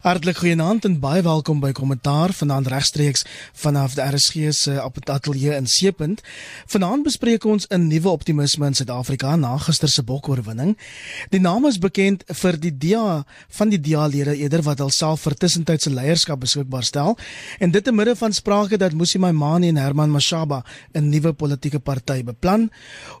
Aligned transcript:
Hartlik 0.00 0.38
goeienaand 0.40 0.86
en 0.88 0.94
baie 0.96 1.20
welkom 1.20 1.58
by 1.60 1.74
Kommentaar 1.76 2.32
vanaand 2.32 2.70
regstreeks 2.72 3.20
vanaf 3.60 3.98
die 3.98 4.04
RSG 4.06 4.46
se 4.56 4.78
ateljee 4.80 5.52
in 5.52 5.66
Seepunt. 5.68 6.22
Vanaand 6.72 7.04
bespreek 7.04 7.44
ons 7.44 7.66
'n 7.68 7.86
nuwe 7.88 8.08
optimisme 8.08 8.66
in 8.66 8.74
Suid-Afrika 8.74 9.36
na 9.36 9.58
gister 9.58 9.88
se 9.88 10.02
bokoorwinning. 10.02 10.78
Die 11.28 11.40
naam 11.40 11.66
is 11.66 11.78
bekend 11.78 12.24
vir 12.26 12.56
die 12.60 12.72
DA 12.78 13.24
van 13.48 13.68
die 13.68 13.80
DA-lede 13.80 14.36
eerder 14.36 14.62
wat 14.62 14.80
alself 14.80 15.20
vir 15.20 15.34
tussentydse 15.34 15.90
leierskap 15.90 16.40
beskikbaar 16.40 16.84
stel 16.84 17.18
en 17.58 17.70
dit 17.70 17.84
te 17.84 17.92
midde 17.92 18.16
van 18.16 18.32
sprake 18.32 18.76
dat 18.78 18.92
Musi 18.92 19.18
Maimane 19.18 19.66
en 19.66 19.76
Herman 19.76 20.10
Mashaba 20.10 20.64
'n 20.94 21.10
nuwe 21.10 21.32
politieke 21.32 21.78
party 21.78 22.24
beplan. 22.24 22.70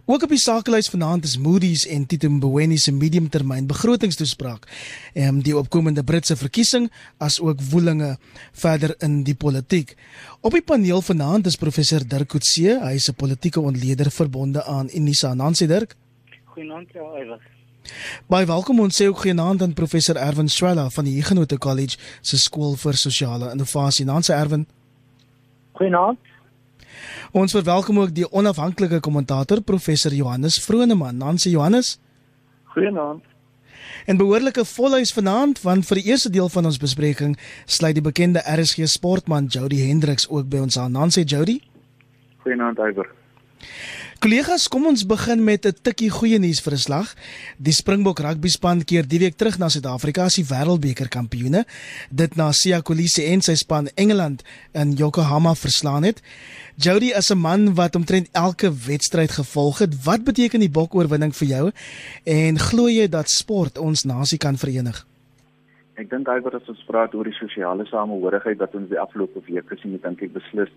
Ook 0.06 0.22
op 0.22 0.28
die 0.28 0.38
sakelys 0.38 0.88
vanaand 0.88 1.24
is 1.24 1.36
Moody's 1.36 1.86
en 1.86 2.06
Tito 2.06 2.30
Mboweni 2.30 2.78
se 2.78 2.92
mediumtermyn 2.92 3.66
begrotingstoespraak 3.66 4.66
en 5.12 5.40
die 5.40 5.56
opkomende 5.56 6.04
Britse 6.04 6.36
verkiesing 6.36 6.69
verkiesing 6.70 6.90
as 7.18 7.40
ook 7.40 7.60
woelinge 7.70 8.16
verder 8.52 8.94
in 9.02 9.24
die 9.24 9.34
politiek. 9.34 9.96
Op 10.42 10.52
die 10.52 10.62
paneel 10.62 11.02
vanaand 11.02 11.46
is 11.46 11.56
professor 11.56 12.00
Dirk 12.00 12.28
Coetzee, 12.28 12.78
hy 12.78 12.94
is 12.94 13.08
'n 13.08 13.14
politieke 13.14 13.60
ontleder 13.60 14.10
verbonde 14.10 14.64
aan 14.64 14.88
Unisa. 14.94 15.34
Nancy 15.34 15.66
Dirk. 15.66 15.96
Goeienaand, 16.44 16.88
ja, 16.92 17.02
Iwer. 17.02 17.40
Baie 18.28 18.46
welkom 18.46 18.80
ons 18.80 18.96
sê 18.96 19.06
ook 19.06 19.18
goeienaand 19.18 19.62
aan 19.62 19.74
professor 19.74 20.16
Erwin 20.16 20.48
Swela 20.48 20.90
van 20.90 21.04
die 21.04 21.14
Huguenot 21.14 21.58
College 21.58 21.96
se 22.20 22.38
skool 22.38 22.76
vir 22.76 22.94
sosiale 22.94 23.50
innovasie. 23.52 24.04
Nancy 24.04 24.32
Erwin. 24.32 24.66
Goeienaand. 25.72 26.18
Ons 27.32 27.52
verwelkom 27.52 27.98
ook 28.00 28.14
die 28.14 28.32
onafhanklike 28.32 29.00
kommentator 29.00 29.60
professor 29.60 30.12
Johannes 30.12 30.58
Vroneman. 30.58 31.16
Nancy 31.16 31.50
Johannes. 31.50 31.98
Goeienaand 32.64 33.29
en 34.06 34.16
behoorlike 34.16 34.64
volhuis 34.64 35.12
vanaand 35.12 35.62
want 35.62 35.86
vir 35.86 36.00
die 36.00 36.04
eerste 36.10 36.30
deel 36.30 36.48
van 36.48 36.64
ons 36.64 36.78
bespreking 36.78 37.38
sluit 37.64 37.94
die 37.94 38.04
bekende 38.04 38.42
RSG 38.44 38.86
sportman 38.86 39.46
Jody 39.46 39.80
Hendriks 39.86 40.28
ook 40.28 40.48
by 40.48 40.62
ons 40.66 40.78
aan. 40.78 40.92
Dan 40.92 41.10
sê 41.10 41.24
Jody. 41.24 41.60
Goeienaand 42.44 42.78
Iver. 42.78 43.08
Kollegas, 44.20 44.66
kom 44.68 44.84
ons 44.84 45.00
begin 45.08 45.40
met 45.40 45.64
'n 45.64 45.72
tikkie 45.80 46.10
goeie 46.12 46.38
nuus 46.38 46.60
vir 46.60 46.74
'n 46.74 46.76
slag. 46.76 47.14
Die 47.56 47.72
Springbok 47.72 48.18
rugbyspan 48.20 48.84
keer 48.84 49.08
die 49.08 49.18
week 49.18 49.36
terug 49.36 49.58
na 49.58 49.68
Suid-Afrika 49.68 50.24
as 50.24 50.34
die 50.34 50.44
Wêreldbeker 50.44 51.08
kampioene. 51.08 51.64
Dit 52.10 52.36
na 52.36 52.52
Siya 52.52 52.82
Kolisi 52.82 53.24
en 53.32 53.40
sy 53.40 53.54
span 53.54 53.88
Engeland 53.96 54.42
in 54.74 54.92
Yokohama 54.92 55.54
verslaan 55.54 56.02
het. 56.02 56.20
Jody 56.76 57.14
as 57.14 57.30
'n 57.30 57.38
man 57.38 57.74
wat 57.74 57.96
omtrent 57.96 58.28
elke 58.32 58.70
wedstryd 58.70 59.30
gevolg 59.30 59.78
het, 59.78 60.04
wat 60.04 60.22
beteken 60.24 60.60
die 60.60 60.70
bokoorwinning 60.70 61.34
vir 61.34 61.48
jou 61.48 61.72
en 62.24 62.58
glo 62.58 62.88
jy 62.88 63.08
dat 63.08 63.30
sport 63.30 63.78
ons 63.78 64.04
nasie 64.04 64.38
kan 64.38 64.56
verenig? 64.58 65.06
Ek 65.96 66.10
dink 66.10 66.26
hy 66.26 66.40
wat 66.40 66.68
ons 66.68 66.84
praat 66.86 67.14
oor 67.14 67.24
die 67.24 67.32
sosiale 67.40 67.86
samehorigheid 67.86 68.58
wat 68.58 68.74
ons 68.74 68.88
die 68.90 69.00
afgelope 69.00 69.40
week 69.46 69.68
gesien 69.68 69.92
het, 69.92 70.02
dink 70.02 70.22
ek 70.22 70.32
beslis 70.32 70.68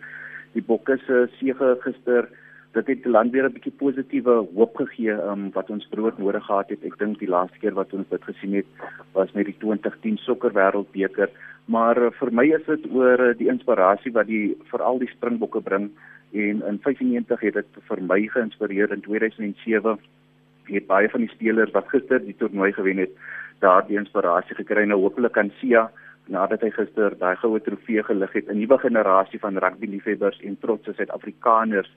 die 0.54 0.62
bokke 0.62 0.98
se 1.06 1.28
sege 1.40 1.78
gister 1.84 2.30
dit 2.74 2.88
het 2.88 3.04
die 3.04 3.12
land 3.12 3.32
weer 3.32 3.46
'n 3.46 3.54
bietjie 3.54 3.78
positiewe 3.78 4.36
hoop 4.56 4.76
gegee 4.76 5.12
um, 5.12 5.52
wat 5.54 5.70
ons 5.70 5.88
brood 5.90 6.18
nodig 6.18 6.46
gehad 6.46 6.70
het. 6.70 6.84
Ek 6.84 6.98
dink 6.98 7.20
die 7.20 7.30
laaste 7.30 7.60
keer 7.60 7.74
wat 7.74 7.94
ons 7.94 8.10
dit 8.10 8.24
gesien 8.24 8.54
het 8.54 8.66
was 9.14 9.32
met 9.32 9.46
die 9.46 9.58
2010 9.60 10.18
sokker 10.18 10.52
wêreldbeker 10.54 11.30
maar 11.66 11.98
uh, 11.98 12.12
vir 12.20 12.32
my 12.36 12.46
is 12.56 12.66
dit 12.68 12.88
oor 12.92 13.22
uh, 13.22 13.32
die 13.40 13.48
inspirasie 13.52 14.12
wat 14.16 14.28
die 14.28 14.56
veral 14.72 15.00
die 15.00 15.12
Springbokke 15.12 15.62
bring. 15.64 15.92
En 16.34 16.64
in 16.68 16.80
95 16.84 17.40
het 17.48 17.60
dit 17.60 17.82
vir 17.88 18.02
my 18.04 18.20
geïnspireer. 18.28 18.92
In 18.92 19.04
2007 19.06 20.00
het 20.72 20.88
baie 20.88 21.10
van 21.12 21.24
die 21.24 21.32
spelers 21.32 21.72
wat 21.76 21.92
gister 21.92 22.24
die 22.24 22.36
toernooi 22.40 22.72
gewen 22.74 23.04
het 23.04 23.16
daardie 23.64 24.00
inspirasie 24.00 24.58
gekry. 24.60 24.86
Nou 24.88 25.00
hopelik 25.06 25.36
kan 25.38 25.54
Sia 25.62 25.90
nadat 26.32 26.64
hy 26.64 26.72
gister 26.72 27.16
daai 27.20 27.36
goue 27.42 27.60
trofee 27.64 28.04
gelig 28.04 28.32
het 28.34 28.50
'n 28.50 28.60
nuwe 28.60 28.78
generasie 28.80 29.40
van 29.40 29.58
rugby 29.58 29.88
liefhebbers 29.88 30.40
en 30.40 30.58
trotse 30.60 30.94
Suid-Afrikaners 30.94 31.92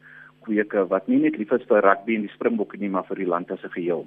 kweke 0.47 0.87
wat 0.93 1.09
nie 1.09 1.19
net 1.27 1.37
lief 1.41 1.53
is 1.53 1.67
vir 1.69 1.83
rugby 1.83 2.17
en 2.17 2.29
die 2.29 2.37
Springbokke 2.37 2.81
nie 2.81 2.93
maar 2.95 3.07
vir 3.11 3.23
die 3.25 3.31
land 3.35 3.51
as 3.51 3.65
'n 3.65 3.75
geheel. 3.75 4.07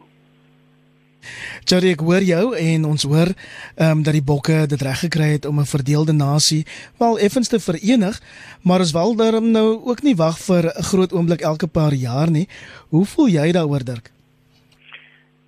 Jerry, 1.67 1.91
ek 1.93 2.03
hoor 2.07 2.23
jou 2.23 2.43
en 2.57 2.85
ons 2.87 3.03
hoor 3.03 3.29
ehm 3.29 3.99
um, 3.99 4.03
dat 4.03 4.15
die 4.15 4.25
bokke 4.25 4.65
dit 4.71 4.81
reg 4.81 5.01
gekry 5.05 5.29
het 5.35 5.45
om 5.45 5.59
'n 5.59 5.73
verdeelde 5.75 6.13
nasie 6.13 6.63
wel 6.99 7.19
effens 7.19 7.49
te 7.49 7.59
verenig, 7.59 8.15
maar 8.63 8.79
ons 8.79 8.95
wil 8.95 9.15
daarom 9.15 9.51
nou 9.51 9.81
ook 9.89 10.01
nie 10.03 10.15
wag 10.15 10.37
vir 10.47 10.63
'n 10.71 10.83
groot 10.91 11.11
oomblik 11.13 11.41
elke 11.41 11.67
paar 11.67 11.93
jaar 11.93 12.31
nie. 12.31 12.47
Hoe 12.89 13.05
voel 13.05 13.27
jy 13.27 13.51
daaroor, 13.51 13.83
Dirk? 13.83 14.11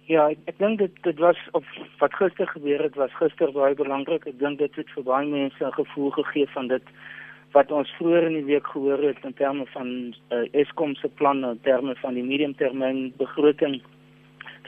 Ja, 0.06 0.28
ek, 0.30 0.38
ek 0.46 0.58
dink 0.58 0.78
dit 0.80 0.92
dit 1.04 1.20
was 1.20 1.38
op 1.52 1.64
wat 2.00 2.14
gister 2.14 2.48
gebeur 2.48 2.84
het, 2.84 2.96
was 2.96 3.14
gister 3.16 3.52
baie 3.52 3.76
belangrik. 3.76 4.26
Ek 4.28 4.40
dink 4.40 4.60
dit 4.60 4.76
het 4.76 4.90
vir 4.96 5.04
baie 5.04 5.28
mense 5.28 5.66
'n 5.66 5.72
gevoel 5.72 6.12
gegee 6.12 6.48
van 6.54 6.68
dit 6.68 6.84
wat 7.52 7.72
ons 7.72 7.90
vroeër 7.98 8.30
in 8.30 8.38
die 8.40 8.50
week 8.54 8.68
gehoor 8.68 9.02
het 9.04 9.24
in 9.28 9.34
terme 9.34 9.66
van 9.74 9.90
uh, 10.32 10.44
Eskom 10.52 10.96
se 10.96 11.08
planne 11.08 11.56
in 11.56 11.64
terme 11.68 11.96
van 12.04 12.14
die 12.14 12.24
mediumtermyn 12.24 13.12
begroting 13.18 13.82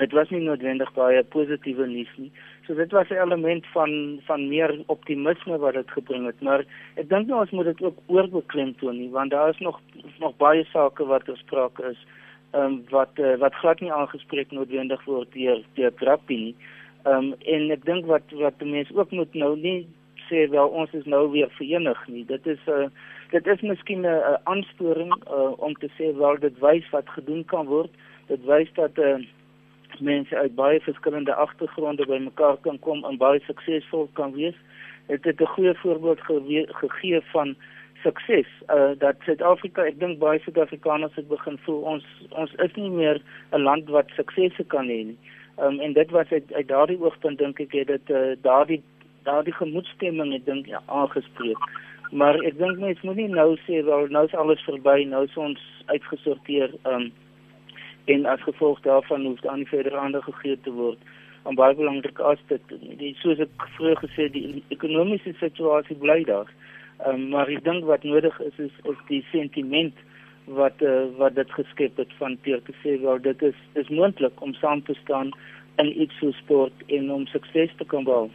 dit 0.01 0.11
was 0.17 0.29
nie 0.33 0.41
noodwendig 0.41 0.89
baie 0.95 1.21
positiewe 1.35 1.85
nuus 1.87 2.09
nie. 2.17 2.31
So 2.65 2.73
dit 2.73 2.91
was 2.91 3.09
'n 3.09 3.21
element 3.25 3.65
van 3.73 4.19
van 4.25 4.47
meer 4.47 4.71
optimisme 4.87 5.57
wat 5.57 5.73
dit 5.73 5.91
gebring 5.91 6.25
het, 6.25 6.41
maar 6.41 6.65
ek 6.95 7.09
dink 7.09 7.27
nou 7.27 7.39
ons 7.39 7.51
moet 7.51 7.65
dit 7.65 7.81
ook 7.81 7.97
oorbeklemtoon 8.07 8.97
nie, 8.97 9.09
want 9.09 9.31
daar 9.31 9.49
is 9.49 9.59
nog 9.59 9.81
nog 10.19 10.37
baie 10.37 10.63
sake 10.63 11.05
wat 11.05 11.25
besprake 11.25 11.83
is, 11.91 12.05
ehm 12.51 12.63
um, 12.63 12.83
wat 12.89 13.11
uh, 13.19 13.35
wat 13.35 13.53
glad 13.53 13.79
nie 13.79 13.91
aangespreek 13.91 14.51
noodwendig 14.51 15.03
word 15.05 15.31
deur 15.33 15.61
deur 15.73 15.93
Trappi 15.93 16.35
nie. 16.35 16.55
Ehm 17.03 17.15
um, 17.17 17.33
en 17.45 17.71
ek 17.71 17.85
dink 17.85 18.05
wat 18.05 18.31
wat 18.31 18.63
mense 18.63 18.95
ook 18.95 19.11
moet 19.11 19.33
nou 19.33 19.57
nie 19.57 19.87
sê 20.29 20.49
wel 20.49 20.67
ons 20.67 20.91
is 20.91 21.05
nou 21.05 21.31
weer 21.31 21.49
verenig 21.49 22.07
nie. 22.07 22.25
Dit 22.25 22.47
is 22.47 22.59
'n 22.67 22.71
uh, 22.71 22.89
dit 23.31 23.47
is 23.47 23.61
miskien 23.61 24.01
'n 24.01 24.37
aansporing 24.43 25.13
uh, 25.27 25.51
om 25.57 25.73
te 25.73 25.89
sê 25.97 26.15
wel 26.17 26.39
dit 26.39 26.59
wys 26.59 26.89
wat 26.89 27.09
gedoen 27.09 27.45
kan 27.45 27.65
word. 27.65 27.91
Dit 28.27 28.45
wys 28.45 28.69
dat 28.73 28.97
'n 28.97 29.01
uh, 29.01 29.25
mense 29.99 30.37
uit 30.37 30.55
baie 30.55 30.79
verskillende 30.79 31.33
agtergronde 31.33 32.05
bymekaar 32.05 32.57
kan 32.61 32.79
kom 32.79 33.05
en 33.05 33.17
baie 33.17 33.39
suksesvol 33.39 34.09
kan 34.13 34.33
wees. 34.33 34.55
Dit 35.07 35.23
het 35.23 35.41
'n 35.41 35.53
goeie 35.55 35.73
voorbeeld 35.73 36.19
gegee 36.67 37.21
van 37.21 37.55
sukses. 38.03 38.47
Uh 38.69 38.91
dat 38.97 39.15
Suid-Afrika, 39.25 39.85
ek 39.87 39.99
dink 39.99 40.19
baie 40.19 40.39
Suid-Afrikaners 40.43 41.15
het 41.15 41.27
begin 41.27 41.57
voel 41.65 41.81
ons 41.95 42.05
ons 42.29 42.53
is 42.65 42.75
nie 42.75 42.89
meer 42.89 43.21
'n 43.51 43.61
land 43.61 43.89
wat 43.89 44.11
suksese 44.15 44.63
kan 44.63 44.87
hê 44.87 45.01
nie. 45.11 45.17
Um 45.57 45.79
en 45.79 45.93
dit 45.93 46.09
was 46.11 46.29
uit, 46.29 46.53
uit 46.53 46.67
daardie 46.67 46.99
oogpunt 46.99 47.37
dink 47.37 47.59
ek 47.59 47.71
het 47.71 47.87
dit 47.87 48.09
uh 48.09 48.35
daardie 48.41 48.81
daardie 49.23 49.55
gemoedstemming 49.57 50.33
ek 50.37 50.45
dink 50.45 50.69
ja, 50.71 50.81
aangespreek. 50.85 51.67
Maar 52.11 52.37
ek 52.45 52.57
dink 52.57 52.79
mense 52.79 53.05
moet 53.07 53.21
nie 53.21 53.31
nou 53.31 53.55
sê 53.65 53.81
wel 53.85 54.07
nou 54.13 54.25
is 54.25 54.35
alles 54.37 54.63
verby, 54.69 55.03
nou 55.09 55.23
is 55.25 55.37
ons 55.37 55.61
uitgesorteer. 55.91 56.75
Um 56.83 57.11
en 58.05 58.25
as 58.25 58.41
gevolg 58.41 58.79
daarvan 58.83 59.25
hoef 59.25 59.39
dan 59.39 59.57
nie 59.57 59.67
verder 59.67 59.97
aandag 59.97 60.23
gegee 60.23 60.57
te 60.61 60.71
word 60.71 60.99
aan 61.43 61.55
baie 61.55 61.75
belangrike 61.75 62.23
aspekte 62.23 62.77
die 62.99 63.13
soos 63.21 63.39
ek 63.43 63.67
vroeër 63.77 63.99
gesê 64.03 64.27
die 64.31 64.63
ekonomiese 64.75 65.33
situasie 65.39 65.95
bly 66.01 66.19
daar 66.27 66.51
um, 67.07 67.29
maar 67.31 67.51
ek 67.51 67.63
dink 67.67 67.87
wat 67.87 68.03
nodig 68.07 68.39
is 68.47 68.59
is 68.67 68.75
is 68.91 69.01
die 69.09 69.23
sentiment 69.31 70.03
wat 70.59 70.83
uh, 70.83 71.07
wat 71.19 71.35
dit 71.39 71.55
geskep 71.55 71.99
het 72.01 72.15
van 72.19 72.37
teer 72.43 72.63
te 72.67 72.75
sê 72.83 72.97
wel 73.03 73.23
dit 73.27 73.47
is 73.51 73.59
is 73.79 73.91
moontlik 73.99 74.43
om 74.47 74.55
saam 74.59 74.83
te 74.83 74.95
staan 75.01 75.31
in 75.83 75.91
iets 76.05 76.19
so 76.19 76.31
sport 76.43 76.87
en 76.87 77.11
om 77.11 77.27
sukses 77.31 77.75
te 77.79 77.87
kan 77.95 78.07
behaal 78.09 78.31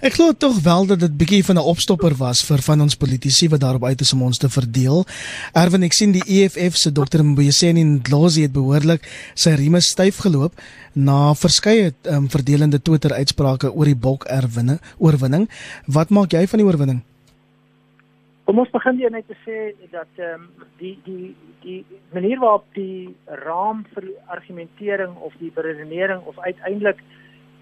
Ek 0.00 0.14
glo 0.16 0.32
tog 0.32 0.62
wel 0.64 0.86
dat 0.88 1.02
dit 1.02 1.16
bietjie 1.20 1.44
van 1.44 1.58
'n 1.60 1.68
opstopper 1.72 2.14
was 2.16 2.40
vir 2.48 2.60
van 2.64 2.80
ons 2.80 2.96
politici 2.96 3.48
wat 3.48 3.60
daarop 3.60 3.84
uit 3.84 4.00
is 4.00 4.12
om 4.12 4.22
ons 4.22 4.38
te 4.38 4.48
verdeel. 4.48 5.04
Erwin, 5.52 5.82
ek 5.82 5.92
sien 5.92 6.12
die 6.12 6.24
EFF 6.24 6.76
se 6.76 6.92
Dr. 6.92 7.20
Mbuyiseni 7.22 7.84
Ndlozi 7.84 8.42
het 8.42 8.52
behoorlik 8.52 9.04
sy 9.34 9.50
rieme 9.50 9.80
styf 9.80 10.16
geloop 10.24 10.52
na 10.94 11.34
verskeie 11.34 11.92
um, 12.08 12.28
verdelende 12.28 12.82
Twitter 12.82 13.12
uitsprake 13.12 13.74
oor 13.74 13.84
die 13.84 13.94
Bok 13.94 14.24
erwinne 14.24 14.78
oorwinning. 14.98 15.50
Wat 15.86 16.08
maak 16.08 16.32
jy 16.32 16.46
van 16.46 16.58
die 16.58 16.66
oorwinning? 16.66 17.02
Kom 18.44 18.58
ons 18.58 18.70
begin 18.70 18.96
hier 18.96 19.10
net 19.10 19.28
te 19.28 19.36
sê 19.44 19.74
dat 19.92 20.08
ehm 20.16 20.40
um, 20.40 20.48
die 20.78 20.98
die 21.04 21.36
die 21.60 21.84
manier 22.12 22.38
waarop 22.40 22.64
die 22.72 23.14
raam 23.44 23.84
vir 23.92 24.02
die 24.02 24.18
argumentering 24.26 25.12
of 25.16 25.32
die 25.38 25.52
beredenering 25.52 26.24
of 26.24 26.38
uiteindelik 26.38 26.96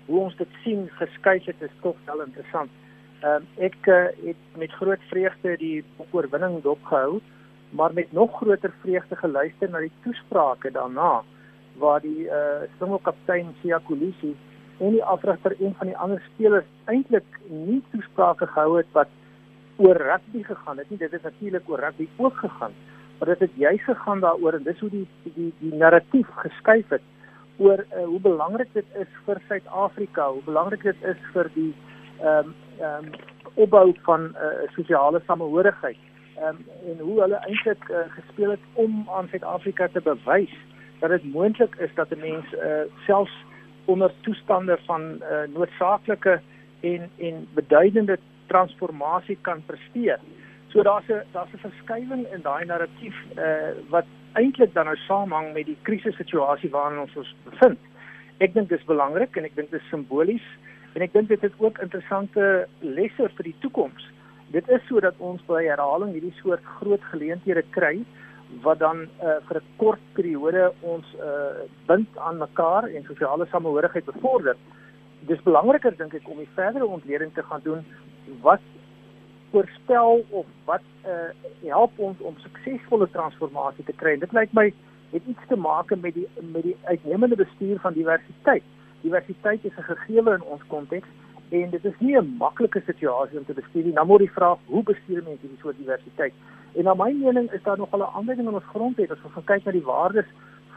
hoe 0.08 0.20
ons 0.24 0.36
dit 0.36 0.60
sien 0.64 0.86
geskuif 0.96 1.44
het 1.44 1.64
is 1.64 1.80
tog 1.84 1.96
wel 2.08 2.22
interessant. 2.24 2.70
Ehm 3.20 3.44
uh, 3.58 3.64
ek 3.66 3.86
uh, 3.86 4.04
het 4.24 4.58
met 4.60 4.72
groot 4.80 5.02
vreugde 5.10 5.56
die 5.60 5.84
oorwinning 6.10 6.62
dopgehou, 6.62 7.20
maar 7.70 7.92
met 7.92 8.12
nog 8.12 8.36
groter 8.36 8.72
vreugde 8.80 9.16
geluister 9.16 9.70
na 9.70 9.82
die 9.84 9.92
toesprake 10.02 10.70
daarna 10.70 11.22
waar 11.78 12.00
die 12.00 12.28
eh 12.28 12.36
uh, 12.36 12.68
Springbok 12.74 13.02
kaptein 13.02 13.54
Sia 13.60 13.80
Kolisi 13.84 14.36
en 14.78 14.94
die 14.96 15.04
afrigter 15.04 15.56
een 15.58 15.74
van 15.78 15.86
die 15.86 15.96
ander 15.96 16.22
spelers 16.32 16.66
eintlik 16.84 17.40
nie 17.48 17.82
toesprake 17.90 18.46
gehou 18.46 18.76
het 18.76 18.92
wat 18.92 19.08
oor 19.76 19.96
rugby 19.96 20.42
gegaan 20.42 20.78
het 20.78 20.90
nie. 20.90 20.98
Dit 20.98 21.12
het 21.12 21.22
natuurlik 21.22 21.68
oor 21.68 21.80
rugby 21.80 22.08
ook 22.16 22.36
gegaan, 22.36 22.72
maar 23.18 23.28
dit 23.28 23.38
het 23.38 23.54
juis 23.54 23.84
gegaan 23.84 24.20
daaroor 24.20 24.52
en 24.52 24.62
dis 24.62 24.80
hoe 24.80 24.90
die 24.90 25.06
die 25.22 25.52
die 25.58 25.74
narratief 25.74 26.28
geskuif 26.34 26.88
het 26.88 27.02
oor 27.58 27.84
uh, 27.84 28.04
hoe 28.04 28.20
belangrik 28.20 28.72
dit 28.72 28.84
is 28.94 29.10
vir 29.26 29.40
Suid-Afrika, 29.48 30.28
hoe 30.30 30.42
belangrik 30.44 30.82
dit 30.82 31.02
is 31.02 31.20
vir 31.32 31.50
die 31.54 31.72
ehm 32.20 32.46
um, 32.46 32.54
ehm 32.78 33.04
um, 33.04 33.10
opbou 33.54 33.94
van 34.06 34.22
'n 34.22 34.36
uh, 34.36 34.70
sosiale 34.74 35.20
samehorigheid. 35.26 35.98
Ehm 36.36 36.48
um, 36.48 36.58
en 36.90 36.98
hoe 36.98 37.20
hulle 37.20 37.40
eintlik 37.46 37.88
uh, 37.88 38.06
gespeel 38.08 38.50
het 38.50 38.64
om 38.74 39.08
aan 39.10 39.28
Suid-Afrika 39.28 39.88
te 39.92 40.00
bewys 40.00 40.54
dat 41.00 41.10
dit 41.10 41.32
moontlik 41.32 41.74
is 41.74 41.94
dat 41.94 42.10
'n 42.10 42.20
mens 42.20 42.46
uh, 42.52 42.86
selfs 43.06 43.44
onder 43.84 44.12
toestande 44.20 44.78
van 44.86 45.02
uh, 45.02 45.54
noodsaaklike 45.54 46.40
en 46.80 47.10
en 47.18 47.48
beduidende 47.54 48.18
transformasie 48.46 49.38
kan 49.40 49.62
presteer. 49.66 50.18
So 50.68 50.82
daar's 50.82 51.08
'n 51.08 51.22
daar's 51.32 51.52
'n 51.52 51.68
verskywing 51.68 52.26
in 52.32 52.42
daai 52.42 52.64
narratief 52.64 53.16
uh, 53.36 53.44
wat 53.88 54.04
eintlik 54.38 54.74
dan 54.74 54.88
nou 54.90 54.96
saamhang 55.06 55.52
met 55.54 55.66
die 55.66 55.78
krisissituasie 55.88 56.70
waarin 56.70 57.02
ons 57.04 57.16
ons 57.16 57.34
bevind. 57.48 57.80
Ek 58.38 58.54
dink 58.54 58.70
dit 58.70 58.78
is 58.78 58.86
belangrik 58.86 59.36
en 59.36 59.48
ek 59.48 59.56
dink 59.58 59.72
dit 59.72 59.80
is 59.80 59.90
simbolies 59.90 60.46
en 60.94 61.04
ek 61.04 61.12
dink 61.14 61.28
dit 61.32 61.42
het 61.44 61.58
ook 61.62 61.80
interessante 61.84 62.66
lesse 62.80 63.28
vir 63.36 63.50
die 63.50 63.56
toekoms. 63.64 64.06
Dit 64.54 64.68
is 64.72 64.84
sodat 64.88 65.18
ons 65.18 65.42
by 65.50 65.64
herhaling 65.66 66.14
hierdie 66.16 66.34
soort 66.38 66.64
groot 66.78 67.02
geleenthede 67.10 67.64
kry 67.74 67.98
wat 68.64 68.80
dan 68.80 69.04
uh, 69.20 69.38
vir 69.48 69.60
'n 69.60 69.66
kort 69.76 70.04
periode 70.16 70.72
ons 70.80 71.06
uh, 71.20 71.66
bind 71.86 72.08
aan 72.16 72.38
mekaar 72.38 72.88
en 72.88 73.04
sosiale 73.04 73.46
samehorigheid 73.52 74.04
bevorder. 74.04 74.56
Dis 75.28 75.42
belangriker 75.44 75.96
dink 75.96 76.14
ek 76.14 76.28
om 76.28 76.38
die 76.38 76.54
verdere 76.54 76.86
ontleding 76.86 77.34
te 77.34 77.42
gaan 77.42 77.60
doen 77.64 77.84
wat 78.40 78.62
voorspel 79.50 80.24
of 80.28 80.46
wat 80.64 80.84
uh, 81.06 81.12
help 81.64 81.92
ons 81.96 82.20
om 82.20 82.34
suksesvolle 82.38 83.08
transformasie 83.10 83.84
te 83.84 83.92
kry. 83.92 84.16
Dit 84.18 84.32
lyk 84.32 84.52
my 84.52 84.72
het 85.12 85.22
iets 85.26 85.46
te 85.48 85.56
maak 85.56 85.94
met 85.96 86.14
die 86.14 86.26
met 86.40 86.62
die 86.62 86.76
uitnemende 86.84 87.36
bestuur 87.36 87.80
van 87.80 87.96
diversiteit. 87.96 88.62
Diversiteit 89.00 89.64
is 89.64 89.76
'n 89.78 89.88
gegewe 89.92 90.34
in 90.34 90.42
ons 90.42 90.66
konteks 90.66 91.08
en 91.48 91.70
dit 91.70 91.84
is 91.84 91.98
nie 91.98 92.16
'n 92.18 92.36
maklike 92.38 92.82
situasie 92.86 93.38
om 93.38 93.44
te 93.44 93.60
bestuur 93.60 93.84
nie. 93.84 93.92
Nou 93.92 94.06
moet 94.06 94.18
die 94.18 94.36
vraag, 94.38 94.58
hoe 94.66 94.82
bestuur 94.82 95.22
mense 95.22 95.40
hierdie 95.40 95.60
soort 95.60 95.78
diversiteit? 95.78 96.32
En 96.74 96.84
na 96.84 96.94
my 96.94 97.12
mening 97.12 97.52
is 97.52 97.62
daar 97.62 97.78
nog 97.78 97.92
'n 97.92 98.00
ander 98.00 98.36
ding 98.36 98.48
in 98.48 98.54
ons 98.54 98.72
grondwet 98.74 99.10
as 99.10 99.24
ons 99.24 99.44
kyk 99.44 99.64
na 99.64 99.72
die 99.72 99.84
waardes 99.84 100.26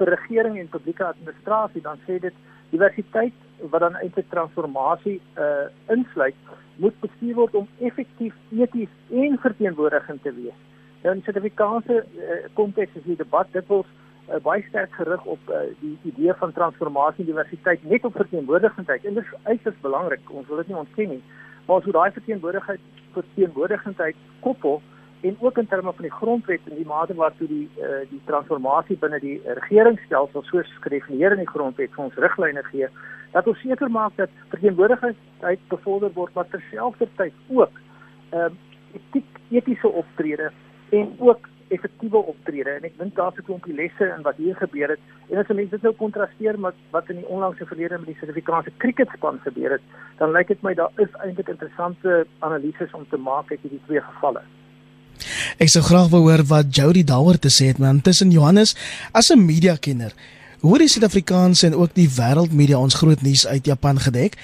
vir 0.02 0.16
regering 0.16 0.58
en 0.58 0.74
publieke 0.74 1.06
administrasie, 1.06 1.84
dan 1.86 2.02
sê 2.08 2.18
dit 2.24 2.34
diversiteit 2.74 3.38
wat 3.70 3.84
dan 3.86 3.98
eintlik 4.02 4.30
transformasie 4.34 5.20
uh 5.38 5.70
insluit, 5.94 6.38
moet 6.82 6.98
bestuur 7.06 7.36
word 7.38 7.58
om 7.62 7.68
effektief 7.80 8.34
eties 8.58 8.94
en 9.24 9.38
verteenwoordigend 9.46 10.24
te 10.26 10.34
wees. 10.34 10.58
Nou 11.04 11.14
in 11.16 11.22
Suid-Afrikaanse 11.26 11.98
uh, 11.98 12.38
konteks 12.58 12.96
is 12.98 13.06
die 13.06 13.18
debat 13.20 13.50
dikwels 13.54 13.90
uh, 14.30 14.40
baie 14.46 14.64
sterk 14.70 14.94
gerig 14.98 15.26
op 15.36 15.50
uh, 15.50 15.64
die 15.82 15.94
idee 16.10 16.34
van 16.42 16.54
transformasie 16.58 17.26
en 17.26 17.32
diversiteit 17.32 17.86
net 17.90 18.06
op 18.06 18.18
verteenwoordigendheid. 18.18 19.06
En 19.06 19.18
dit 19.18 19.26
is 19.26 19.48
uiters 19.50 19.80
belangrik. 19.82 20.30
Ons 20.30 20.48
wil 20.48 20.62
dit 20.62 20.72
nie 20.72 20.80
ontken 20.82 21.16
nie. 21.16 21.22
Maar 21.68 21.82
as 21.82 21.90
hoe 21.90 21.96
daai 21.98 22.12
verteenwoordigheid 22.18 22.90
verteenwoordigendheid 23.18 24.18
koppel 24.46 24.82
en 25.22 25.38
ook 25.40 25.58
in 25.58 25.68
terme 25.68 25.94
van 25.94 26.08
die 26.08 26.12
grondwet 26.12 26.68
en 26.70 26.76
die 26.76 26.86
mate 26.86 27.14
waartoe 27.14 27.48
die 27.48 27.70
uh, 27.78 28.02
die 28.10 28.22
transformasie 28.26 28.98
binne 28.98 29.20
die 29.20 29.38
regeringsstelsel 29.46 30.44
soos 30.50 30.74
gedefinieer 30.86 31.32
in 31.38 31.44
die 31.44 31.54
grondwet 31.54 31.94
vir 31.96 32.04
ons 32.04 32.20
riglyne 32.26 32.64
gee 32.72 32.90
dat 33.32 33.48
ons 33.48 33.62
seker 33.62 33.92
maak 33.92 34.16
dat 34.16 34.34
verteenwoordigheid 34.50 35.64
bevorder 35.70 36.12
word 36.18 36.34
maar 36.34 36.50
terselfdertyd 36.56 37.34
ook 37.50 37.80
ehm 38.32 38.52
uh, 38.52 38.68
etiek 38.92 39.40
etiese 39.52 39.88
optrede 39.88 40.52
en 40.92 41.12
ook 41.20 41.48
effektiewe 41.72 42.18
optrede. 42.18 42.70
En 42.70 42.84
ek 42.88 42.98
dink 43.00 43.16
daar's 43.16 43.38
'n 43.40 43.48
klompie 43.48 43.74
lesse 43.74 44.06
in 44.16 44.22
wat 44.28 44.36
hier 44.36 44.56
gebeur 44.56 44.90
het. 44.90 45.00
En 45.30 45.38
as 45.38 45.48
mense 45.48 45.70
dit 45.70 45.82
nou 45.82 45.94
kontrasteer 45.96 46.60
met 46.60 46.76
wat 46.92 47.10
in 47.10 47.16
die 47.16 47.28
onlangse 47.28 47.66
verlede 47.66 47.98
met 47.98 48.06
die 48.06 48.18
Suid-Afrikaanse 48.20 48.72
kriketspan 48.78 49.40
gebeur 49.44 49.72
het 49.72 49.86
dan 50.18 50.32
lyk 50.32 50.48
dit 50.48 50.62
my 50.62 50.74
daar 50.74 50.92
is 50.96 51.14
eintlik 51.24 51.48
interessante 51.48 52.26
analises 52.40 52.92
om 52.94 53.06
te 53.10 53.18
maak 53.18 53.52
uit 53.52 53.62
hierdie 53.62 53.86
twee 53.86 54.02
gevalle 54.02 54.42
Ek 55.60 55.72
sou 55.72 55.82
graag 55.84 56.12
wou 56.12 56.22
hoor 56.30 56.44
wat 56.48 56.76
Jody 56.76 57.04
daaroor 57.04 57.40
te 57.40 57.50
sê 57.52 57.72
het, 57.72 57.80
man. 57.80 58.02
Tussen 58.02 58.32
Johannes 58.32 58.76
as 59.12 59.32
'n 59.32 59.46
media 59.46 59.76
kenner, 59.76 60.14
hoe 60.62 60.78
die 60.78 60.88
Suid-Afrikaanse 60.88 61.68
en 61.68 61.76
ook 61.76 61.94
die 61.94 62.08
wêreldmedia 62.08 62.78
ons 62.78 62.96
groot 62.96 63.22
nuus 63.22 63.48
uit 63.48 63.66
Japan 63.66 64.00
gedek. 64.00 64.38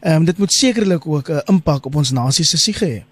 Ehm 0.00 0.16
um, 0.16 0.24
dit 0.24 0.38
moet 0.38 0.52
sekerlik 0.52 1.06
ook 1.06 1.28
'n 1.30 1.42
impak 1.46 1.86
op 1.86 1.94
ons 1.94 2.12
nasie 2.12 2.44
se 2.44 2.56
siege 2.56 2.84
hê. 2.84 3.02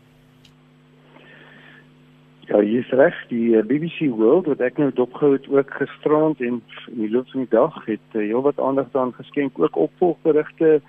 Ja, 2.46 2.60
jy 2.60 2.78
is 2.78 2.90
reg, 2.90 3.14
die 3.28 3.56
eh, 3.56 3.64
BBC 3.64 4.10
World 4.10 4.46
wat 4.46 4.60
ek 4.60 4.78
nou 4.78 4.90
dopgehou 4.94 5.32
het 5.32 5.48
ook 5.48 5.70
gisterand 5.70 6.40
en 6.40 6.62
in 6.90 7.00
die 7.00 7.10
loop 7.10 7.28
van 7.30 7.40
die 7.40 7.50
dag 7.50 7.84
het 7.86 8.08
uh, 8.12 8.20
heelwat 8.20 8.60
aandag 8.60 8.90
daaraan 8.92 9.14
geskenk, 9.14 9.58
ook 9.58 9.76
opvolgberigte 9.76 10.82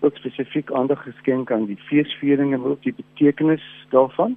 ook 0.00 0.16
spesifiek 0.16 0.72
aandag 0.72 1.02
geskenk 1.02 1.50
aan 1.52 1.66
die 1.66 1.76
feesvieringe 1.76 2.54
en 2.54 2.64
ook 2.64 2.82
die 2.82 2.94
betekenis 2.96 3.62
daarvan. 3.90 4.36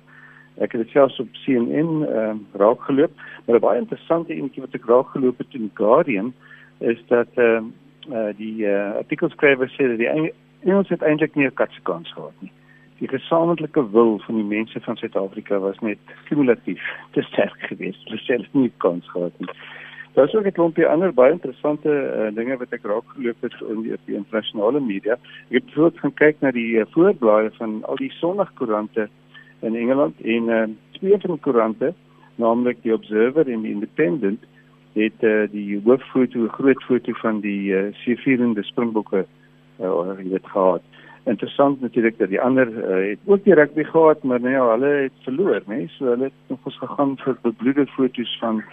Ek 0.58 0.72
het 0.72 0.82
dit 0.82 0.90
selfs 0.90 1.20
op 1.20 1.28
CNN 1.46 2.06
ehm 2.06 2.38
uh, 2.38 2.60
raak 2.62 2.82
geloop, 2.82 3.12
maar 3.46 3.56
'n 3.56 3.60
baie 3.60 3.80
interessante 3.80 4.34
enetjie 4.34 4.62
wat 4.62 4.74
ek 4.74 4.86
raak 4.86 5.08
geloop 5.08 5.38
het 5.38 5.54
in 5.54 5.72
Guardian 5.74 6.34
is 6.80 7.04
dat 7.08 7.28
ehm 7.36 7.66
uh, 7.66 7.72
uh, 8.10 8.34
die 8.38 8.66
uh, 8.66 8.96
artikel 8.96 9.30
skrywer 9.30 9.70
sê 9.70 9.88
dat 9.88 9.98
die 9.98 10.34
Engels 10.64 10.90
het 10.90 11.02
eintlik 11.02 11.36
nie 11.36 11.46
'n 11.48 11.54
katsekans 11.54 12.14
gehad 12.14 12.38
nie. 12.40 12.52
Die 13.00 13.08
gesamentlike 13.08 13.92
wil 13.92 14.20
van 14.26 14.36
die 14.36 14.44
mense 14.44 14.80
van 14.80 14.98
Suid-Afrika 14.98 15.60
was 15.60 15.80
net 15.80 15.98
kumulatief 16.30 16.82
te 17.12 17.22
sterk 17.22 17.60
geweest. 17.60 18.04
Hulle 18.04 18.18
self 18.18 18.48
nie 18.52 18.72
kans 18.78 19.10
gehad 19.10 19.32
nie. 19.38 19.50
Daar 20.14 20.26
is 20.26 20.36
ook 20.36 20.46
'n 20.46 20.52
klompie 20.52 20.88
ander 20.88 21.14
baie 21.14 21.32
interessante 21.32 21.90
uh, 21.90 22.36
dinge 22.36 22.58
wat 22.58 22.72
ek 22.72 22.84
raak 22.84 23.04
geloop 23.08 23.42
het 23.42 23.54
in 23.70 23.82
die, 23.82 23.96
die 24.06 24.16
internasionale 24.16 24.80
media. 24.80 25.14
Ek 25.50 25.58
het 25.58 25.66
bijvoorbeeld 25.66 26.00
gaan 26.00 26.14
kyk 26.14 26.36
na 26.40 26.52
die 26.52 26.78
uh, 26.78 26.86
voorblaaie 26.90 27.52
van 27.52 27.84
al 27.84 27.96
die 27.96 28.12
Sondagkoerante 28.12 29.10
in 29.64 29.76
Engeland 29.76 30.22
en 30.22 30.50
uh, 30.50 30.64
twee 31.00 31.18
van 31.20 31.36
die 31.36 31.44
koerante, 31.46 31.94
naamlik 32.36 32.82
die 32.84 32.94
Observer 32.94 33.48
en 33.48 33.62
die 33.62 33.72
Independent, 33.72 34.44
het 34.94 35.26
uh, 35.26 35.46
die 35.52 35.80
hooffoto, 35.86 36.48
groot 36.58 36.84
foto 36.84 37.16
van 37.22 37.40
die 37.42 37.72
uh, 37.74 37.88
seëvierende 38.04 38.64
Springbokke 38.64 39.26
uh, 39.82 40.18
het 40.18 40.46
gehad. 40.46 40.82
Interessant 41.26 41.82
natuurlik 41.82 42.18
dat 42.20 42.30
die 42.30 42.42
ander 42.42 42.68
uh, 42.68 43.10
het 43.10 43.20
ook 43.26 43.44
die 43.44 43.54
rugby 43.54 43.84
gehad, 43.84 44.24
maar 44.24 44.42
nee, 44.42 44.60
hulle 44.60 44.94
het 45.08 45.20
verloor, 45.24 45.62
né? 45.66 45.76
Nee? 45.76 45.92
So 45.98 46.06
hulle 46.12 46.30
het 46.30 46.40
nog 46.48 46.60
ons 46.64 46.78
gegaan 46.78 47.18
vir 47.24 47.38
bebloede 47.42 47.88
foto's 47.96 48.38
van 48.40 48.64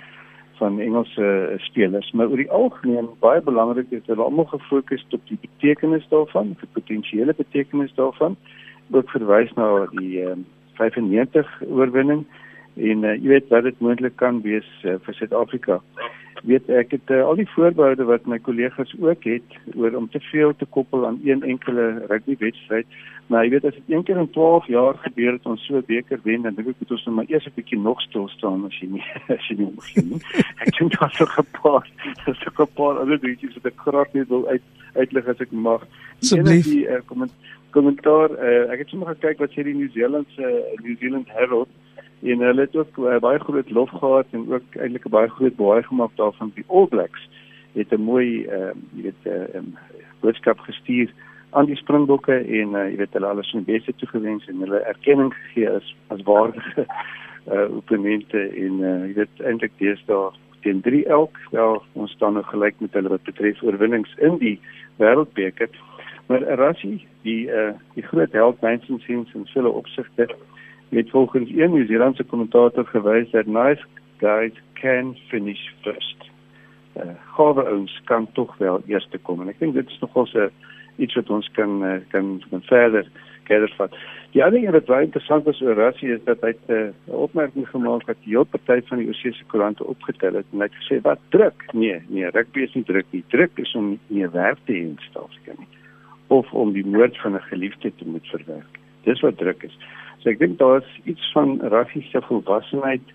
van 0.61 0.81
Engelse 0.81 1.25
uh, 1.53 1.59
spelers, 1.59 2.11
maar 2.13 2.29
oor 2.29 2.37
die 2.37 2.51
algemeen 2.51 3.07
baie 3.25 3.41
belangrik 3.41 3.95
is 3.97 4.05
hulle 4.07 4.27
almal 4.27 4.45
gefokus 4.51 5.07
op 5.17 5.23
die 5.31 5.39
betekenis 5.41 6.05
daarvan, 6.11 6.51
die 6.61 6.69
potensiële 6.73 7.33
betekenis 7.37 7.95
daarvan. 7.97 8.37
Ook 8.91 9.09
verwys 9.11 9.55
na 9.57 9.87
die 9.95 10.21
uh, 10.21 10.35
95 10.81 11.51
oorwinning 11.69 12.25
en 12.81 13.05
uh, 13.05 13.15
jy 13.19 13.35
weet 13.35 13.53
wat 13.53 13.67
dit 13.67 13.85
moontlik 13.85 14.17
kan 14.21 14.41
wees 14.47 14.69
uh, 14.85 14.97
vir 15.05 15.17
Suid-Afrika. 15.19 15.81
Weet 16.49 16.71
ek 16.73 16.95
het 16.95 17.13
uh, 17.13 17.21
al 17.27 17.37
die 17.41 17.49
voorbehoude 17.53 18.07
wat 18.09 18.29
my 18.31 18.39
kollegas 18.41 18.93
ook 18.97 19.27
het 19.29 19.57
oor 19.75 19.97
om 19.99 20.09
te 20.09 20.23
veel 20.31 20.55
te 20.57 20.69
koppel 20.77 21.05
aan 21.07 21.19
een 21.25 21.43
enkele 21.45 22.07
rugby 22.09 22.39
wedstryd, 22.41 22.89
maar 23.29 23.45
jy 23.45 23.53
weet 23.57 23.67
as 23.69 23.77
dit 23.77 23.93
een 23.93 24.05
keer 24.07 24.23
in 24.23 24.31
12 24.33 24.71
jaar 24.73 24.97
gebeur 25.05 25.37
het 25.37 25.47
ons 25.51 25.67
so 25.69 25.83
beker 25.87 26.23
wen, 26.25 26.47
dan 26.47 26.57
dink 26.57 26.73
ek 26.73 26.81
moet 26.81 26.97
ons 26.97 27.07
nou 27.07 27.17
maar 27.19 27.29
eers 27.29 27.47
'n 27.47 27.57
bietjie 27.59 27.79
nog 27.79 28.01
stil 28.07 28.29
staan 28.37 28.65
as 28.67 28.81
jy 28.81 28.89
nie 28.97 29.05
as 29.37 29.49
jy 29.51 29.59
nie 29.61 29.71
moet 29.75 30.05
nie. 30.09 30.23
Ek 30.65 30.73
dink 30.79 30.97
daar's 30.97 31.17
so 31.21 31.29
'n 31.29 31.47
paar, 31.61 31.85
so 32.41 32.51
'n 32.65 32.75
paar 32.75 33.05
ander 33.05 33.21
dingetjies 33.21 33.61
wat 33.61 33.73
ek 33.73 33.87
graag 33.87 34.13
net 34.15 34.29
wil 34.29 34.47
uit 34.49 34.63
uitlig 34.95 35.27
as 35.29 35.41
ek 35.41 35.53
mag. 35.53 35.87
Asseblief. 36.21 36.67
Die 36.67 36.87
uh, 36.89 36.99
kommentaar 37.07 37.59
uh, 37.77 38.71
ek 38.73 38.79
het 38.79 38.89
sommer 38.89 39.15
gekyk 39.15 39.39
wat 39.39 39.53
sê 39.55 39.63
die 39.63 39.75
New 39.75 39.91
Zealand 39.95 40.27
se 40.35 40.43
uh, 40.43 40.83
New 40.83 40.97
Zealand 40.99 41.29
Herald 41.29 41.69
en 42.23 42.43
hulle 42.45 42.61
het 42.61 42.77
ook 42.77 42.99
uh, 42.99 43.19
baie 43.19 43.39
groot 43.39 43.71
lof 43.71 43.91
gehad 43.91 44.27
en 44.31 44.53
ook 44.53 44.77
eintlik 44.77 45.07
'n 45.07 45.11
baie 45.11 45.29
groot 45.29 45.57
baie 45.57 45.83
gemaak 45.83 46.17
daarvan 46.17 46.53
die 46.55 46.65
All 46.69 46.87
Blacks. 46.87 47.29
Het 47.73 47.93
'n 47.93 48.03
mooi 48.03 48.45
uh, 48.45 48.75
jy 48.95 49.03
weet 49.03 49.23
'n 49.25 49.29
uh, 49.29 49.55
um, 49.55 49.75
boodskap 50.21 50.59
gestuur 50.59 51.11
aan 51.51 51.67
die 51.67 51.77
Springbokke 51.77 52.35
en 52.35 52.75
uh, 52.75 52.91
jy 52.91 52.97
weet 52.97 53.13
hulle 53.13 53.27
alles 53.27 53.51
van 53.51 53.65
die 53.65 53.73
beste 53.75 53.95
toegewens 53.97 54.47
en 54.49 54.61
hulle 54.61 54.79
erkenning 54.79 55.35
gegee 55.35 55.71
as 55.71 55.95
as 56.09 56.23
waardige 56.23 56.87
uh, 57.53 57.77
opponente 57.77 58.39
en 58.39 58.81
uh, 58.81 59.07
jy 59.07 59.15
weet 59.15 59.41
eintlik 59.41 59.73
deesdae 59.79 60.31
teen 60.61 60.81
3 60.81 61.07
elk. 61.07 61.39
Wel 61.51 61.83
ons 61.93 62.13
staan 62.13 62.33
nou 62.33 62.45
gelyk 62.45 62.75
met 62.79 62.93
hulle 62.93 63.09
wat 63.09 63.23
betref 63.23 63.63
oorwinnings 63.63 64.15
in 64.19 64.39
die 64.39 64.61
wêreldbeker 64.97 65.69
Maar 66.31 66.43
Rassie, 66.43 67.07
die 67.23 67.49
uh 67.51 67.73
die 67.95 68.03
groot 68.07 68.33
held 68.33 68.59
Vincent 68.63 69.03
Sims 69.03 69.33
in 69.35 69.47
vele 69.51 69.69
opsigte 69.69 70.29
het 70.89 71.11
volgens 71.11 71.51
een 71.51 71.73
New 71.73 71.87
Zealandse 71.87 72.25
kommentator 72.25 72.87
gewys 72.87 73.31
dat 73.31 73.47
nice 73.47 73.85
guys 74.17 74.53
can 74.73 75.17
finish 75.29 75.65
first. 75.81 76.31
Uh 76.97 77.17
gawe 77.35 77.65
ouens 77.65 78.01
kan 78.05 78.29
tog 78.33 78.57
wel 78.59 78.83
eerste 78.87 79.19
kom 79.19 79.43
en 79.43 79.51
ek 79.51 79.59
dink 79.59 79.75
dit 79.75 79.91
is 79.91 79.99
nogal 79.99 80.31
so 80.31 80.47
iets 81.03 81.19
wat 81.19 81.31
ons 81.31 81.51
kan 81.59 81.83
uh, 81.83 81.97
kan 82.15 82.31
kan 82.51 82.63
verder 82.71 83.11
verder 83.51 83.75
vat. 83.81 83.99
Die 84.31 84.45
ander 84.45 84.61
ding 84.61 84.71
wat 84.79 84.87
baie 84.87 85.11
interessant 85.11 85.51
is 85.51 85.65
oor 85.67 85.83
Rassie 85.83 86.15
is 86.15 86.23
dat 86.31 86.47
hy 86.47 86.55
'n 86.55 86.79
uh, 86.79 87.19
opmerking 87.27 87.67
gemaak 87.73 88.07
het 88.07 88.23
dat 88.23 88.31
hele 88.31 88.45
party 88.45 88.87
van 88.93 89.03
die 89.03 89.11
Oseese 89.11 89.45
koerante 89.51 89.85
opgetel 89.97 90.39
het 90.39 90.47
en 90.53 90.63
hy 90.63 90.71
het 90.71 90.79
gesê 90.79 91.03
wat 91.03 91.27
druk? 91.35 91.67
Nee, 91.73 91.99
nee, 92.07 92.31
rugby 92.31 92.63
is 92.71 92.75
nie 92.79 92.87
druk 92.87 93.07
nie. 93.11 93.25
Druk 93.35 93.59
is 93.59 93.75
om 93.75 93.99
nie 94.07 94.29
werk 94.29 94.59
te 94.65 94.79
hê 94.79 94.87
in 94.87 94.99
Suid-Afrika 95.11 95.59
nie 95.59 95.80
of 96.31 96.53
om 96.53 96.73
die 96.73 96.87
moord 96.87 97.19
van 97.23 97.35
'n 97.35 97.49
geliefde 97.51 97.93
te 97.97 98.07
moet 98.07 98.27
verwerk. 98.27 98.79
Dis 99.03 99.21
wat 99.21 99.39
druk 99.39 99.63
is. 99.63 99.77
So 100.19 100.31
ek 100.31 100.39
dink 100.39 100.59
daar 100.59 100.83
is 100.83 101.01
iets 101.05 101.33
van 101.33 101.61
rassiese 101.61 102.23
volwassenheid 102.23 103.07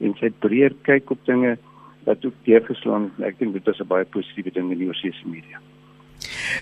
en 0.00 0.14
sy 0.20 0.30
breër 0.44 0.74
kyk 0.82 1.10
op 1.10 1.18
dinge 1.24 1.58
wat 2.04 2.24
ook 2.26 2.34
deurgeslaan. 2.44 3.10
Ek 3.22 3.38
dink 3.38 3.52
dit 3.52 3.68
is 3.68 3.80
'n 3.80 3.86
baie 3.86 4.04
positiewe 4.04 4.52
ding 4.52 4.70
in 4.70 4.78
die 4.78 4.92
sosiale 4.92 5.34
media. 5.34 5.58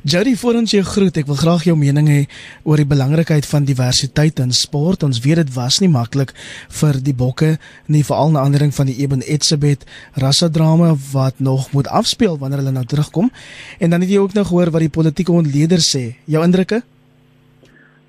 Jody, 0.03 0.37
voor 0.37 0.55
ons 0.55 0.71
jou 0.71 0.83
groet, 0.85 1.17
ek 1.21 1.29
wil 1.29 1.39
graag 1.39 1.65
jou 1.69 1.75
mening 1.79 2.09
hê 2.11 2.21
oor 2.69 2.81
die 2.81 2.89
belangrikheid 2.89 3.47
van 3.49 3.67
diversiteit 3.69 4.41
in 4.43 4.53
sport. 4.57 5.05
Ons 5.07 5.21
weet 5.25 5.43
dit 5.43 5.53
was 5.55 5.81
nie 5.83 5.91
maklik 5.91 6.35
vir 6.81 7.01
die 7.05 7.15
bokke 7.17 7.57
nie, 7.87 8.05
veral 8.07 8.33
na 8.35 8.45
aandering 8.45 8.73
van 8.77 8.91
die 8.91 8.99
Eben 9.03 9.25
Etzebeth 9.27 9.87
rassedrama 10.21 10.95
wat 11.13 11.41
nog 11.41 11.71
moet 11.75 11.91
afspeel 11.91 12.39
wanneer 12.39 12.63
hulle 12.63 12.77
nou 12.77 12.87
terugkom. 12.87 13.33
En 13.79 13.91
dan 13.91 14.05
het 14.05 14.11
jy 14.11 14.23
ook 14.23 14.37
nog 14.39 14.49
gehoor 14.53 14.71
wat 14.71 14.87
die 14.87 14.93
politieke 14.93 15.33
ontleeders 15.33 15.91
sê. 15.97 16.05
Jou 16.31 16.45
indrukke? 16.45 16.83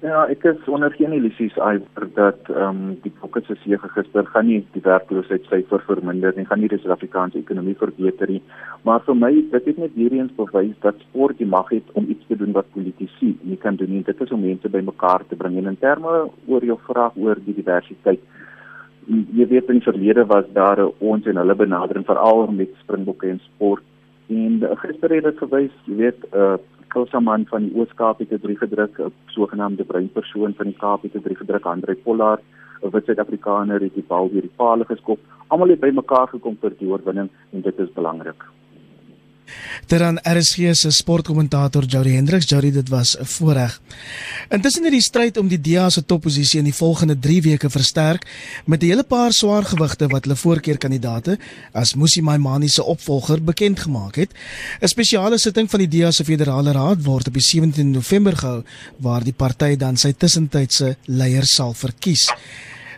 Ja, 0.01 0.23
ek 0.33 0.41
is 0.49 0.61
onder 0.65 0.89
geen 0.97 1.11
illusies 1.13 1.53
oor 1.61 2.07
dat 2.15 2.47
ehm 2.49 2.77
um, 2.77 2.93
die 3.03 3.11
fokus 3.21 3.45
se 3.45 3.55
sege 3.61 3.89
gister 3.93 4.25
gaan 4.33 4.47
nie 4.49 4.63
die 4.73 4.81
werkloosheidsyfer 4.81 5.83
verminder 5.85 6.33
nie, 6.33 6.45
gaan 6.49 6.59
nie 6.63 6.69
die 6.71 6.79
Suid-Afrikaanse 6.81 7.37
ekonomie 7.37 7.75
verbeter 7.77 8.31
nie, 8.33 8.41
maar 8.81 9.03
vir 9.05 9.19
my 9.19 9.29
dit 9.51 9.67
het 9.69 9.77
net 9.83 9.93
weer 9.99 10.15
eens 10.17 10.33
bewys 10.39 10.73
dat 10.87 10.97
sport 11.05 11.37
die 11.37 11.49
mag 11.51 11.69
het 11.69 11.93
om 11.93 12.09
iets 12.09 12.25
te 12.31 12.39
doen 12.39 12.57
wat 12.57 12.73
politici 12.73 13.35
nie 13.43 13.59
kan 13.61 13.77
doen 13.77 13.93
nie. 13.93 14.01
Dit 14.07 14.25
is 14.25 14.33
om 14.33 14.41
mense 14.41 14.73
bymekaar 14.73 15.27
te 15.29 15.37
bring 15.37 15.61
en 15.61 15.69
in 15.75 15.79
terme 15.85 16.17
oor 16.47 16.65
jou 16.65 16.79
vraag 16.89 17.21
oor 17.21 17.37
die 17.45 17.59
diversiteit. 17.61 18.25
Jy 19.05 19.49
weet 19.53 19.69
in 19.69 19.83
die 19.83 19.89
verlede 19.91 20.25
was 20.33 20.49
daar 20.57 20.81
ons 20.97 21.29
en 21.29 21.43
hulle 21.43 21.61
benadering 21.61 22.09
veral 22.09 22.47
met 22.49 22.73
springbokke 22.81 23.29
en 23.35 23.41
sport 23.51 23.85
en 24.31 24.61
gister 24.81 25.13
het 25.13 25.25
dit 25.29 25.41
gewys, 25.45 25.73
jy 25.85 25.95
weet, 26.05 26.29
uh 26.33 26.57
Kosaman 26.91 27.45
van 27.47 27.67
die 27.67 27.75
Oos-Kaap 27.79 28.19
het 28.19 28.31
'n 28.31 28.43
brief 28.45 28.59
gedruk, 28.59 28.99
'n 28.99 29.13
sogenaamde 29.27 29.83
bruin 29.83 30.11
persoon 30.11 30.53
van 30.53 30.65
die 30.65 30.79
Kaap 30.83 31.01
het 31.03 31.15
'n 31.15 31.21
brief 31.21 31.37
gedruk, 31.37 31.65
Andre 31.65 31.95
Pollard, 31.95 32.41
'n 32.83 32.89
wit 32.89 33.05
Suid-Afrikaner 33.05 33.81
het 33.81 33.93
die 33.93 34.07
bal 34.07 34.29
deur 34.31 34.41
die 34.41 34.57
paal 34.61 34.83
geskop. 34.83 35.19
Almal 35.47 35.69
het 35.69 35.79
bymekaar 35.79 36.27
gekom 36.27 36.57
vir 36.61 36.73
die 36.77 36.87
oorwinning 36.87 37.29
en 37.51 37.61
dit 37.61 37.79
is 37.79 37.93
belangrik. 37.93 38.43
Terwyl 39.85 40.19
RSG 40.23 40.73
se 40.73 40.91
sportkommentator 40.91 41.85
Jody 41.85 42.15
Hendriks, 42.15 42.49
Jody, 42.49 42.71
dit 42.71 42.89
was 42.89 43.17
'n 43.17 43.25
voorreg. 43.25 43.81
Intussen 44.49 44.83
het 44.83 44.91
die 44.91 45.01
stryd 45.01 45.37
om 45.37 45.47
die 45.47 45.61
DA 45.61 45.89
se 45.89 46.05
topposisie 46.05 46.59
in 46.59 46.65
die 46.65 46.73
volgende 46.73 47.19
3 47.19 47.41
weke 47.41 47.69
versterk 47.69 48.25
met 48.65 48.83
'n 48.83 48.85
hele 48.85 49.03
paar 49.03 49.31
swaar 49.31 49.63
gewigte 49.63 50.07
wat 50.07 50.23
hulle 50.23 50.35
voorkeurkandidate 50.35 51.37
as 51.71 51.95
Musi 51.95 52.21
Maimani 52.21 52.67
se 52.67 52.83
opvolger 52.83 53.43
bekend 53.43 53.79
gemaak 53.79 54.15
het. 54.15 54.31
'n 54.81 54.87
Spesiale 54.87 55.37
sitting 55.37 55.69
van 55.69 55.79
die 55.79 55.87
DA 55.87 56.11
se 56.11 56.23
federale 56.23 56.71
raad 56.71 57.03
word 57.03 57.27
op 57.27 57.33
die 57.33 57.41
17 57.41 57.91
November 57.91 58.37
gehou 58.37 58.63
waar 58.97 59.23
die 59.23 59.33
party 59.33 59.75
dan 59.75 59.97
sy 59.97 60.13
tussentydse 60.13 60.95
leier 61.05 61.45
sal 61.45 61.73
verkies. 61.73 62.29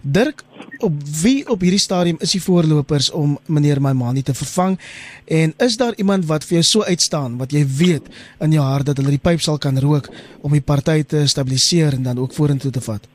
Dirk, 0.04 0.44
op 0.84 0.94
wie 1.22 1.48
op 1.50 1.62
hierdie 1.64 1.82
stadium 1.82 2.18
is 2.20 2.34
die 2.36 2.42
voorlopers 2.44 3.12
om 3.12 3.38
meneer 3.48 3.82
Maimani 3.82 4.22
te 4.22 4.36
vervang 4.36 4.78
en 5.28 5.54
is 5.58 5.78
daar 5.78 5.96
iemand 5.98 6.28
wat 6.32 6.46
vir 6.48 6.60
jou 6.60 6.66
so 6.70 6.84
uitstaan 6.84 7.38
wat 7.42 7.56
jy 7.56 7.64
weet 7.80 8.10
in 8.40 8.56
jou 8.56 8.66
hart 8.66 8.90
dat 8.92 9.00
hulle 9.02 9.16
die 9.16 9.24
pyp 9.30 9.44
sal 9.44 9.58
kan 9.58 9.80
rook 9.80 10.10
om 10.42 10.52
die 10.52 10.66
party 10.74 11.04
te 11.04 11.26
stabiliseer 11.28 11.98
en 11.98 12.04
dan 12.10 12.20
ook 12.20 12.34
vorentoe 12.34 12.72
te 12.72 12.84
vat? 12.84 13.08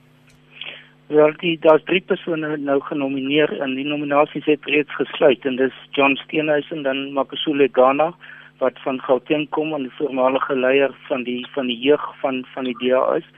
Wel, 1.08 1.32
die 1.40 1.56
daar's 1.64 1.84
drie 1.88 2.02
persone 2.04 2.56
nou 2.60 2.80
genomineer 2.84 3.52
en 3.64 3.74
die 3.78 3.86
nominasies 3.88 4.44
het 4.44 4.64
reeds 4.68 4.92
gesluit 5.00 5.44
en 5.48 5.56
dis 5.56 5.76
John 5.96 6.18
Steenhuisen 6.24 6.82
dan 6.82 7.12
Makasule 7.16 7.68
Ghana 7.72 8.12
wat 8.58 8.80
van 8.84 9.00
Gauteng 9.00 9.48
kom 9.54 9.72
en 9.74 9.86
die 9.86 9.96
voormalige 9.96 10.56
leier 10.56 10.92
van 11.08 11.24
die 11.24 11.40
van 11.54 11.70
die 11.70 11.78
jeug 11.80 12.04
van 12.20 12.42
van 12.54 12.68
die 12.68 12.76
DA 12.82 13.04
is 13.20 13.28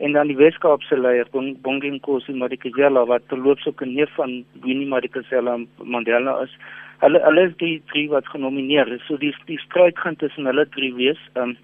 en 0.00 0.12
dan 0.12 0.30
die 0.32 0.36
Weskaapse 0.36 0.96
leier 0.96 1.28
Bonginkosi 1.32 2.32
Madikizela 2.32 3.04
wat 3.08 3.26
terloops 3.28 3.66
ook 3.66 3.82
'n 3.82 3.94
neef 3.94 4.10
van 4.14 4.44
Winnie 4.64 4.88
Madikizela 4.88 5.58
Mandela 5.82 6.40
is. 6.42 6.56
Hulle 6.98 7.20
hulle 7.24 7.42
is 7.48 7.56
die 7.56 7.82
drie 7.86 8.08
wat 8.08 8.26
genomineer 8.28 8.88
is. 8.88 9.06
So 9.06 9.16
die 9.16 9.34
die 9.44 9.58
stryd 9.58 9.98
gaan 9.98 10.16
tussen 10.16 10.46
hulle 10.46 10.68
drie 10.68 10.94
wees. 10.94 11.20
Um, 11.34 11.56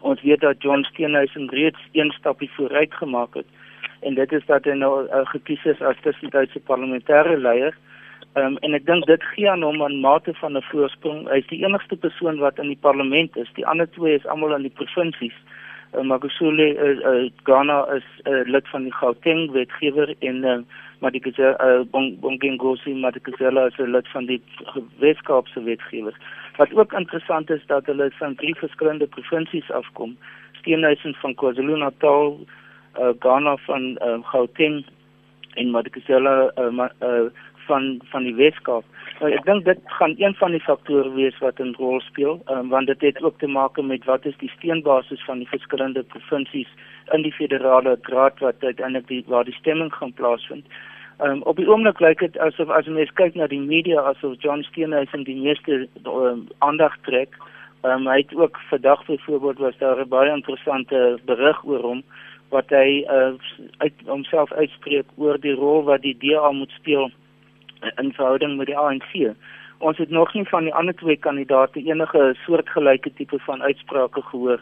ons 0.00 0.22
weet 0.22 0.40
dat 0.40 0.62
John 0.62 0.84
Steenhuisen 0.84 1.48
reeds 1.48 1.78
een 1.92 2.10
stapie 2.10 2.50
vooruit 2.56 2.94
gemaak 2.94 3.34
het 3.34 3.46
en 4.00 4.14
dit 4.14 4.32
is 4.32 4.46
dat 4.46 4.64
hy 4.64 4.72
nou 4.72 5.04
uh, 5.04 5.26
gekies 5.26 5.64
is 5.64 5.80
as 5.80 5.96
tussentydse 6.02 6.60
parlementêre 6.60 7.36
leier. 7.36 7.74
Um, 8.34 8.56
en 8.56 8.74
ek 8.74 8.86
dink 8.86 9.06
dit 9.06 9.22
gee 9.22 9.50
aan 9.50 9.62
hom 9.62 9.82
'n 9.82 10.00
mate 10.00 10.34
van 10.34 10.56
'n 10.56 10.62
voorsprong. 10.62 11.28
Hy 11.28 11.36
is 11.36 11.46
die 11.46 11.64
enigste 11.64 11.96
persoon 11.96 12.38
wat 12.38 12.58
in 12.58 12.68
die 12.68 12.80
parlement 12.80 13.36
is. 13.36 13.52
Die 13.54 13.66
ander 13.66 13.90
twee 13.90 14.14
is 14.14 14.26
almal 14.26 14.54
in 14.54 14.62
die 14.62 14.76
provinsies 14.80 15.36
Uh, 15.92 16.02
uh, 16.02 17.30
Ghana 17.44 17.86
is 17.96 18.02
uh, 18.26 18.42
lid 18.46 18.68
van 18.68 18.82
die 18.82 18.92
Gauteng 18.92 19.50
wetgewer 19.50 20.14
en 20.20 20.44
uh, 20.44 20.62
Madikizela 21.00 21.56
uh, 21.58 21.82
Bongengosi 22.20 22.94
Madikizela 22.94 23.66
is 23.66 23.78
'n 23.78 23.90
lid 23.90 24.08
van 24.08 24.26
die 24.26 24.42
Weskaapse 24.98 25.62
wetgewer. 25.62 26.14
Wat 26.56 26.74
ook 26.74 26.92
interessant 26.92 27.50
is 27.50 27.66
dat 27.66 27.86
hulle 27.86 28.10
van 28.10 28.34
drie 28.34 28.54
verskillende 28.54 29.06
provinsies 29.06 29.70
afkom. 29.70 30.16
Steenhuisen 30.52 31.14
van 31.14 31.34
KwaZulu-Natal, 31.34 32.46
uh, 33.00 33.08
Ghana 33.18 33.56
van 33.56 33.98
uh, 34.02 34.18
Gauteng 34.22 34.84
en 35.54 35.70
Madikizela 35.70 36.52
uh, 36.58 36.70
ma, 36.70 36.92
uh, 37.02 37.30
van 37.70 37.88
van 38.12 38.26
die 38.26 38.34
Weskaap. 38.34 38.84
Nou, 39.20 39.30
ek 39.36 39.44
dink 39.48 39.64
dit 39.64 39.80
gaan 39.98 40.14
een 40.18 40.34
van 40.42 40.54
die 40.56 40.62
faktore 40.66 41.10
wees 41.16 41.38
wat 41.44 41.60
'n 41.60 41.74
rol 41.78 42.00
speel, 42.00 42.40
um, 42.52 42.68
want 42.74 42.86
dit 42.92 43.00
het 43.08 43.22
ook 43.22 43.38
te 43.38 43.50
maak 43.58 43.80
met 43.80 44.04
wat 44.04 44.26
is 44.30 44.38
die 44.44 44.52
steenbasis 44.56 45.24
van 45.24 45.38
die 45.38 45.48
verskillende 45.48 46.02
provinsies 46.02 46.70
in 47.12 47.22
die 47.22 47.36
federale 47.40 47.98
raad 48.02 48.38
wat 48.38 48.64
uiteindelik 48.64 49.08
die 49.08 49.24
waar 49.26 49.44
die 49.44 49.60
stemming 49.60 49.92
gaan 49.94 50.12
plaasvind. 50.12 50.66
Um, 51.20 51.42
op 51.42 51.56
die 51.56 51.68
oomblik 51.68 52.00
lyk 52.00 52.18
dit 52.18 52.38
asof 52.38 52.70
as 52.72 52.86
mens 52.86 53.12
kyk 53.20 53.34
na 53.34 53.46
die 53.46 53.60
media 53.60 54.00
asof 54.08 54.38
John 54.40 54.62
Steenhuisen 54.62 55.24
die 55.24 55.36
meeste 55.36 55.86
um, 56.06 56.46
aandag 56.58 56.96
trek. 57.02 57.36
Um, 57.84 58.06
hy 58.08 58.16
het 58.22 58.34
ook 58.36 58.56
vandag 58.70 59.04
byvoorbeeld 59.06 59.58
was 59.58 59.78
daar 59.78 60.00
'n 60.00 60.08
baie 60.08 60.32
interessante 60.32 61.18
berig 61.24 61.64
oor 61.64 61.82
hom 61.82 62.02
wat 62.48 62.70
hy 62.74 63.04
uh, 63.06 63.32
uit 63.78 63.92
homself 64.06 64.52
uitspreek 64.52 65.06
oor 65.16 65.38
die 65.40 65.54
rol 65.54 65.84
wat 65.86 66.02
die 66.02 66.16
DA 66.18 66.50
moet 66.52 66.70
speel 66.70 67.10
in 67.96 68.12
verhouding 68.12 68.56
met 68.56 68.66
die 68.66 68.78
ANC. 68.78 69.34
Ons 69.78 69.98
het 69.98 70.10
nog 70.10 70.34
nie 70.34 70.44
van 70.48 70.64
die 70.64 70.74
ander 70.74 70.94
twee 70.94 71.16
kandidaate 71.16 71.80
enige 71.80 72.34
soortgelyke 72.44 73.12
tipe 73.16 73.38
van 73.38 73.62
uitsprake 73.62 74.22
gehoor 74.22 74.60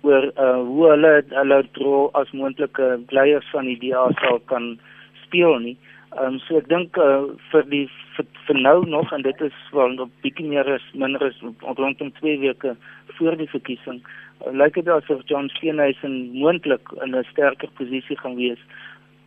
oor 0.00 0.24
uh, 0.36 0.60
hoe 0.62 0.88
hulle 0.90 1.12
hulle 1.28 1.62
rol 1.72 2.10
as 2.20 2.30
moontlike 2.30 2.88
leiers 3.08 3.48
van 3.50 3.66
die 3.66 3.78
DA 3.82 4.04
sal 4.20 4.38
kan 4.52 4.76
speel 5.24 5.58
nie. 5.64 5.76
Ehm 6.16 6.34
um, 6.34 6.38
so 6.44 6.56
ek 6.60 6.68
dink 6.68 6.96
uh, 6.96 7.24
vir 7.52 7.66
die 7.72 7.86
vir, 8.16 8.26
vir 8.46 8.60
nou 8.60 8.76
nog 8.88 9.10
en 9.12 9.24
dit 9.26 9.40
is 9.48 9.58
wel 9.76 9.96
'n 9.96 10.10
bietjie 10.22 10.46
meer 10.52 10.68
as 10.74 10.84
minder 10.94 11.24
as 11.24 11.40
rondom 11.80 12.12
2 12.20 12.38
weke 12.44 12.76
voor 13.18 13.36
die 13.36 13.50
verkiesing. 13.56 14.00
Uh, 14.46 14.52
lyk 14.52 14.74
dit 14.74 14.88
asof 14.88 15.20
John 15.26 15.48
Steenhuisen 15.56 16.30
moontlik 16.32 16.92
in 17.04 17.16
'n 17.16 17.24
sterker 17.32 17.68
posisie 17.80 18.16
gaan 18.16 18.36
wees 18.36 18.62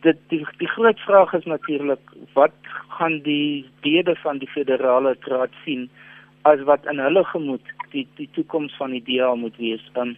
dit 0.02 0.18
die, 0.28 0.40
die 0.58 0.68
groot 0.68 1.00
vraag 1.06 1.32
is 1.38 1.44
natuurlik 1.44 2.14
wat 2.34 2.54
gaan 2.98 3.20
die 3.26 3.64
lede 3.82 4.14
van 4.22 4.38
die 4.38 4.50
federale 4.50 5.14
raad 5.28 5.54
sien 5.64 5.88
as 6.48 6.62
wat 6.68 6.86
in 6.90 6.98
hulle 6.98 7.24
gemoed 7.30 7.72
die 7.94 8.06
die 8.18 8.28
toekoms 8.36 8.74
van 8.80 8.94
die 8.96 9.02
DA 9.06 9.34
moet 9.34 9.56
wees. 9.56 9.84
Um, 9.94 10.16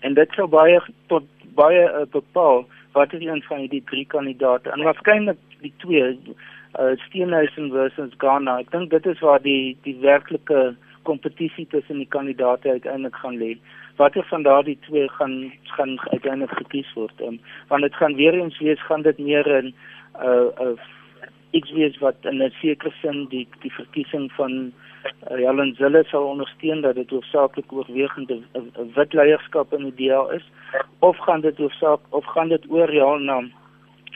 en 0.00 0.14
dit 0.14 0.36
sou 0.36 0.46
baie 0.50 0.80
tot 1.12 1.26
baie 1.56 1.86
uh, 1.88 2.04
bepaal 2.12 2.64
wat 2.92 3.12
is 3.16 3.24
een 3.24 3.42
van 3.48 3.66
die 3.72 3.82
drie 3.90 4.06
kandidaate 4.06 4.72
en 4.74 4.84
waarskynlik 4.84 5.40
die 5.64 5.72
twee 5.84 6.06
uh, 6.10 6.92
Steenhuisen 7.06 7.70
versus 7.72 8.14
Ghana. 8.18 8.58
Ek 8.64 8.72
dink 8.74 8.90
dit 8.90 9.06
is 9.06 9.20
waar 9.24 9.42
die 9.44 9.76
die 9.86 9.96
werklike 10.04 10.70
kompetisie 11.08 11.66
tussen 11.72 12.02
die 12.02 12.10
kandidaate 12.16 12.76
uiteindelik 12.76 13.16
gaan 13.16 13.38
lê 13.40 13.54
watter 14.00 14.24
van 14.32 14.42
daardie 14.42 14.78
twee 14.86 15.08
gaan 15.08 15.52
gaan 15.76 15.92
uiteindelik 16.00 16.56
gekies 16.62 16.92
word. 16.94 17.20
Um, 17.20 17.40
want 17.68 17.82
dit 17.82 17.94
gaan 17.94 18.14
weer 18.14 18.34
eens 18.34 18.58
wees 18.58 18.82
gaan 18.88 19.02
dit 19.02 19.18
meer 19.18 19.46
in 19.46 19.66
'n 19.66 19.74
uh, 20.24 20.48
uh, 20.64 20.78
iets 21.50 21.70
wees 21.72 21.98
wat 21.98 22.16
in 22.30 22.42
'n 22.42 22.52
sekere 22.60 22.92
sin 23.02 23.26
die 23.34 23.46
die 23.60 23.72
verkiesing 23.72 24.32
van 24.32 24.52
uh, 24.62 25.36
Helen 25.44 25.74
Zille 25.74 26.04
sal 26.04 26.24
ondersteun 26.32 26.80
dat 26.80 26.94
dit 26.94 27.10
hoofsaaklik 27.10 27.72
oorwegend 27.72 28.30
'n 28.30 28.92
wit 28.94 29.12
leierskap 29.12 29.72
in 29.72 29.84
die 29.90 30.08
DA 30.08 30.22
is 30.38 30.46
of 30.98 31.16
gaan 31.18 31.40
dit 31.40 31.56
hoofsaak 31.56 32.00
of 32.08 32.24
gaan 32.24 32.48
dit 32.48 32.64
oor 32.68 32.94
ja 32.94 33.16
na 33.16 33.42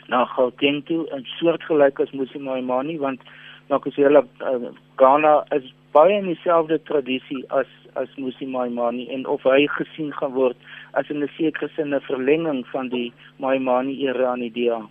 na 0.07 0.25
Gauteng 0.25 0.85
toe 0.87 1.07
'n 1.11 1.25
soortgelyk 1.25 2.01
as 2.01 2.11
Musimani 2.11 2.99
want 2.99 3.21
nou 3.69 3.81
kos 3.81 3.97
hulle 3.97 4.25
uh, 4.41 4.69
Ghana 4.97 5.45
is 5.51 5.75
baie 5.95 6.19
in 6.19 6.27
dieselfde 6.33 6.81
tradisie 6.91 7.45
as 7.49 7.71
as 7.95 8.11
Musi 8.19 8.47
Maimani 8.51 9.07
en 9.15 9.23
of 9.31 9.45
hy 9.47 9.69
gesien 9.77 10.11
gaan 10.19 10.35
word 10.35 10.57
as 10.99 11.07
'n 11.11 11.29
sekere 11.39 11.71
sin 11.77 11.95
'n 11.95 12.01
verlenging 12.11 12.67
van 12.73 12.89
die 12.89 13.13
Maimani 13.39 13.95
era 14.09 14.33
aan 14.33 14.41
die 14.41 14.51
DA. 14.51 14.83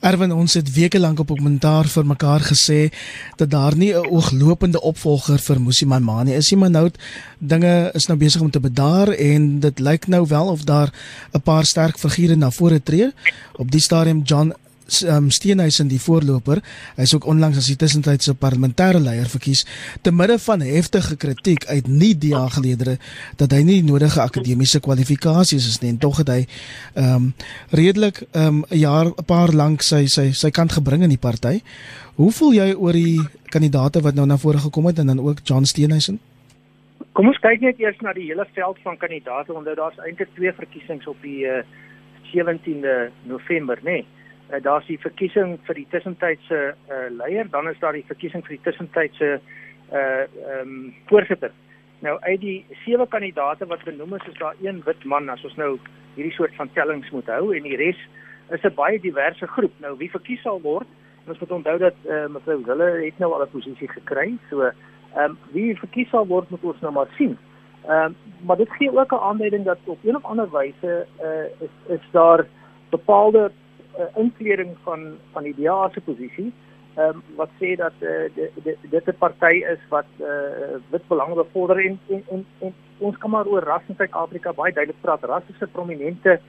Erwin 0.00 0.32
ons 0.32 0.54
het 0.54 0.68
weke 0.74 1.00
lank 1.00 1.18
op 1.20 1.32
kommentaar 1.32 1.88
vir 1.94 2.06
mekaar 2.06 2.40
gesê 2.40 2.80
dat 3.36 3.50
daar 3.50 3.76
nie 3.76 3.92
'n 3.92 4.06
ooglopende 4.16 4.80
opvolger 4.80 5.38
vir 5.38 5.60
Musi 5.60 5.86
Maimane 5.86 6.34
is 6.34 6.50
nie, 6.50 6.60
maar 6.60 6.70
nou 6.70 6.90
dinge 7.38 7.90
is 7.94 8.06
nou 8.08 8.18
besig 8.18 8.40
om 8.40 8.50
te 8.50 8.60
bedaar 8.60 9.08
en 9.08 9.60
dit 9.60 9.78
lyk 9.78 10.06
nou 10.06 10.26
wel 10.26 10.46
of 10.48 10.64
daar 10.64 10.90
'n 11.34 11.42
paar 11.42 11.64
sterk 11.64 11.98
figure 11.98 12.36
na 12.36 12.50
vore 12.50 12.82
tree. 12.82 13.12
Op 13.56 13.70
die 13.70 13.80
stadium 13.80 14.22
John 14.22 14.52
um, 15.02 15.30
Steenhuisen 15.30 15.88
die 15.90 16.00
voorloper. 16.00 16.60
Hy 16.96 17.06
is 17.06 17.14
ook 17.14 17.26
onlangs 17.30 17.58
as 17.60 17.68
die 17.70 17.78
tussentydse 17.80 18.34
parlementêre 18.38 19.00
leier 19.02 19.28
verkies 19.30 19.64
te 20.04 20.12
midde 20.14 20.38
van 20.42 20.64
heftige 20.64 21.16
kritiek 21.20 21.66
uit 21.70 21.88
nie 21.88 22.12
die 22.18 22.34
aangeleedere 22.36 22.96
dat 23.40 23.54
hy 23.56 23.62
nie 23.66 23.80
nodige 23.86 24.22
akademiese 24.22 24.80
kwalifikasies 24.84 25.68
is 25.70 25.80
nie 25.82 25.92
en 25.94 26.00
tog 26.02 26.22
het 26.22 26.32
hy 26.34 26.40
ehm 26.44 27.16
um, 27.16 27.32
redelik 27.76 28.22
ehm 28.32 28.60
um, 28.60 28.64
'n 28.70 28.78
jaar 28.78 29.06
'n 29.06 29.24
paar 29.26 29.52
lank 29.52 29.82
sy 29.82 30.06
sy 30.06 30.30
sy 30.32 30.50
kant 30.50 30.72
gebring 30.72 31.02
in 31.02 31.14
die 31.14 31.24
party. 31.28 31.60
Hoe 32.16 32.32
voel 32.32 32.52
jy 32.52 32.74
oor 32.74 32.92
die 32.92 33.20
kandidate 33.50 34.00
wat 34.00 34.14
nou 34.14 34.26
na 34.26 34.36
vore 34.36 34.58
gekom 34.58 34.86
het 34.86 34.98
en 34.98 35.06
dan 35.06 35.20
ook 35.20 35.40
John 35.44 35.64
Steenhuisen? 35.64 36.18
Kom 37.12 37.26
ons 37.26 37.38
kyk 37.38 37.60
net 37.60 37.80
eers 37.80 38.00
na 38.00 38.12
die 38.12 38.26
hele 38.26 38.46
veld 38.54 38.78
van 38.82 38.96
kandidate 38.96 39.52
want 39.52 39.66
daar's 39.66 39.98
eintlik 39.98 40.28
twee 40.34 40.52
verkiesings 40.52 41.06
op 41.06 41.16
die 41.22 41.44
uh, 41.46 41.62
17de 42.32 43.10
November, 43.26 43.78
nê. 43.82 43.90
Nee 43.90 44.06
uh, 44.50 44.62
daar's 44.62 44.86
die 44.86 44.98
verkiesing 44.98 45.58
vir 45.66 45.74
die 45.74 45.86
tussentydse 45.90 46.60
uh, 46.74 47.06
leier, 47.10 47.50
dan 47.50 47.68
is 47.68 47.78
daar 47.78 47.92
die 47.92 48.06
verkiesing 48.06 48.42
vir 48.46 48.56
die 48.56 48.64
tussentydse 48.68 49.40
uh 49.90 49.98
ehm 49.98 50.60
um, 50.60 50.94
voorsitter. 51.06 51.50
Nou 52.00 52.14
uit 52.20 52.40
die 52.40 52.66
sewe 52.84 53.06
kandidate 53.08 53.66
wat 53.66 53.82
genoem 53.82 54.14
is, 54.14 54.26
is 54.30 54.38
daar 54.38 54.54
een 54.62 54.82
wit 54.84 55.04
man 55.04 55.28
as 55.28 55.44
ons 55.44 55.56
nou 55.56 55.78
hierdie 56.14 56.32
soort 56.32 56.54
van 56.54 56.70
tellings 56.72 57.10
moet 57.10 57.26
hou 57.26 57.50
en 57.56 57.66
die 57.66 57.76
res 57.76 57.98
is 58.50 58.62
'n 58.62 58.74
baie 58.74 59.00
diverse 59.00 59.46
groep. 59.46 59.72
Nou 59.80 59.96
wie 59.98 60.10
verkies 60.10 60.42
sal 60.42 60.60
word, 60.60 60.86
ons 61.26 61.38
moet 61.38 61.50
onthou 61.50 61.78
dat 61.78 61.94
uh, 62.06 62.26
mevrou 62.26 62.62
Wille 62.64 63.04
het 63.04 63.18
nou 63.18 63.32
al 63.32 63.42
'n 63.42 63.50
posisie 63.50 63.88
gekry. 63.88 64.38
So 64.50 64.62
ehm 64.62 65.24
um, 65.24 65.38
wie 65.52 65.78
verkies 65.78 66.08
sal 66.08 66.26
word 66.26 66.50
moet 66.50 66.64
ons 66.64 66.80
nou 66.80 66.92
maar 66.92 67.10
sien. 67.16 67.38
Ehm 67.86 68.04
um, 68.04 68.16
maar 68.46 68.56
dit 68.56 68.70
gee 68.78 68.98
ook 68.98 69.12
'n 69.12 69.26
aanduiding 69.28 69.64
dat 69.64 69.78
op 69.84 69.98
een 70.04 70.16
of 70.16 70.24
ander 70.24 70.50
wyse 70.50 71.06
uh 71.22 71.44
is 71.66 71.74
is 71.98 72.04
daar 72.10 72.46
bepaalde 72.90 73.50
uh, 73.98 74.04
inkleding 74.16 74.76
van 74.82 75.18
van 75.32 75.42
die 75.42 75.54
DA 75.54 75.88
se 75.92 76.00
posisie 76.00 76.52
ehm 76.94 77.16
um, 77.16 77.22
wat 77.36 77.50
sê 77.60 77.76
dat 77.76 77.92
uh, 78.00 78.26
dit 78.90 79.06
'n 79.06 79.18
party 79.18 79.54
is 79.74 79.82
wat 79.88 80.10
uh, 80.18 80.78
wit 80.90 81.08
belange 81.08 81.34
bevorder 81.34 81.78
en, 81.86 81.98
en 82.08 82.24
en 82.30 82.46
en 82.58 82.74
ons 82.98 83.18
kan 83.18 83.30
maar 83.30 83.46
oor 83.46 83.62
ras 83.62 83.82
in 83.86 83.94
Suid-Afrika 83.96 84.52
baie 84.52 84.72
duidelik 84.72 85.00
praat. 85.00 85.22
Ras 85.22 85.42
is 85.46 85.60
'n 85.60 85.70
prominente 85.72 86.40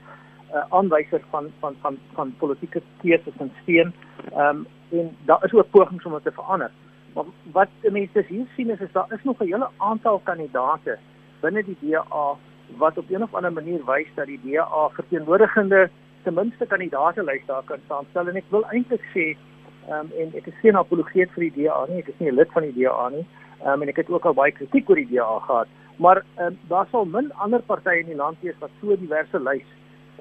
uh, 0.54 0.64
aanwyser 0.68 1.22
van 1.30 1.50
van 1.60 1.74
van 1.80 1.98
van 2.12 2.34
politieke 2.38 2.82
keuses 3.00 3.36
en 3.38 3.52
steen. 3.62 3.92
Ehm 4.32 4.56
um, 4.56 4.66
en 4.90 5.16
daar 5.24 5.44
is 5.44 5.52
ook 5.52 5.70
pogings 5.70 6.04
om 6.04 6.12
dit 6.12 6.22
te 6.22 6.32
verander. 6.32 6.70
Maar 7.14 7.24
wat 7.52 7.68
mense 7.80 8.24
hier 8.28 8.46
sien 8.56 8.70
is, 8.70 8.80
is 8.80 8.92
daar 8.92 9.12
is 9.12 9.24
nog 9.24 9.38
'n 9.40 9.44
hele 9.44 9.68
aantal 9.76 10.20
kandidate 10.24 10.98
binne 11.40 11.64
die 11.64 11.76
DA 11.80 12.36
wat 12.76 12.98
op 12.98 13.10
'n 13.10 13.22
of 13.22 13.34
ander 13.34 13.52
manier 13.52 13.84
wys 13.84 14.14
dat 14.14 14.26
die 14.26 14.40
DA 14.44 14.88
verteenwoordigende 14.88 15.90
ten 16.24 16.34
minste 16.34 16.66
kandidaate 16.66 17.22
lys 17.24 17.46
daar 17.46 17.62
kan 17.64 17.80
saamstel 17.88 18.28
en 18.28 18.36
ek 18.36 18.50
wil 18.50 18.64
eintlik 18.70 19.04
sê 19.14 19.26
ehm 19.88 19.98
um, 19.98 20.10
en 20.22 20.34
ek 20.38 20.46
is 20.46 20.58
geen 20.62 20.76
apologeet 20.78 21.30
vir 21.34 21.48
die 21.48 21.54
DA 21.62 21.78
nie, 21.88 22.02
ek 22.02 22.08
is 22.08 22.18
nie 22.18 22.30
'n 22.30 22.38
lid 22.38 22.50
van 22.56 22.62
die 22.62 22.74
DA 22.78 23.08
nie. 23.08 23.26
Ehm 23.62 23.72
um, 23.72 23.82
en 23.82 23.88
ek 23.88 23.96
het 23.96 24.10
ook 24.10 24.26
al 24.26 24.34
baie 24.34 24.52
kritiek 24.52 24.90
oor 24.90 25.00
die 25.00 25.10
DA 25.14 25.38
gehad, 25.46 25.68
maar 25.96 26.22
ehm 26.22 26.46
um, 26.46 26.58
daar 26.68 26.86
sal 26.90 27.04
min 27.04 27.32
ander 27.32 27.62
partye 27.62 28.00
in 28.00 28.06
die 28.06 28.20
land 28.24 28.38
wees 28.40 28.58
wat 28.58 28.70
so 28.80 28.96
diverse 28.96 29.38
lys 29.38 29.68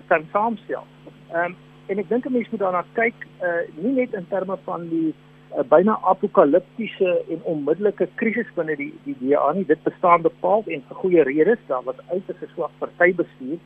kan 0.07 0.25
saamstel. 0.31 0.87
Ehm 1.33 1.45
um, 1.45 1.55
en 1.87 1.99
ek 1.99 2.09
dink 2.09 2.25
'n 2.25 2.33
mens 2.33 2.49
moet 2.49 2.59
daarna 2.59 2.85
kyk 2.93 3.27
uh 3.41 3.61
nie 3.83 3.93
net 3.93 4.13
in 4.13 4.27
terme 4.29 4.57
van 4.65 4.89
die 4.89 5.13
uh, 5.57 5.63
byna 5.73 5.97
apokaliptiese 6.13 7.11
en 7.29 7.43
onmiddellike 7.43 8.07
krisis 8.15 8.49
binne 8.55 8.75
die 8.75 8.93
die 9.05 9.17
DA 9.21 9.51
nie, 9.53 9.65
dit 9.65 9.83
bestaan 9.83 10.21
bepaal 10.21 10.63
en 10.65 10.83
vir 10.87 10.97
goeie 11.03 11.23
redes, 11.23 11.67
daar 11.67 11.83
was 11.83 12.01
uiters 12.09 12.41
'n 12.41 12.53
swak 12.53 12.71
partybestuur. 12.79 13.59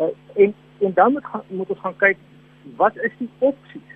Uh, 0.00 0.42
en 0.42 0.54
en 0.78 0.92
dan 0.94 1.12
moet 1.12 1.24
moet 1.48 1.70
ons 1.70 1.80
gaan 1.80 1.96
kyk 1.96 2.16
wat 2.76 2.96
is 2.96 3.12
die 3.18 3.30
opsies. 3.38 3.92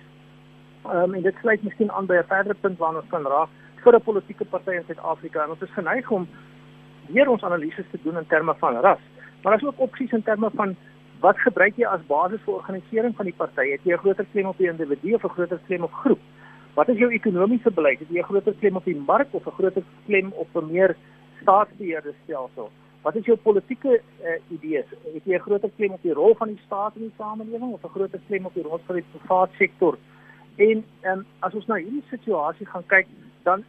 Ehm 0.85 0.95
um, 0.95 1.13
en 1.13 1.21
dit 1.21 1.35
sluit 1.41 1.63
miskien 1.63 1.91
aan 1.91 2.05
by 2.05 2.15
'n 2.15 2.27
verdere 2.27 2.55
punt 2.61 2.77
waarna 2.77 2.99
ons 2.99 3.09
kan 3.09 3.25
raak 3.25 3.49
vir 3.83 3.95
'n 3.95 4.01
politieke 4.01 4.45
party 4.45 4.71
in 4.71 4.83
Suid-Afrika 4.87 5.43
en 5.43 5.49
ons 5.49 5.61
is 5.61 5.73
geneig 5.73 6.09
om 6.11 6.27
weer 7.07 7.29
ons 7.29 7.43
analises 7.43 7.85
te 7.91 7.99
doen 8.03 8.17
in 8.17 8.27
terme 8.27 8.55
van 8.59 8.75
ras. 8.75 9.03
Maar 9.41 9.51
daar's 9.51 9.63
ook 9.63 9.79
opsies 9.79 10.11
in 10.11 10.23
terme 10.23 10.49
van 10.53 10.75
wat 11.19 11.37
gebruik 11.37 11.77
jy 11.77 11.85
as 11.85 12.05
basis 12.07 12.41
vir 12.45 12.53
organisering 12.53 13.15
van 13.15 13.25
die 13.25 13.37
party? 13.37 13.69
Het 13.71 13.83
jy 13.83 13.93
'n 13.93 14.03
groter 14.03 14.25
klem 14.31 14.45
op 14.45 14.57
die 14.57 14.69
individu 14.69 15.13
of 15.13 15.23
'n 15.23 15.35
groter 15.37 15.59
klem 15.67 15.83
op 15.83 15.93
groep? 15.93 16.19
Wat 16.73 16.89
is 16.89 16.97
jou 16.97 17.11
ekonomiese 17.11 17.71
beleid? 17.71 17.99
Het 17.99 18.09
jy 18.09 18.19
'n 18.19 18.31
groter 18.31 18.53
klem 18.59 18.75
op 18.75 18.85
die 18.85 19.01
mark 19.07 19.27
of 19.31 19.45
'n 19.45 19.57
groter 19.59 19.83
klem 20.05 20.31
op 20.31 20.47
'n 20.55 20.71
meer 20.71 20.95
staatsbeheerde 21.41 22.13
stelsel? 22.23 22.71
Wat 23.01 23.15
is 23.15 23.25
jou 23.25 23.37
politieke 23.37 23.95
uh, 23.97 24.35
idees? 24.53 24.85
Het 25.13 25.25
jy 25.25 25.35
'n 25.35 25.45
groter 25.45 25.69
klem 25.75 25.91
op 25.91 26.01
die 26.01 26.13
rol 26.13 26.35
van 26.35 26.47
die 26.47 26.61
staat 26.65 26.95
in 26.95 27.01
die 27.01 27.17
samelewing 27.17 27.73
of 27.73 27.83
'n 27.83 27.95
groter 27.95 28.19
klem 28.27 28.45
op 28.45 28.53
die 28.53 28.63
rol 28.63 28.79
van 28.85 28.95
die 28.95 29.05
private 29.11 29.55
sektor? 29.55 29.97
En 30.55 30.85
um, 31.01 31.25
as 31.39 31.53
ons 31.53 31.65
na 31.65 31.75
hierdie 31.75 32.03
situasie 32.09 32.65
gaan 32.65 32.85
kyk, 32.85 33.07
dan 33.43 33.63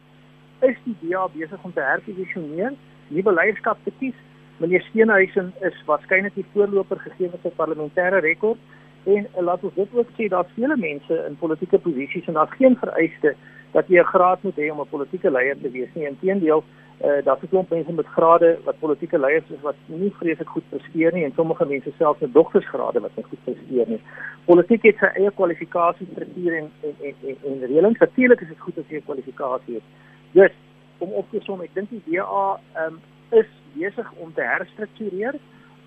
is 0.61 0.77
die 0.83 0.95
DA 1.01 1.27
besig 1.33 1.63
om 1.63 1.73
te 1.73 1.81
herposisioneer, 1.81 2.73
nuwe 3.07 3.33
leierskap 3.33 3.77
te 3.83 3.91
kies. 3.99 4.15
Meneer 4.57 4.81
Steenhuisen 4.81 5.53
is 5.59 5.83
waarskynlik 5.85 6.35
die 6.35 6.45
voorloper 6.53 6.99
gegee 6.99 7.29
met 7.31 7.41
sy 7.41 7.49
parlementêre 7.49 8.19
rekord 8.21 8.59
en 9.03 9.27
uh, 9.35 9.41
laat 9.41 9.63
ons 9.63 9.73
dit 9.73 9.89
ook 9.93 10.09
sê 10.17 10.27
daar's 10.31 10.53
vele 10.55 10.77
mense 10.77 11.25
in 11.27 11.37
politieke 11.37 11.79
posisies 11.79 12.27
en 12.27 12.33
daar's 12.33 12.57
geen 12.59 12.77
vereiste 12.77 13.35
dat 13.73 13.87
jy 13.87 13.99
'n 13.99 14.13
graad 14.13 14.43
moet 14.43 14.57
hê 14.57 14.71
om 14.71 14.79
'n 14.81 14.89
politieke 14.89 15.31
leier 15.31 15.57
te 15.61 15.69
wees 15.69 15.89
nie. 15.93 16.07
Inteendeel, 16.07 16.63
uh, 17.03 17.23
daar's 17.25 17.41
'n 17.43 17.49
klomp 17.49 17.69
mense 17.69 17.93
met 17.93 18.05
grade 18.05 18.57
wat 18.63 18.79
politieke 18.79 19.19
leiers 19.19 19.49
is 19.49 19.61
wat 19.61 19.75
nie 19.85 20.13
vreeslik 20.19 20.47
goed 20.47 20.69
presteer 20.69 21.13
nie 21.13 21.23
en 21.23 21.33
sommige 21.35 21.65
mense 21.65 21.91
selfs 21.97 22.19
met 22.19 22.33
doktorsgrade 22.33 22.99
wat 22.99 23.15
nie 23.15 23.25
goed 23.25 23.43
presteer 23.43 23.87
nie. 23.87 24.01
Politiek 24.45 24.83
het 24.83 24.97
sy 24.97 25.05
eie 25.05 25.31
kwalifikasiestruktuur 25.31 26.53
en 26.57 26.71
en 26.81 26.95
en 27.01 27.15
en, 27.27 27.37
en 27.45 27.67
reëlings. 27.67 27.99
Natuurlik 27.99 28.41
is 28.41 28.47
dit 28.47 28.59
goed 28.59 28.77
as 28.77 28.89
jy 28.89 28.97
'n 28.97 29.03
kwalifikasie 29.03 29.73
het. 29.73 29.83
Dus 30.31 30.51
om 30.97 31.11
op 31.11 31.25
te 31.29 31.39
som, 31.43 31.61
ek 31.61 31.73
dink 31.73 31.89
die 31.89 32.03
DA 32.05 32.59
um, 32.85 32.99
is 33.31 33.49
besig 33.73 34.11
om 34.21 34.33
te 34.33 34.41
herstruktureer 34.41 35.35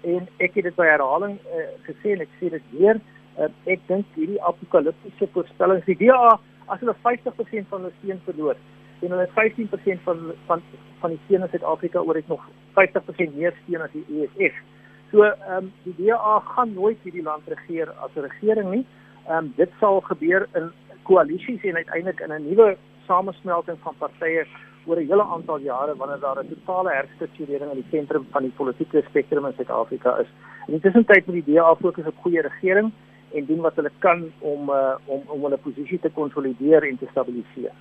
en 0.01 0.29
ek 0.37 0.55
het 0.59 0.65
dit 0.65 0.77
by 0.77 0.87
herhaling 0.87 1.39
uh, 1.39 1.69
gesê 1.87 2.15
en 2.15 2.21
ek 2.21 2.35
sê 2.41 2.51
dit 2.51 2.63
weer 2.71 3.01
uh, 3.39 3.49
ek 3.65 3.81
dink 3.91 4.07
hierdie 4.15 4.43
apokaliptiese 4.43 5.29
voorspellings 5.33 5.89
die 5.89 5.99
DA 6.03 6.37
as 6.67 6.81
hulle 6.81 6.95
50% 6.95 7.69
van 7.71 7.81
hulle 7.81 7.93
steun 7.99 8.21
verloor 8.25 8.57
en 9.01 9.11
hulle 9.11 9.29
15% 9.37 10.03
van 10.05 10.33
van 10.47 10.63
van 11.01 11.11
die 11.11 11.21
steun 11.25 11.43
in 11.43 11.49
Suid-Afrika 11.53 12.01
oor 12.01 12.15
het 12.15 12.29
nog 12.29 12.49
50% 12.79 13.37
meer 13.37 13.55
steun 13.63 13.85
as 13.85 13.93
die 13.93 14.07
EFF. 14.09 14.57
So 15.11 15.23
ehm 15.23 15.57
um, 15.57 15.73
die 15.85 15.95
DA 15.99 16.39
gaan 16.41 16.75
nooit 16.75 17.03
hierdie 17.03 17.23
land 17.23 17.49
regeer 17.49 17.93
as 18.05 18.11
'n 18.15 18.29
regering 18.29 18.71
nie. 18.71 18.87
Ehm 19.29 19.37
um, 19.37 19.53
dit 19.57 19.71
sal 19.81 20.01
gebeur 20.01 20.49
in 20.55 20.71
koalisies 21.03 21.65
en 21.65 21.77
uiteindelik 21.77 22.21
in 22.21 22.33
'n 22.33 22.49
nuwe 22.49 22.77
samesmelting 23.07 23.79
van 23.83 23.95
partye 23.99 24.47
oor 24.87 24.97
'n 24.97 25.09
hele 25.11 25.23
aantal 25.23 25.59
jare 25.59 25.97
wanneer 25.97 26.21
daar 26.21 26.39
'n 26.43 26.49
totale 26.49 26.91
herstrukturering 26.91 27.71
in 27.71 27.81
die 27.83 27.91
sentrum 27.91 28.27
van 28.31 28.43
die 28.43 28.57
politieke 28.57 29.03
spektrum 29.09 29.47
in 29.47 29.53
Suid-Afrika 29.57 30.17
is. 30.17 30.31
In 30.67 30.73
die 30.73 30.81
tussentyd 30.81 31.27
moet 31.27 31.45
die 31.45 31.55
DA 31.55 31.75
fokus 31.75 32.07
op 32.07 32.17
goeie 32.17 32.41
regering 32.41 32.93
en 33.37 33.49
doen 33.49 33.61
wat 33.67 33.77
hulle 33.81 33.93
kan 34.05 34.25
om 34.41 34.71
uh, 34.71 34.97
om 35.07 35.21
om 35.37 35.45
hulle 35.49 35.61
posisie 35.69 36.01
te 36.03 36.13
konsolideer 36.15 36.89
en 36.89 36.99
te 36.99 37.09
stabiliseer. 37.11 37.77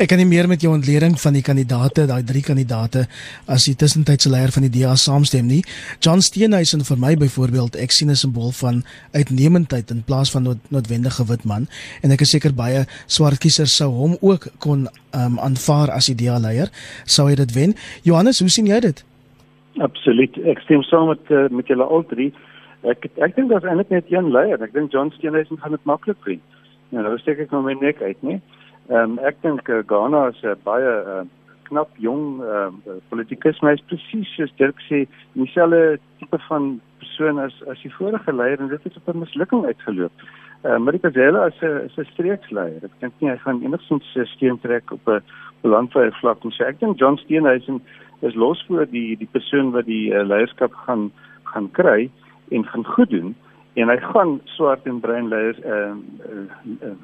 Ek 0.00 0.10
kan 0.10 0.18
nie 0.20 0.28
meer 0.28 0.48
met 0.50 0.62
jou 0.64 0.72
ontleding 0.74 1.14
van 1.20 1.36
die 1.36 1.42
kandidate, 1.44 2.06
daai 2.10 2.24
drie 2.26 2.42
kandidate 2.44 3.04
as 3.50 3.66
die 3.68 3.76
tussentydse 3.78 4.30
leier 4.32 4.52
van 4.54 4.66
die 4.66 4.72
DA 4.74 4.94
saamstem 4.98 5.46
nie. 5.48 5.62
John 6.04 6.22
Steenhuisen 6.24 6.84
vir 6.88 7.00
my 7.00 7.14
byvoorbeeld, 7.20 7.78
ek 7.80 7.94
sien 7.94 8.10
'n 8.10 8.16
simbool 8.16 8.52
van 8.52 8.82
uitnemendheid 9.12 9.90
in 9.90 10.02
plaas 10.02 10.30
van 10.30 10.42
nood, 10.42 10.60
noodwendige 10.70 11.24
wit 11.26 11.44
man 11.44 11.68
en 12.02 12.10
ek 12.10 12.20
is 12.20 12.30
seker 12.30 12.52
baie 12.52 12.86
swart 13.06 13.38
kiesers 13.38 13.76
sou 13.76 13.90
hom 13.90 14.16
ook 14.20 14.48
kon 14.58 14.88
um, 15.12 15.38
aanvaar 15.38 15.90
as 15.90 16.06
die 16.06 16.14
DA 16.14 16.38
leier. 16.38 16.68
Sou 17.06 17.28
hy 17.28 17.34
dit 17.34 17.52
wen? 17.52 17.74
Johannes, 18.02 18.40
hoe 18.40 18.48
sien 18.48 18.66
jy 18.66 18.80
dit? 18.80 19.04
Absoluut. 19.78 20.36
Ek 20.46 20.58
stem 20.58 20.82
saam 20.82 21.08
met 21.08 21.30
uh, 21.30 21.48
met 21.50 21.66
julle 21.66 21.84
al 21.84 22.04
drie. 22.06 22.32
Ek 22.84 23.06
ek 23.16 23.36
dink 23.36 23.48
daar's 23.48 23.64
eintlik 23.64 23.88
net 23.88 24.10
een 24.12 24.28
leier. 24.32 24.60
Ek 24.62 24.74
dink 24.74 24.92
John 24.92 25.12
Steenhuisen 25.14 25.60
gaan 25.60 25.72
dit 25.72 25.84
maklik 25.88 26.20
wen. 26.28 26.42
Ja, 26.92 27.00
nou 27.00 27.16
steek 27.18 27.40
ek 27.40 27.52
nou 27.54 27.62
my 27.64 27.72
nek 27.80 28.02
uit, 28.02 28.20
nee. 28.22 28.40
Ehm 28.90 29.14
um, 29.14 29.18
ek 29.24 29.40
dink 29.42 29.68
uh, 29.72 29.80
Ghana 29.88 30.26
is 30.28 30.42
'n 30.42 30.52
uh, 30.52 30.56
baie 30.68 30.92
uh, 31.14 31.22
knap 31.70 31.88
jong 31.96 32.42
uh, 32.44 32.68
politikus, 33.08 33.60
maar 33.60 33.78
is 33.78 33.86
presies 33.88 34.28
soos 34.36 34.52
Dirk 34.60 34.80
sê, 34.88 35.06
dieselfde 35.32 35.98
tipe 36.20 36.38
van 36.48 36.80
persoon 37.00 37.40
as 37.40 37.56
as 37.72 37.80
die 37.82 37.92
vorige 37.96 38.32
leier 38.32 38.60
en 38.60 38.68
dit 38.68 38.84
het 38.84 38.96
op 39.00 39.08
'n 39.08 39.24
mislukking 39.24 39.64
uitgeloop. 39.64 40.12
Uh, 40.64 40.76
Marika 40.76 41.10
Zela 41.10 41.46
is 41.46 41.60
'n 41.62 41.88
'n 41.88 42.04
streeksleier. 42.12 42.84
Ek 42.84 43.00
dink 43.00 43.14
nie 43.20 43.30
hy 43.30 43.36
gaan 43.36 43.62
enigsins 43.64 44.18
steun 44.34 44.60
trek 44.60 44.92
op 44.92 45.08
'n 45.08 45.22
landwyse 45.62 46.20
vlak 46.20 46.44
nie. 46.44 46.52
So 46.52 46.64
ek 46.64 46.80
dink 46.80 46.98
John 46.98 47.16
Steenhuisen 47.16 47.80
is 48.20 48.34
los 48.34 48.64
voor 48.68 48.86
die 48.86 49.16
die 49.16 49.28
persoon 49.32 49.72
wat 49.72 49.86
die 49.86 50.12
uh, 50.12 50.20
leierskap 50.22 50.72
gaan 50.74 51.10
gaan 51.44 51.70
kry 51.70 52.10
en 52.50 52.64
gaan 52.64 52.86
goed 52.86 53.10
doen 53.10 53.34
en 53.74 53.88
hy 53.88 53.96
gaan 53.96 54.40
swart 54.44 54.86
en 54.86 55.00
bruin 55.00 55.28
leiers 55.28 55.60
ehm 55.60 55.98
uh, 56.20 56.36
uh, 56.36 56.88
uh, 56.88 56.96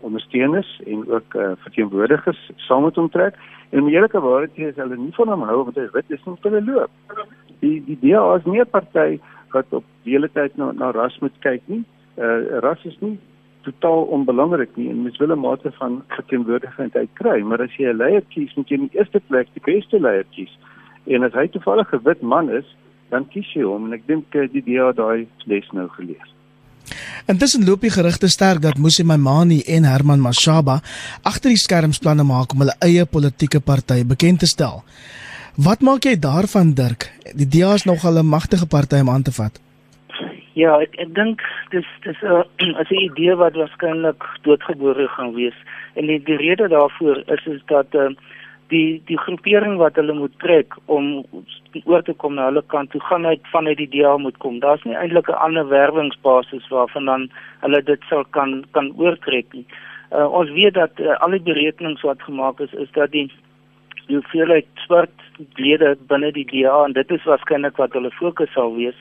ondersteuners 0.00 0.80
en 0.86 1.10
ook 1.10 1.34
uh, 1.34 1.50
verteenwoordigers 1.56 2.50
saam 2.56 2.82
met 2.82 2.94
hom 2.94 3.10
trek. 3.10 3.34
En 3.70 3.80
om 3.80 3.88
eerlike 3.88 4.20
waarheid 4.20 4.54
te 4.54 4.72
sê 4.72 4.80
hulle 4.80 4.96
nie 4.96 5.14
van 5.14 5.28
hom 5.28 5.42
hou 5.42 5.56
want 5.64 5.76
hy 5.76 5.86
wit 5.92 6.12
is 6.14 6.24
nie 6.26 6.36
hulle 6.42 6.62
loop. 6.64 7.24
Die 7.62 7.78
die 7.86 7.98
DA 8.02 8.22
is 8.36 8.46
nie 8.46 8.60
'n 8.60 8.70
party 8.70 9.18
wat 9.52 9.72
op 9.72 9.84
hele 10.04 10.30
tyd 10.32 10.56
na 10.56 10.72
na 10.72 10.90
ras 10.90 11.18
moet 11.20 11.34
kyk 11.40 11.62
nie. 11.66 11.84
Uh, 12.16 12.60
ras 12.64 12.84
is 12.84 12.98
nie 13.00 13.18
totaal 13.62 14.04
onbelangrik 14.16 14.76
nie 14.76 14.88
en 14.90 15.02
mens 15.02 15.18
wil 15.18 15.34
'n 15.34 15.40
mate 15.40 15.72
van 15.72 16.02
verteenwoordiging 16.08 16.92
kry 17.14 17.40
maar 17.42 17.62
as 17.62 17.76
jy 17.76 17.90
'n 17.90 17.96
leier 17.96 18.22
kies 18.28 18.54
moet 18.54 18.68
jy 18.68 18.74
in 18.74 18.88
die 18.88 18.98
eerste 18.98 19.20
plek 19.28 19.48
die 19.54 19.66
beste 19.72 20.00
leier 20.00 20.24
kies. 20.30 20.58
En 21.06 21.22
as 21.22 21.32
hy 21.32 21.46
toevallig 21.48 21.92
'n 21.92 22.04
wit 22.04 22.22
man 22.22 22.50
is 22.50 22.76
dan 23.10 23.28
kies 23.32 23.54
jy 23.54 23.62
hom 23.62 23.86
en 23.86 23.92
ek 23.92 24.06
dink 24.06 24.34
eh, 24.34 24.48
die 24.52 24.62
DA 24.62 24.92
daai 24.92 25.26
les 25.46 25.72
nou 25.72 25.88
geleer 25.96 26.26
Intussen 27.28 27.66
loop 27.68 27.82
die 27.84 27.92
gerugte 27.92 28.28
sterk 28.32 28.62
dat 28.64 28.78
Musi 28.80 29.04
Maimani 29.04 29.60
en 29.76 29.84
Herman 29.84 30.22
Mashaba 30.24 30.78
agter 31.30 31.52
die 31.52 31.60
skerms 31.60 32.00
planne 32.00 32.24
maak 32.24 32.54
om 32.54 32.64
hulle 32.64 32.76
eie 32.84 33.04
politieke 33.04 33.60
party 33.60 34.00
bekend 34.08 34.40
te 34.40 34.48
stel. 34.48 34.80
Wat 35.66 35.82
maak 35.84 36.06
jy 36.08 36.14
daarvan 36.16 36.72
Dirk? 36.78 37.10
Die 37.36 37.48
DA 37.52 37.74
is 37.74 37.84
nog 37.84 38.04
'n 38.06 38.26
magtige 38.26 38.66
party 38.66 39.00
om 39.00 39.10
aan 39.10 39.22
te 39.22 39.32
vat. 39.32 39.60
Ja, 40.54 40.80
ek 40.80 40.94
ek 40.98 41.14
dink 41.14 41.42
dis 41.70 41.86
dis 42.02 42.20
'n 42.22 42.26
uh, 42.26 42.44
'n 42.90 43.02
idee 43.10 43.34
wat 43.36 43.54
waarskynlik 43.54 44.22
doodgebore 44.42 45.08
gaan 45.08 45.34
wees. 45.34 45.58
En 45.94 46.06
die, 46.06 46.22
die 46.22 46.36
rede 46.36 46.68
daarvoor 46.68 47.22
is 47.26 47.46
is 47.46 47.62
dat 47.66 47.86
uh, 47.94 48.08
die 48.68 49.00
die 49.08 49.18
groepering 49.18 49.76
wat 49.80 49.96
hulle 50.00 50.14
moet 50.14 50.34
trek 50.42 50.76
om 50.86 51.24
oor 51.84 52.02
te 52.04 52.14
kom 52.22 52.34
na 52.36 52.48
hulle 52.48 52.62
kant 52.72 52.90
toe 52.92 53.00
gaan 53.08 53.26
uit 53.26 53.50
vanuit 53.52 53.78
die 53.80 53.88
DA 53.94 54.16
moet 54.16 54.36
kom. 54.44 54.60
Daar's 54.60 54.84
nie 54.84 54.96
eintlik 54.96 55.28
'n 55.28 55.42
ander 55.46 55.68
werwingsbasis 55.68 56.68
waarvan 56.68 57.04
dan 57.04 57.28
hulle 57.60 57.82
dit 57.82 58.02
sal 58.08 58.24
kan 58.24 58.64
kan 58.72 58.92
oortrek 58.96 59.52
nie. 59.52 59.66
Uh, 60.12 60.28
ons 60.32 60.50
weet 60.50 60.74
dat 60.74 61.00
uh, 61.00 61.16
al 61.20 61.30
die 61.30 61.44
berekenings 61.52 62.02
wat 62.02 62.22
gemaak 62.22 62.60
is 62.60 62.72
is 62.72 62.90
dat 62.92 63.10
die 63.10 63.30
hoeveelheid 64.08 64.66
swart 64.74 65.16
lede 65.54 65.96
binne 66.08 66.32
die 66.32 66.44
DA 66.44 66.84
en 66.84 66.92
dit 66.92 67.10
is 67.10 67.24
waarskynlik 67.24 67.76
wat 67.76 67.92
hulle 67.92 68.10
fokus 68.10 68.52
sal 68.52 68.74
wees 68.74 68.96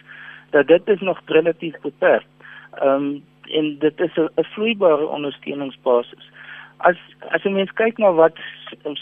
dat 0.51 0.67
dit 0.67 0.87
is 0.87 1.01
nog 1.01 1.19
relatief 1.25 1.75
beperk. 1.81 2.27
Ehm 2.81 2.93
um, 2.93 3.23
en 3.47 3.77
dit 3.79 3.99
is 3.99 4.15
'n 4.15 4.43
vloeibare 4.43 5.07
ondersteuningsbasis 5.07 6.31
as 6.85 6.95
as 7.33 7.43
jy 7.43 7.51
mens 7.53 7.71
kyk 7.79 7.97
na 7.97 8.11
wat 8.13 8.37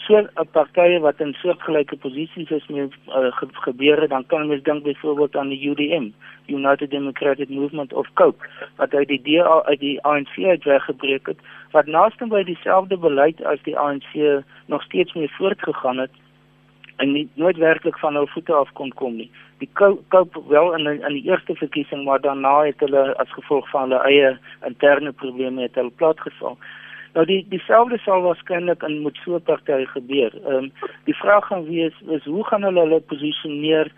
so 0.05 0.17
'n 0.17 0.47
partye 0.53 0.99
wat 1.03 1.19
in 1.19 1.33
soortgelyke 1.41 1.97
posisies 1.97 2.51
is 2.51 2.67
mee 2.67 2.87
uh, 2.87 3.31
ge, 3.37 3.47
gebeure 3.67 4.07
dan 4.07 4.25
kan 4.25 4.47
mens 4.47 4.63
dink 4.63 4.83
byvoorbeeld 4.83 5.35
aan 5.35 5.49
die 5.49 5.69
UDM 5.69 6.09
United 6.47 6.89
Democratic 6.91 7.49
Movement 7.49 7.93
of 7.93 8.07
Cope 8.13 8.45
wat 8.77 8.93
uit 8.93 9.07
die 9.07 9.21
DA 9.21 9.63
uit 9.63 9.79
die 9.79 10.01
ANC 10.03 10.37
uitgebreek 10.37 11.27
het 11.27 11.39
wat 11.71 11.85
naaste 11.85 12.27
by 12.27 12.43
dieselfde 12.43 12.97
beleid 12.97 13.43
as 13.43 13.59
die 13.63 13.77
ANC 13.77 14.43
nog 14.65 14.83
steeds 14.83 15.13
mee 15.13 15.31
voortgegaan 15.37 15.97
het 15.97 16.11
en 16.95 17.11
nie 17.11 17.27
nooit 17.33 17.57
werklik 17.57 17.99
van 17.99 18.15
hul 18.15 18.27
voete 18.27 18.53
af 18.53 18.71
kon 18.73 18.93
kom 18.93 19.15
nie. 19.15 19.31
Die 19.59 19.69
Cope 19.73 20.41
wel 20.47 20.73
in 20.75 20.87
in 20.87 21.13
die 21.13 21.27
eerste 21.27 21.55
verkiesing 21.55 22.05
maar 22.05 22.21
daarna 22.21 22.63
het 22.65 22.79
hulle 22.79 23.17
as 23.17 23.31
gevolg 23.31 23.69
van 23.69 23.89
hulle 23.89 24.03
eie 24.03 24.37
interne 24.65 25.11
probleme 25.11 25.61
het 25.61 25.75
hulle 25.75 25.91
platgeval. 25.91 26.57
Nou 27.15 27.23
die 27.27 27.45
dieselfde 27.47 27.97
sal 28.03 28.25
waarskynlik 28.25 28.81
in 28.83 29.01
met 29.03 29.15
so 29.23 29.35
'n 29.35 29.43
party 29.47 29.85
gebeur. 29.85 30.31
Ehm 30.45 30.55
um, 30.55 30.71
die 31.03 31.15
vraag 31.15 31.47
gaan 31.47 31.63
wees 31.65 31.95
is 32.17 32.23
hoe 32.23 32.43
gaan 32.43 32.63
hulle 32.63 32.79
hulle 32.79 32.99
posisioneer 32.99 33.91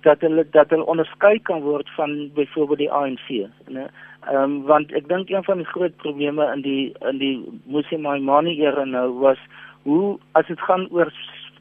dat 0.00 0.20
hulle 0.20 0.46
dat 0.50 0.70
hulle 0.70 0.86
onderskei 0.86 1.38
kan 1.42 1.60
word 1.60 1.90
van 1.96 2.30
byvoorbeeld 2.34 2.78
die 2.78 2.92
ANC, 2.92 3.28
né? 3.68 3.86
Ehm 4.30 4.42
um, 4.42 4.62
want 4.62 4.92
ek 4.92 5.08
dink 5.08 5.30
een 5.30 5.44
van 5.44 5.56
die 5.56 5.66
groot 5.66 5.96
probleme 5.96 6.52
in 6.54 6.62
die 6.62 6.94
in 7.10 7.18
die 7.18 7.36
Musimani 7.64 8.60
era 8.60 8.84
nou 8.84 9.18
was 9.18 9.38
hoe 9.82 10.18
as 10.32 10.46
dit 10.46 10.60
gaan 10.60 10.86
oor 10.90 11.12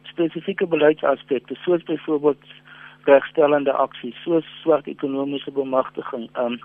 spesifieke 0.03 0.67
beleidsaspekte 0.67 1.55
soos 1.55 1.83
byvoorbeeld 1.83 2.45
regstellende 3.03 3.71
aksies, 3.71 4.15
soos 4.23 4.45
swart 4.61 4.87
ekonomiese 4.87 5.51
bemagtiging, 5.51 6.29
ehm 6.33 6.45
um, 6.45 6.59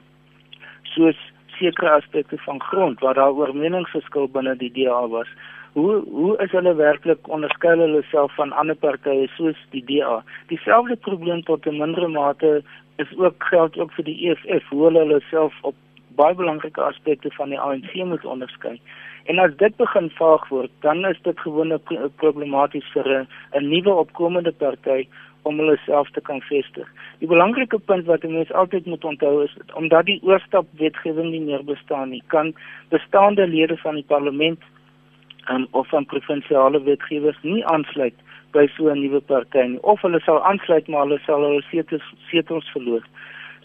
soos 0.82 1.16
sekere 1.60 1.94
aspekte 2.00 2.38
van 2.48 2.60
grond 2.60 3.00
waar 3.04 3.14
daar 3.14 3.36
oor 3.36 3.54
meningsverskil 3.54 4.28
binne 4.34 4.56
die 4.60 4.72
DA 4.76 5.00
was. 5.12 5.28
Hoe 5.72 6.00
hoe 6.10 6.34
is 6.42 6.50
hulle 6.56 6.74
werklik 6.74 7.28
onderskei 7.36 7.76
hulle 7.78 8.02
self 8.10 8.34
van 8.34 8.52
ander 8.62 8.78
partye 8.84 9.28
soos 9.36 9.60
die 9.74 9.84
DA? 9.90 10.16
Dieselfde 10.50 10.96
probleem 11.06 11.44
tot 11.46 11.66
'n 11.66 11.78
mindere 11.78 12.08
mate 12.08 12.62
is 12.96 13.12
ook 13.16 13.44
geld 13.52 13.78
ook 13.78 13.92
vir 13.92 14.04
die 14.04 14.18
EFF, 14.30 14.68
hoe 14.68 14.84
hulle 14.84 14.98
hulle 14.98 15.20
self 15.30 15.54
op 15.62 15.74
baie 16.20 16.36
belangrike 16.38 16.82
aspekte 16.84 17.32
van 17.38 17.54
die 17.54 17.60
ANC 17.60 17.94
moet 18.12 18.24
onderskei. 18.24 18.76
En 19.30 19.38
as 19.38 19.56
dit 19.56 19.76
begin 19.76 20.10
vaag 20.18 20.48
word, 20.48 20.70
dan 20.86 21.04
is 21.06 21.18
dit 21.22 21.40
gewoonlik 21.40 21.92
problematies 22.22 22.86
vir 22.94 23.26
'n 23.52 23.68
nuwe 23.72 23.92
opkomende 24.04 24.52
party 24.52 25.06
om 25.42 25.58
hulle 25.58 25.76
self 25.86 26.10
te 26.10 26.20
kan 26.20 26.40
vestig. 26.48 26.88
Die 27.18 27.28
belangrike 27.28 27.78
punt 27.78 28.06
wat 28.06 28.22
mense 28.22 28.54
altyd 28.54 28.86
moet 28.86 29.04
onthou 29.04 29.44
is 29.44 29.54
omdat 29.74 30.06
die 30.06 30.20
oorstap 30.22 30.66
wetgewing 30.82 31.30
nie 31.30 31.40
meer 31.40 31.64
bestaan 31.64 32.10
nie, 32.10 32.22
kan 32.26 32.54
bestaande 32.88 33.46
lede 33.46 33.76
van 33.76 33.94
die 33.94 34.04
parlement 34.06 34.60
um, 35.50 35.66
of 35.70 35.88
van 35.88 36.06
provinsiale 36.06 36.82
wetgewers 36.82 37.38
nie 37.42 37.64
aansluit 37.66 38.14
by 38.52 38.66
so 38.76 38.90
'n 38.90 39.00
nuwe 39.00 39.20
party 39.20 39.62
nie 39.62 39.82
of 39.82 40.00
hulle 40.02 40.20
sal 40.20 40.42
aansluit 40.44 40.88
maar 40.88 41.06
hulle 41.06 41.20
sal 41.26 41.42
hulle 41.42 41.62
setels 41.70 42.06
setels 42.30 42.70
verloor. 42.74 43.02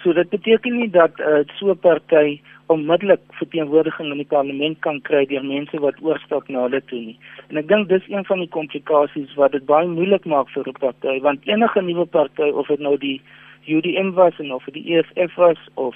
So 0.06 0.14
dit 0.14 0.30
beteken 0.30 0.76
nie 0.78 0.90
dat 0.94 1.18
uh, 1.20 1.40
so 1.58 1.72
'n 1.74 1.80
party 1.82 2.42
onmiddellik 2.74 3.22
verteenwoordiging 3.40 4.12
in 4.12 4.18
die 4.22 4.34
parlement 4.34 4.80
kan 4.80 5.02
kry 5.02 5.26
deur 5.26 5.46
mense 5.46 5.80
wat 5.80 6.02
oorstap 6.02 6.48
na 6.48 6.62
hulle 6.66 6.82
toe 6.86 7.00
nie. 7.00 7.18
En 7.50 7.58
ek 7.58 7.68
dink 7.68 7.90
dis 7.90 8.06
een 8.10 8.26
van 8.26 8.40
die 8.40 8.52
komplikasies 8.58 9.34
wat 9.34 9.52
dit 9.58 9.66
baie 9.66 9.88
moeilik 9.88 10.26
maak 10.26 10.50
vir 10.54 10.70
'n 10.70 10.78
party 10.84 11.16
want 11.26 11.48
enige 11.48 11.82
nuwe 11.82 12.06
party 12.06 12.52
of 12.54 12.68
dit 12.68 12.80
nou 12.80 12.98
die 12.98 13.22
UDM 13.66 14.12
was 14.12 14.38
en 14.38 14.54
of 14.54 14.64
die 14.78 14.86
EFF 14.94 15.36
was 15.36 15.58
of 15.74 15.96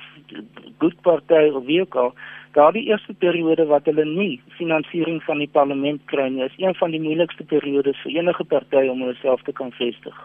Good 0.79 1.01
Party 1.01 1.53
of 1.53 1.65
wie 1.65 1.81
ook 1.81 1.95
al, 1.95 2.13
daardie 2.57 2.87
eerste 2.89 3.13
periode 3.13 3.65
wat 3.65 3.85
hulle 3.85 4.05
nie 4.05 4.41
finansiering 4.57 5.23
van 5.23 5.37
die 5.37 5.51
parlement 5.51 6.01
kry 6.05 6.27
nie, 6.29 6.43
is 6.43 6.57
een 6.57 6.75
van 6.75 6.91
die 6.91 7.01
moeilikste 7.01 7.43
periodes 7.43 8.01
vir 8.01 8.11
enige 8.11 8.43
party 8.43 8.87
om 8.87 9.01
homself 9.01 9.41
te 9.41 9.51
kan 9.51 9.71
vestig. 9.71 10.17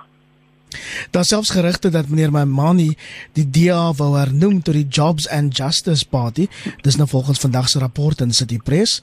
Daar 1.10 1.24
selfs 1.24 1.50
gerugte 1.50 1.90
dat 1.90 2.08
meneer 2.08 2.30
Mamani 2.30 2.96
die 3.32 3.46
DA 3.50 3.92
wou 3.92 4.16
hernoem 4.18 4.62
tot 4.62 4.74
die 4.74 4.86
Jobs 4.88 5.28
and 5.28 5.56
Justice 5.56 6.08
Party. 6.08 6.46
Dis 6.80 6.96
nou 6.96 7.08
volgens 7.08 7.40
vandag 7.40 7.68
se 7.68 7.78
rapport 7.78 8.20
in 8.20 8.32
City 8.32 8.58
Press. 8.58 9.02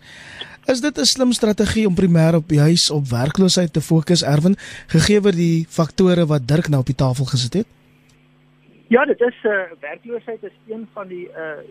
Is 0.66 0.82
dit 0.82 0.98
'n 0.98 1.06
slim 1.06 1.32
strategie 1.32 1.88
om 1.88 1.96
primêr 1.96 2.36
op 2.36 2.50
juis 2.50 2.90
op 2.90 3.08
werkloosheid 3.08 3.74
te 3.74 3.82
fokus, 3.82 4.24
Erwin, 4.24 4.56
gegee 4.88 5.22
word 5.22 5.36
die 5.36 5.66
faktore 5.70 6.26
wat 6.26 6.48
Dirk 6.48 6.68
nou 6.68 6.82
op 6.82 6.86
die 6.86 6.96
tafel 6.96 7.26
gesit 7.26 7.54
het? 7.54 7.68
Ja, 8.88 9.06
dit 9.06 9.22
is 9.22 9.36
'n 9.44 9.48
uh, 9.48 9.80
werkloosheid 9.80 10.44
is 10.44 10.58
een 10.68 10.88
van 10.94 11.08
die 11.08 11.28
uh 11.28 11.64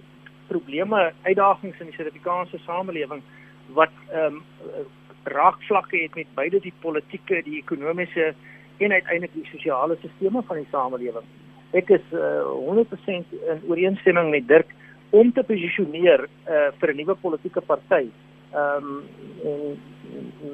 probleme, 0.51 1.13
uitdagings 1.23 1.79
in 1.79 1.87
die 1.87 1.95
Suid-Afrikaanse 1.95 2.59
samelewing 2.59 3.23
wat 3.79 3.95
ehm 4.09 4.35
um, 4.35 4.43
raakvlakke 5.23 5.97
het 6.03 6.15
met 6.15 6.27
beide 6.35 6.61
die 6.61 6.73
politieke, 6.81 7.43
die 7.45 7.59
ekonomiese 7.59 8.35
en 8.81 8.93
uiteindelik 8.93 9.35
die 9.35 9.49
sosiale 9.53 9.97
stelsels 9.97 10.47
van 10.47 10.57
die 10.57 10.69
samelewing. 10.71 11.27
Ek 11.77 11.91
is 11.95 12.07
uh, 12.17 12.43
100% 12.67 13.35
in 13.53 13.63
ooreenstemming 13.69 14.31
met 14.31 14.49
Dirk 14.49 14.73
om 15.11 15.33
te 15.33 15.43
posisioneer 15.47 16.27
uh, 16.27 16.71
vir 16.81 16.93
'n 16.93 16.97
nuwe 16.97 17.15
politieke 17.15 17.61
party. 17.61 18.09
Ehm 18.51 18.87
um, 18.87 19.03
en 19.45 19.79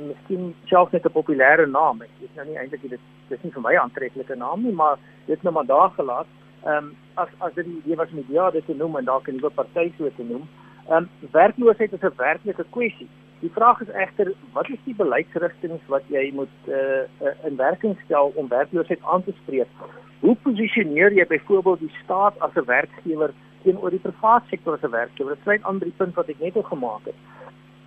miskien 0.09 0.55
selfs 0.69 0.93
net 0.93 1.07
'n 1.07 1.17
populêre 1.19 1.67
naam. 1.67 2.03
Ek 2.03 2.11
is 2.21 2.35
nou 2.37 2.47
nie 2.47 2.59
eintlik 2.59 2.83
dit 2.91 3.01
dis 3.29 3.43
nie 3.43 3.53
vir 3.53 3.63
my 3.63 3.75
aantreklike 3.77 4.37
naam 4.37 4.63
nie, 4.63 4.73
maar 4.73 4.99
dit 5.27 5.43
nou 5.43 5.55
maar 5.55 5.67
daar 5.67 5.91
gelaat. 5.91 6.27
Ehm 6.65 6.77
um, 6.77 6.97
as 7.15 7.29
as 7.39 7.55
dit 7.55 7.65
die 7.65 7.79
idee 7.85 7.97
was 7.97 8.11
met 8.11 8.29
ja, 8.29 8.51
dit 8.51 8.67
te 8.67 8.75
noem 8.75 8.97
en 8.97 9.05
dalk 9.05 9.29
'n 9.29 9.37
nuwe 9.37 9.51
party 9.51 9.93
so 9.99 10.11
te 10.17 10.23
noem. 10.23 10.49
Ehm 10.89 10.97
um, 10.97 11.09
werkloosheid 11.33 11.93
is 11.93 12.03
'n 12.03 12.17
werklike 12.17 12.65
kwessie. 12.71 13.09
Die 13.47 13.55
vraag 13.55 13.81
is 13.81 13.91
egter, 13.95 14.33
wat 14.53 14.69
is 14.75 14.81
die 14.85 14.95
beleidsrigtinge 14.99 15.77
wat 15.93 16.07
jy 16.11 16.25
moet 16.35 16.55
uh, 16.67 17.05
uh, 17.23 17.35
in 17.47 17.55
werking 17.61 17.93
stel 18.05 18.33
om 18.35 18.49
werkloosheid 18.51 19.05
aan 19.07 19.23
te 19.23 19.35
spreek? 19.43 19.85
Hoe 20.25 20.35
posisioneer 20.43 21.15
jy 21.15 21.27
byvoorbeeld 21.31 21.85
die 21.85 21.93
staat 22.01 22.41
as 22.43 22.59
'n 22.59 22.67
werkgewer 22.67 23.35
teenoor 23.63 23.95
die 23.95 24.03
private 24.03 24.51
sektor 24.51 24.75
as 24.75 24.83
'n 24.83 24.91
werkgewer? 24.91 25.37
Dit 25.37 25.47
sluit 25.47 25.63
aan 25.63 25.79
by 25.79 25.93
die 25.93 25.99
punt 26.01 26.19
wat 26.19 26.35
ek 26.35 26.43
net 26.43 26.57
al 26.57 26.67
gemaak 26.73 27.07
het. 27.07 27.15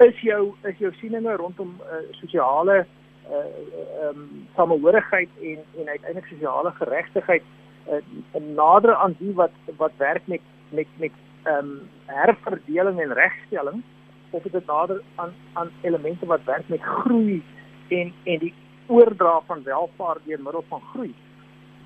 Is 0.08 0.24
jou 0.30 0.56
is 0.64 0.80
jou 0.80 0.94
sieninge 1.02 1.36
rondom 1.36 1.76
uh, 1.92 2.08
sosiale 2.22 2.86
uh 3.28 4.08
um, 4.08 4.48
samehorigheid 4.56 5.30
en 5.44 5.60
en 5.76 5.88
uiteindelik 5.88 6.32
sosiale 6.32 6.72
geregtigheid 6.72 7.44
uh, 7.92 8.42
nader 8.56 8.96
aan 8.96 9.16
die 9.20 9.36
wat 9.36 9.52
wat 9.78 9.92
werk 9.98 10.28
met 10.28 10.42
met 10.70 10.88
met 10.98 11.12
ehm 11.44 11.58
um, 11.58 11.80
herverdeling 12.06 13.00
en 13.02 13.14
regstelling 13.14 13.84
of 14.32 14.44
dit 14.44 14.66
nader 14.66 15.02
aan 15.16 15.34
aan 15.54 15.70
elemente 15.82 16.26
wat 16.26 16.44
werk 16.44 16.68
met 16.70 16.82
groei 16.82 17.44
en 17.88 18.14
en 18.24 18.40
die 18.40 18.54
oordra 18.88 19.42
van 19.46 19.64
welvaart 19.64 20.26
deur 20.26 20.42
middel 20.42 20.64
van 20.70 20.82
groei. 20.94 21.14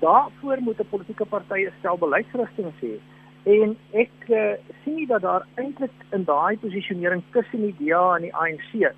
Daarvoor 0.00 0.58
moet 0.60 0.80
'n 0.80 0.88
politieke 0.90 1.24
party 1.24 1.66
'n 1.66 1.72
stel 1.78 1.98
beleidsrigtinge 1.98 2.72
hê 2.80 2.98
En 3.44 3.74
ek 3.92 4.28
uh, 4.32 4.52
sien 4.84 5.06
dat 5.06 5.20
daar 5.20 5.42
eintlik 5.60 5.92
in 6.16 6.24
daai 6.24 6.56
posisionering 6.58 7.22
tussen 7.30 7.60
die 7.60 7.74
DA 7.78 8.14
en 8.16 8.22
die 8.24 8.34
ANC. 8.34 8.92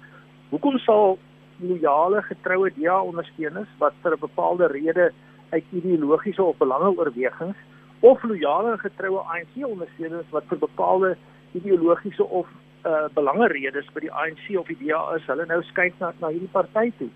Hoekom 0.51 0.79
sal 0.79 1.19
loyale 1.59 2.23
getroue 2.23 2.71
DA 2.77 3.01
ondersteuners 3.03 3.73
wat 3.83 3.97
vir 4.03 4.15
'n 4.15 4.23
bepaalde 4.23 4.67
rede 4.67 5.13
uit 5.51 5.65
ideologiese 5.73 6.43
of 6.43 6.57
belangeoorwegings 6.57 7.57
of 8.01 8.23
loyale 8.23 8.79
getroue 8.79 9.19
ANC 9.19 9.67
ondersteuners 9.67 10.31
wat 10.31 10.47
vir 10.47 10.59
bepaalde 10.59 11.17
ideologiese 11.53 12.25
of 12.25 12.47
uh 12.87 13.07
belangeredes 13.14 13.88
by 13.94 14.01
die 14.01 14.12
ANC 14.12 14.44
of 14.59 14.66
die 14.70 14.79
DA 14.81 15.01
is, 15.16 15.27
hulle 15.27 15.46
nou 15.46 15.62
skuif 15.70 15.94
na 16.01 16.12
na 16.20 16.31
hierdie 16.31 16.53
party 16.53 16.92
toe. 16.99 17.11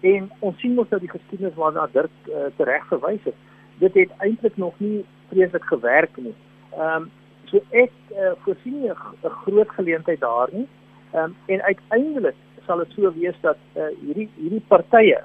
En 0.00 0.30
ons 0.40 0.58
sien 0.60 0.74
mos 0.74 0.88
dat 0.88 1.02
die 1.02 1.10
geskiedenis 1.10 1.56
waarna 1.58 1.86
Dirk 1.92 2.28
uh, 2.28 2.48
tereg 2.56 2.84
verwys 2.90 3.22
het, 3.24 3.38
dit 3.80 3.94
het 3.94 4.12
eintlik 4.24 4.56
nog 4.56 4.74
nie 4.78 5.04
vreeslik 5.30 5.64
gewerk 5.72 6.16
nie. 6.16 6.34
Ehm 6.76 7.06
um, 7.06 7.10
so 7.50 7.62
ek 7.70 7.92
uh, 8.10 8.32
voorsien 8.44 8.82
'n 8.90 8.96
groot 9.42 9.70
geleentheid 9.78 10.20
daar 10.20 10.48
nie. 10.52 10.68
Ehm 11.12 11.24
um, 11.24 11.36
en 11.46 11.62
uiteindelik 11.62 12.38
sal 12.66 12.78
dit 12.78 12.92
so 12.94 13.12
wees 13.14 13.38
dat 13.40 13.58
uh, 13.76 13.90
hierdie 14.02 14.28
hierdie 14.36 14.64
partye 14.68 15.20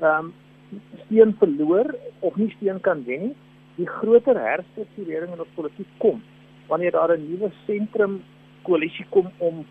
ehm 0.00 0.30
um, 0.30 0.34
steun 1.04 1.34
verloor 1.38 1.94
of 2.20 2.36
nie 2.36 2.50
steun 2.56 2.80
kan 2.80 3.04
wen 3.04 3.20
nie. 3.20 3.36
Die 3.76 3.88
groter 3.88 4.38
herstrukturering 4.38 5.32
in 5.32 5.40
ons 5.40 5.54
politiek 5.54 5.88
kom 5.98 6.22
wanneer 6.68 6.90
daar 6.90 7.16
'n 7.16 7.26
nuwe 7.30 7.50
sentrum 7.66 8.22
koalisie 8.62 9.06
kom 9.10 9.30
om 9.38 9.64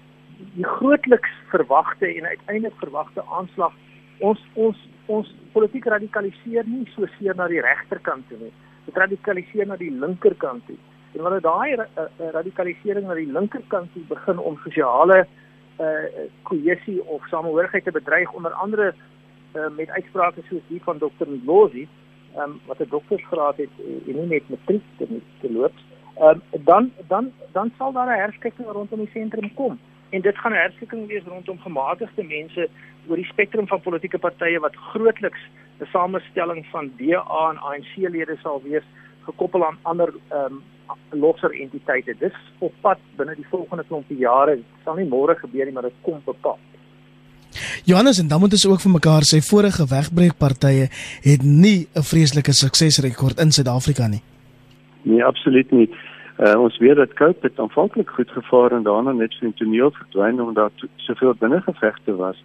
die 0.55 0.65
grootliks 0.65 1.31
verwagte 1.51 2.07
en 2.07 2.25
uiteindelik 2.25 2.77
verwagte 2.79 3.23
aanslag 3.27 3.73
ons 4.19 4.39
ons 4.53 4.77
ons 5.09 5.29
politiek 5.53 5.85
radikaliseer 5.89 6.67
nie 6.69 6.85
so 6.93 7.07
seer 7.17 7.35
na 7.35 7.47
die 7.49 7.61
regterkant 7.65 8.27
toe 8.29 8.37
nie. 8.37 8.53
Dit 8.85 8.97
radikaliseer 8.97 9.67
na 9.67 9.77
die 9.79 9.91
linkerkant 9.91 10.65
toe. 10.67 10.77
En 11.15 11.23
wanneer 11.25 11.41
daai 11.41 11.75
ra 11.79 11.87
radikalisering 12.35 13.07
na 13.07 13.17
die 13.17 13.31
linkerkant 13.31 13.89
toe 13.93 14.03
begin 14.09 14.37
om 14.39 14.59
sosiale 14.65 15.23
uh 15.79 16.27
kohesie 16.43 16.99
of 17.07 17.25
samehorigheid 17.31 17.83
te 17.83 17.95
bedreig 17.95 18.31
onder 18.35 18.51
andere 18.51 18.93
uh, 18.93 19.69
met 19.77 19.89
uitsprake 19.89 20.43
soos 20.49 20.65
die 20.67 20.81
van 20.83 20.97
dokter 20.97 21.27
Lozi 21.45 21.87
um, 22.37 22.59
wat 22.65 22.79
'n 22.79 22.89
doktorsgraad 22.89 23.57
het 23.57 23.73
en 24.07 24.15
nie 24.19 24.27
net 24.35 24.49
matriek 24.49 24.83
te, 24.97 25.07
te 25.41 25.51
loop 25.51 25.73
um, 26.17 26.41
dan 26.65 26.91
dan 27.07 27.31
dan 27.51 27.71
sal 27.77 27.91
daar 27.91 28.07
'n 28.07 28.19
herskikking 28.19 28.67
rondom 28.67 28.99
die 28.99 29.09
sentrum 29.13 29.53
kom 29.53 29.79
en 30.09 30.21
dit 30.21 30.37
gaan 30.37 30.51
'n 30.51 30.63
herskikking 30.65 31.07
wees 31.07 31.23
rondom 31.23 31.59
gematigde 31.59 32.23
mense 32.23 32.69
oor 33.07 33.15
die 33.15 33.31
spektrum 33.33 33.67
van 33.67 33.81
politieke 33.81 34.17
partye 34.17 34.59
wat 34.59 34.75
grootliks 34.75 35.39
'n 35.79 35.85
samestelling 35.91 36.65
van 36.71 36.91
DA 36.97 37.49
en 37.49 37.57
ANC 37.57 37.93
lede 37.95 38.37
sal 38.41 38.61
wees 38.63 38.83
gekoppel 39.23 39.65
aan 39.65 39.77
ander 39.81 40.13
um, 40.31 40.63
losser 41.09 41.51
entiteite. 41.61 42.15
Dis 42.19 42.33
op 42.59 42.73
pad 42.81 42.97
binne 43.17 43.35
die 43.35 43.47
volgende 43.49 43.83
klompie 43.87 44.17
jare. 44.17 44.55
Dit 44.55 44.65
sal 44.83 44.95
nie 44.95 45.07
môre 45.09 45.35
gebeur 45.35 45.65
nie, 45.65 45.73
maar 45.73 45.87
dit 45.89 46.01
kom 46.01 46.21
pad. 46.41 46.57
Johannes 47.85 48.19
en 48.19 48.27
dan 48.27 48.39
moet 48.39 48.51
ons 48.51 48.67
ook 48.69 48.81
vir 48.81 48.91
mekaar 48.91 49.25
sê 49.25 49.39
vorige 49.41 49.85
wegbreekpartye 49.89 50.89
het 51.21 51.43
nie 51.43 51.87
'n 51.95 52.03
vreeslike 52.03 52.53
suksesrekord 52.53 53.39
in 53.39 53.51
Suid-Afrika 53.51 54.07
nie. 54.07 54.21
Nee, 55.03 55.23
absoluut 55.25 55.71
nie. 55.71 55.89
Uh, 56.39 56.55
ons 56.59 56.77
weet 56.79 56.95
dat 56.95 57.13
Cope 57.19 57.47
het 57.47 57.59
aanvanklik 57.59 58.09
goed 58.09 58.31
gevaar 58.31 58.71
en 58.71 58.83
daarna 58.83 59.11
net 59.11 59.33
so 59.35 59.45
intoneel 59.45 59.91
verdwyn 59.91 60.41
omdat 60.41 60.71
soveel 60.95 61.33
binnengevegte 61.39 62.15
was. 62.15 62.39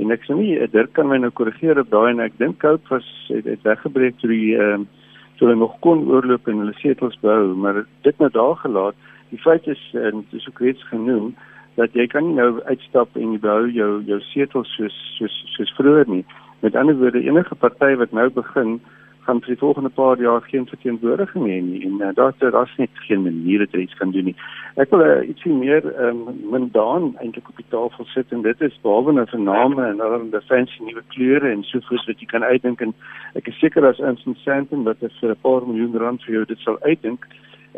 En 0.00 0.10
ek 0.10 0.24
sê 0.24 0.34
nie 0.34 0.56
Dirk 0.72 0.94
kan 0.96 1.08
my 1.10 1.18
nou 1.20 1.30
korrigeer 1.30 1.78
op 1.78 1.90
daai 1.92 2.14
en 2.14 2.22
ek 2.24 2.38
dink 2.40 2.62
Cope 2.64 2.88
was 2.88 3.08
het, 3.28 3.44
het 3.44 3.62
weggebreek 3.68 4.16
toe 4.20 4.30
die 4.32 4.54
ehm 4.56 4.86
uh, 4.86 5.02
toe 5.34 5.48
hulle 5.48 5.58
nog 5.58 5.74
kon 5.82 6.04
oorloop 6.06 6.48
en 6.48 6.60
hulle 6.62 6.76
setels 6.78 7.16
bou, 7.20 7.54
maar 7.58 7.80
dit 8.06 8.18
nou 8.22 8.30
daar 8.30 8.56
gelaat. 8.56 8.94
Die 9.32 9.40
feit 9.42 9.66
is 9.66 9.82
en 9.98 10.22
dit 10.30 10.38
is 10.38 10.46
ook 10.48 10.60
reeds 10.62 10.84
genoem 10.88 11.32
dat 11.74 11.94
jy 11.98 12.06
kan 12.06 12.28
nie 12.28 12.36
nou 12.38 12.62
uitstap 12.70 13.16
en 13.18 13.32
jy 13.34 13.40
behou 13.42 13.66
jou 13.74 13.90
jou 14.06 14.20
setels 14.30 14.70
soos 14.78 14.98
soos 15.18 15.34
soos 15.56 15.72
vroeër 15.78 16.10
nie. 16.10 16.22
Met 16.62 16.76
ander 16.78 16.96
woorde 17.00 17.22
enige 17.22 17.54
party 17.54 17.94
wat 17.98 18.14
nou 18.14 18.28
begin 18.30 18.78
gaan 19.26 19.40
vir 19.40 19.54
die 19.54 19.60
volgende 19.60 19.90
paar 19.90 20.20
jaar 20.20 20.42
geen 20.50 20.66
verteenwoordiging 20.66 21.46
hê 21.48 21.60
nie 21.64 21.80
en 21.86 22.00
uh, 22.00 22.10
daar 22.14 22.34
daar's 22.38 22.74
net 22.76 22.90
geen 23.06 23.22
manier 23.22 23.58
dat 23.64 23.80
iets 23.80 23.96
kan 24.00 24.10
doen 24.12 24.24
nie. 24.24 24.36
Ek 24.76 24.90
wil 24.90 25.04
uh, 25.04 25.28
ietsie 25.28 25.52
meer 25.52 25.86
um, 26.06 26.24
mundaan 26.50 27.14
eintlik 27.22 27.48
op 27.48 27.56
die 27.56 27.68
tafel 27.68 28.08
sit 28.12 28.32
en 28.36 28.42
dit 28.42 28.60
is 28.60 28.80
behalwe 28.82 29.16
nou 29.16 29.26
vir 29.30 29.40
name 29.40 29.86
en 29.86 30.04
allerlei 30.04 30.42
fancy 30.50 30.82
nuwe 30.82 31.02
kleure 31.14 31.50
en 31.50 31.64
so 31.70 31.80
voort 31.88 32.06
wat 32.10 32.20
jy 32.20 32.28
kan 32.34 32.44
uitdink 32.44 32.84
en 32.84 32.94
ek 33.40 33.48
is 33.52 33.58
seker 33.62 33.88
as 33.88 34.02
Instant 34.12 34.38
Santon 34.44 34.84
wat 34.84 35.00
vir 35.00 35.30
'n 35.30 35.42
paar 35.42 35.66
miljoen 35.66 35.98
rand 36.04 36.22
vir 36.24 36.34
jou 36.34 36.44
dit 36.44 36.58
sal 36.66 36.78
uitdink 36.82 37.26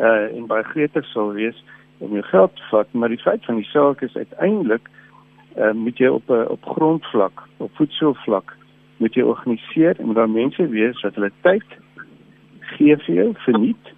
uh, 0.01 0.27
en 0.37 0.47
baie 0.47 0.65
gretig 0.75 1.07
sal 1.13 1.33
wees 1.33 1.63
om 1.99 2.13
jou 2.13 2.23
geld 2.23 2.57
te 2.57 2.63
vat, 2.71 2.93
maar 2.93 3.09
die 3.09 3.23
feit 3.23 3.45
van 3.45 3.57
die 3.57 3.71
saak 3.71 4.03
is 4.03 4.17
uiteindelik 4.17 4.89
uh, 5.57 5.73
moet 5.73 5.99
jy 5.99 6.09
op 6.09 6.29
'n 6.31 6.47
op 6.49 6.63
grondvlak, 6.65 7.43
op 7.57 7.71
voedselvlak 7.75 8.56
moet 8.97 9.15
jy 9.15 9.23
organiseer 9.23 9.99
en 9.99 10.07
moet 10.07 10.21
daar 10.21 10.31
mense 10.31 10.69
wees 10.73 11.01
wat 11.05 11.15
hulle 11.19 11.33
tyd 11.45 11.77
gee 12.77 12.97
vir 13.05 13.15
jou 13.15 13.29
verniet 13.45 13.93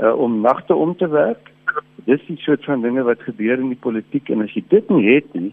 uh, 0.00 0.12
om 0.14 0.40
nagte 0.40 0.74
om 0.74 0.96
te 0.96 1.08
werk. 1.08 1.50
Dis 2.06 2.22
die 2.28 2.38
soort 2.40 2.64
van 2.64 2.82
dinge 2.82 3.02
wat 3.02 3.24
gebeur 3.26 3.58
in 3.58 3.72
die 3.74 3.80
politiek 3.80 4.30
en 4.30 4.44
as 4.46 4.54
jy 4.54 4.62
dit 4.70 4.90
nie 4.90 5.04
het 5.08 5.32
nie, 5.34 5.52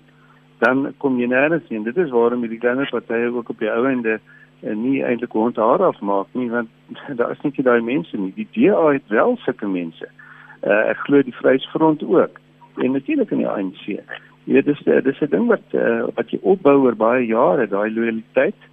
dan 0.63 0.91
kom 1.03 1.17
jy 1.19 1.27
nêrens 1.32 1.65
nie. 1.69 1.82
Dit 1.84 1.97
is 1.97 2.13
waarom 2.13 2.45
die 2.47 2.62
kleiner 2.62 2.89
partye 2.91 3.32
ook 3.34 3.49
op 3.49 3.60
die 3.60 3.71
ou 3.71 3.86
ende 3.89 4.19
en 4.63 4.79
nie 4.79 5.01
eintlik 5.03 5.34
hond 5.36 5.58
haar 5.60 5.82
afmaak 5.84 6.29
nie 6.39 6.49
want 6.51 6.69
daar 7.19 7.34
is 7.34 7.41
net 7.43 7.58
nie 7.58 7.65
daai 7.67 7.82
mense 7.82 8.17
nie. 8.17 8.32
Die 8.38 8.47
DA 8.56 8.93
het 8.93 9.10
wel 9.12 9.38
sulke 9.43 9.67
mense 9.67 10.08
uh, 10.63 10.84
ek 10.91 11.01
glo 11.08 11.23
die 11.25 11.36
Vryheidsfront 11.39 12.06
ook 12.06 12.39
en 12.82 12.95
natuurlik 12.95 13.34
in 13.34 13.43
die 13.43 13.49
ANC. 13.49 13.82
Jy 14.43 14.56
weet 14.58 14.69
dis 14.69 14.79
dis 14.86 15.19
'n 15.21 15.32
ding 15.32 15.47
wat 15.47 15.65
uh, 15.73 16.06
wat 16.15 16.32
jy 16.32 16.39
opbou 16.41 16.77
oor 16.86 16.95
baie 16.95 17.25
jare, 17.25 17.67
daai 17.67 17.89
loyaliteit, 17.91 18.56
uh, 18.56 18.72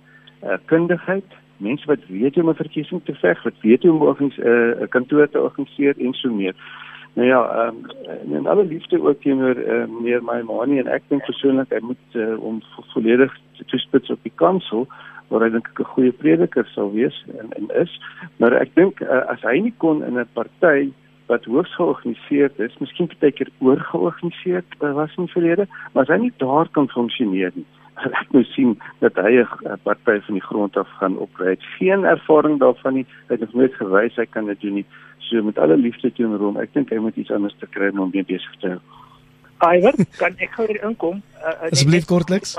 kundigheid, 0.64 1.24
mense 1.56 1.86
wat 1.86 2.06
weet 2.08 2.34
hoe 2.34 2.44
om 2.44 2.50
'n 2.50 2.62
verkiesing 2.64 3.00
te 3.04 3.14
veg, 3.14 3.42
wat 3.42 3.60
weet 3.60 3.82
hoe 3.82 3.92
om 3.92 4.16
'n 4.18 4.32
uh, 4.36 4.88
kantoor 4.88 5.28
te 5.28 5.40
organiseer 5.40 5.94
en 5.98 6.14
so 6.14 6.32
meer. 6.32 6.54
Nou 7.14 7.28
ja, 7.28 7.40
ehm 7.48 7.76
um, 8.30 8.36
en 8.36 8.46
alle 8.46 8.64
liefde 8.64 9.02
ook 9.02 9.20
teenoor 9.20 9.56
uh, 9.56 9.84
meneer 9.86 10.22
Maimani 10.22 10.78
en 10.78 10.86
ek 10.86 11.02
dink 11.08 11.24
persoonlik 11.24 11.72
hy 11.74 11.80
moet 11.82 12.14
uh, 12.14 12.38
om 12.38 12.62
volledig 12.92 13.34
te 13.66 13.78
spits 13.78 14.10
op 14.10 14.22
die 14.22 14.32
kansel 14.34 14.86
waar 15.28 15.42
hy 15.42 15.50
dink 15.50 15.66
ek 15.72 15.80
'n 15.80 15.92
goeie 15.94 16.12
prediker 16.12 16.66
sal 16.74 16.92
wees 16.92 17.24
en, 17.38 17.50
en 17.58 17.66
is. 17.82 17.92
Maar 18.36 18.52
ek 18.62 18.74
dink 18.74 19.00
uh, 19.00 19.26
as 19.34 19.42
hy 19.42 19.58
nie 19.58 19.74
kon 19.78 20.04
in 20.06 20.18
'n 20.18 20.28
party 20.38 20.92
wat 21.26 21.44
hoogs 21.44 21.74
georganiseerd 21.74 22.58
is, 22.58 22.78
miskien 22.78 23.10
baie 23.18 23.32
keer 23.32 23.50
oorgeorganiseerd 23.58 24.66
uh, 24.80 24.94
was 24.94 25.14
in 25.16 25.28
verlede, 25.28 25.66
maar 25.92 26.02
as 26.06 26.14
hy 26.14 26.18
nie 26.22 26.32
daar 26.42 26.68
kan 26.70 26.88
funksioneer 26.88 27.52
nie, 27.54 27.66
ek 28.22 28.32
moet 28.32 28.46
sien 28.54 28.74
dat 28.98 29.14
hy 29.14 29.42
'n 29.42 29.78
party 29.82 30.20
van 30.26 30.34
die 30.34 30.46
grond 30.48 30.76
af 30.76 30.88
gaan 31.00 31.18
opkry. 31.18 31.56
Geen 31.78 32.04
ervaring 32.04 32.58
daarvan 32.60 32.94
nie, 32.94 33.06
hy 33.28 33.36
het 33.40 33.54
nooit 33.54 33.74
gewys 33.74 34.16
hy 34.16 34.26
kan 34.26 34.46
dit 34.46 34.60
doen 34.60 34.74
nie. 34.74 34.86
So 35.18 35.42
met 35.42 35.58
alle 35.58 35.76
liefde 35.76 36.12
teenoor 36.12 36.38
hom, 36.38 36.56
ek 36.58 36.72
dink 36.72 36.90
hy 36.90 36.98
moet 36.98 37.16
iets 37.16 37.30
anders 37.30 37.56
te 37.58 37.66
kry 37.66 37.90
om 37.94 38.10
mee 38.12 38.24
besig 38.24 38.56
te 38.60 38.68
hou. 38.68 38.80
Iwer, 39.60 39.94
kan 40.16 40.34
ek 40.40 40.54
gou 40.56 40.66
hier 40.66 40.80
inkom? 40.84 41.22
Uh, 41.36 41.68
Asseblief 41.68 42.06
kortliks. 42.08 42.56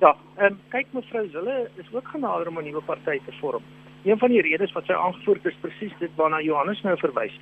Ja, 0.00 0.14
ehm 0.38 0.52
um, 0.52 0.58
kyk 0.72 0.86
mevrou 0.92 1.28
Zille 1.28 1.68
is 1.76 1.92
ook 1.92 2.08
genader 2.08 2.48
om 2.48 2.58
'n 2.58 2.64
nuwe 2.64 2.82
party 2.82 3.18
te 3.26 3.32
vorm. 3.40 3.62
Een 4.04 4.18
van 4.18 4.30
die 4.30 4.42
redes 4.42 4.72
wat 4.72 4.84
sy 4.86 4.92
aangevoer 4.92 5.36
het 5.36 5.46
is 5.46 5.60
presies 5.60 5.92
dit 5.98 6.10
waarna 6.16 6.40
Johannes 6.40 6.82
nou 6.82 6.96
verwys 6.96 7.34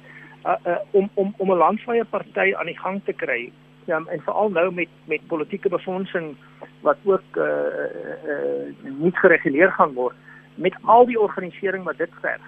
uh, 0.46 0.54
uh, 0.66 0.78
om 0.90 1.10
om 1.14 1.34
om 1.36 1.50
'n 1.50 1.56
landwyse 1.56 2.04
party 2.10 2.54
aan 2.54 2.66
die 2.66 2.78
gang 2.78 3.00
te 3.04 3.12
kry. 3.12 3.52
Ja, 3.86 4.00
en 4.06 4.20
veral 4.20 4.50
nou 4.50 4.72
met 4.74 4.88
met 5.06 5.26
politieke 5.26 5.68
befondsing 5.68 6.36
wat 6.80 6.96
ook 7.04 7.36
uh, 7.36 7.44
uh, 7.44 8.16
uh, 8.32 8.94
nie 8.98 9.12
gereguleer 9.14 9.72
gaan 9.72 9.94
word 9.94 10.14
met 10.54 10.74
al 10.82 11.06
die 11.06 11.20
organisering 11.20 11.84
wat 11.84 11.98
dit 11.98 12.10
verg. 12.20 12.42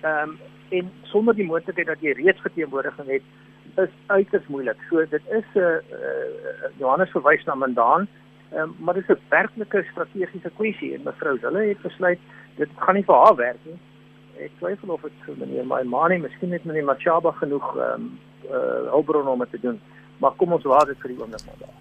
Ehm 0.00 0.28
um, 0.28 0.38
en 0.68 0.90
sonder 1.02 1.34
die 1.34 1.46
moontlikheid 1.46 1.86
dat 1.86 2.00
jy 2.02 2.12
reeds 2.18 2.40
verteenwoordiging 2.42 3.08
het 3.08 3.22
is 3.82 3.92
uiters 4.06 4.46
moeilik. 4.46 4.80
So 4.90 5.04
dit 5.10 5.22
is 5.30 5.44
'n 5.54 5.58
uh, 5.58 5.64
uh, 5.64 6.70
Johannes 6.78 7.10
verwys 7.10 7.44
na 7.44 7.54
Mandaan, 7.54 8.08
um, 8.54 8.74
maar 8.78 8.94
dit 8.94 9.08
is 9.08 9.16
'n 9.16 9.20
werklike 9.28 9.84
strategiese 9.90 10.50
kwessie 10.56 10.94
en 10.94 11.02
mevrou 11.02 11.38
Zille 11.38 11.68
het 11.68 11.82
besluit 11.82 12.18
dit 12.56 12.68
gaan 12.76 12.94
nie 12.94 13.04
vir 13.04 13.14
haar 13.14 13.36
werk 13.36 13.62
nie 13.64 13.78
ek 14.42 14.56
twyfel 14.60 14.92
of 14.94 15.04
dit 15.04 15.38
meneer 15.40 15.66
Maimani 15.66 16.18
miskien 16.20 16.52
net 16.52 16.64
meneer 16.68 16.86
Machaba 16.88 17.32
genoeg 17.40 17.66
ehm 17.76 18.06
um, 18.06 18.08
uh, 18.46 18.90
hulpbron 18.92 19.28
om 19.28 19.42
dit 19.42 19.50
te 19.50 19.60
doen. 19.60 19.80
Kom 20.36 20.52
ons 20.52 20.64
laat 20.64 20.86
dit 20.86 21.02
vir 21.02 21.12
die 21.12 21.18
oomblik 21.20 21.46
maar 21.46 21.60
daar. 21.64 21.74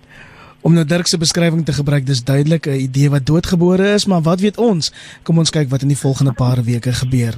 Om 0.65 0.73
nou 0.73 0.82
Dirk 0.86 1.06
se 1.06 1.17
beskrywing 1.21 1.62
te 1.62 1.73
gebruik, 1.78 2.08
dis 2.08 2.23
duidelik 2.25 2.65
'n 2.65 2.80
idee 2.89 3.10
wat 3.10 3.25
doodgebore 3.25 3.93
is, 3.93 4.06
maar 4.06 4.21
wat 4.21 4.39
weet 4.39 4.58
ons? 4.58 4.91
Kom 5.23 5.38
ons 5.38 5.49
kyk 5.49 5.69
wat 5.69 5.82
in 5.82 5.88
die 5.88 5.97
volgende 5.97 6.34
paar 6.34 6.63
weke 6.63 6.93
gebeur. 6.93 7.38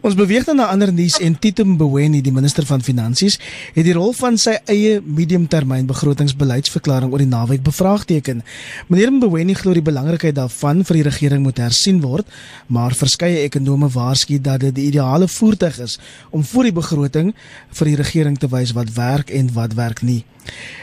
Ons 0.00 0.14
beweeg 0.14 0.44
dan 0.44 0.56
na 0.56 0.66
ander 0.66 0.92
nuus 0.92 1.18
en 1.18 1.38
Tito 1.38 1.64
Mboweni, 1.64 2.20
die 2.20 2.32
minister 2.32 2.66
van 2.66 2.82
Finansies, 2.82 3.38
het 3.74 3.84
die 3.84 3.92
rol 3.92 4.12
van 4.12 4.38
sy 4.38 4.58
eie 4.64 5.00
mediumtermyn 5.04 5.86
begrotingsbeleidsverklaring 5.86 7.10
oor 7.12 7.18
die 7.18 7.26
naweek 7.26 7.62
bevraagteken. 7.62 8.42
Meneer 8.86 9.12
Mboweni 9.12 9.54
glo 9.54 9.72
die 9.72 9.82
belangrikheid 9.82 10.34
daarvan 10.34 10.84
vir 10.84 10.94
die 10.94 11.02
regering 11.02 11.42
moet 11.42 11.58
hersien 11.58 12.00
word, 12.00 12.26
maar 12.66 12.94
verskeie 12.94 13.42
ekonome 13.42 13.88
waarsku 13.88 14.40
dat 14.40 14.60
dit 14.60 14.74
die 14.74 14.86
ideale 14.86 15.28
voertuig 15.28 15.78
is 15.78 15.98
om 16.30 16.44
voor 16.44 16.62
die 16.62 16.72
begroting 16.72 17.34
vir 17.70 17.86
die 17.86 17.96
regering 17.96 18.38
te 18.38 18.48
wys 18.48 18.72
wat 18.72 18.94
werk 18.94 19.30
en 19.30 19.52
wat 19.52 19.74
werk 19.74 20.02
nie. 20.02 20.24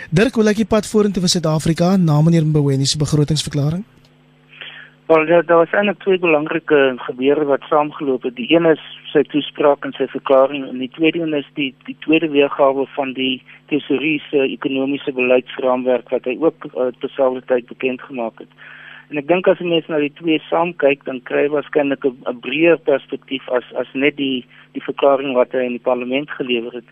Dirk, 0.09 0.37
hoe 0.39 0.43
lyk 0.47 0.61
die 0.61 0.69
pad 0.69 0.85
vorentoe 0.87 1.19
vir 1.25 1.31
Suid-Afrika 1.33 1.76
na 1.79 2.21
meneer 2.21 2.45
Mboweni 2.45 2.85
se 2.85 2.97
begrotingsverklaring? 2.97 3.83
Wel, 5.07 5.25
daar 5.25 5.57
was 5.57 5.71
eintlik 5.71 5.99
twee 5.99 6.19
belangrike 6.19 6.93
gebeure 6.97 7.45
wat 7.45 7.61
saamgeloop 7.69 8.23
het. 8.23 8.35
Die 8.35 8.51
een 8.51 8.65
is 8.65 8.81
sy 9.13 9.21
toespraak 9.31 9.85
en 9.85 9.93
sy 9.95 10.07
verklaring 10.11 10.65
en 10.67 10.81
die 10.83 10.89
tweede 10.97 11.21
een 11.21 11.33
is 11.37 11.47
die 11.55 11.69
die 11.85 11.95
tweede 11.99 12.27
weergawe 12.33 12.83
van 12.95 13.13
die 13.13 13.43
tesorie 13.71 14.19
se 14.29 14.41
ekonomiese 14.57 15.13
beleidsraamwerk 15.15 16.09
wat 16.09 16.27
hy 16.27 16.35
ook 16.41 16.67
uh, 16.73 16.89
terselfdertyd 16.99 17.69
bekend 17.71 18.01
gemaak 18.01 18.43
het. 18.43 18.51
En 19.07 19.21
ek 19.21 19.29
dink 19.31 19.47
as 19.47 19.61
jy 19.63 19.69
mens 19.71 19.87
na 19.87 20.01
die 20.03 20.11
twee 20.19 20.41
saam 20.49 20.73
kyk, 20.83 21.05
dan 21.07 21.21
kry 21.29 21.45
jy 21.45 21.53
waarskynlik 21.55 22.03
'n 22.03 22.39
breër 22.43 22.81
perspektief 22.89 23.47
as 23.47 23.63
as 23.79 23.87
net 23.93 24.17
die 24.19 24.43
die 24.75 24.83
verklaring 24.83 25.31
wat 25.39 25.55
hy 25.55 25.63
in 25.69 25.79
die 25.79 25.87
parlement 25.87 26.29
gelewer 26.35 26.73
het. 26.81 26.89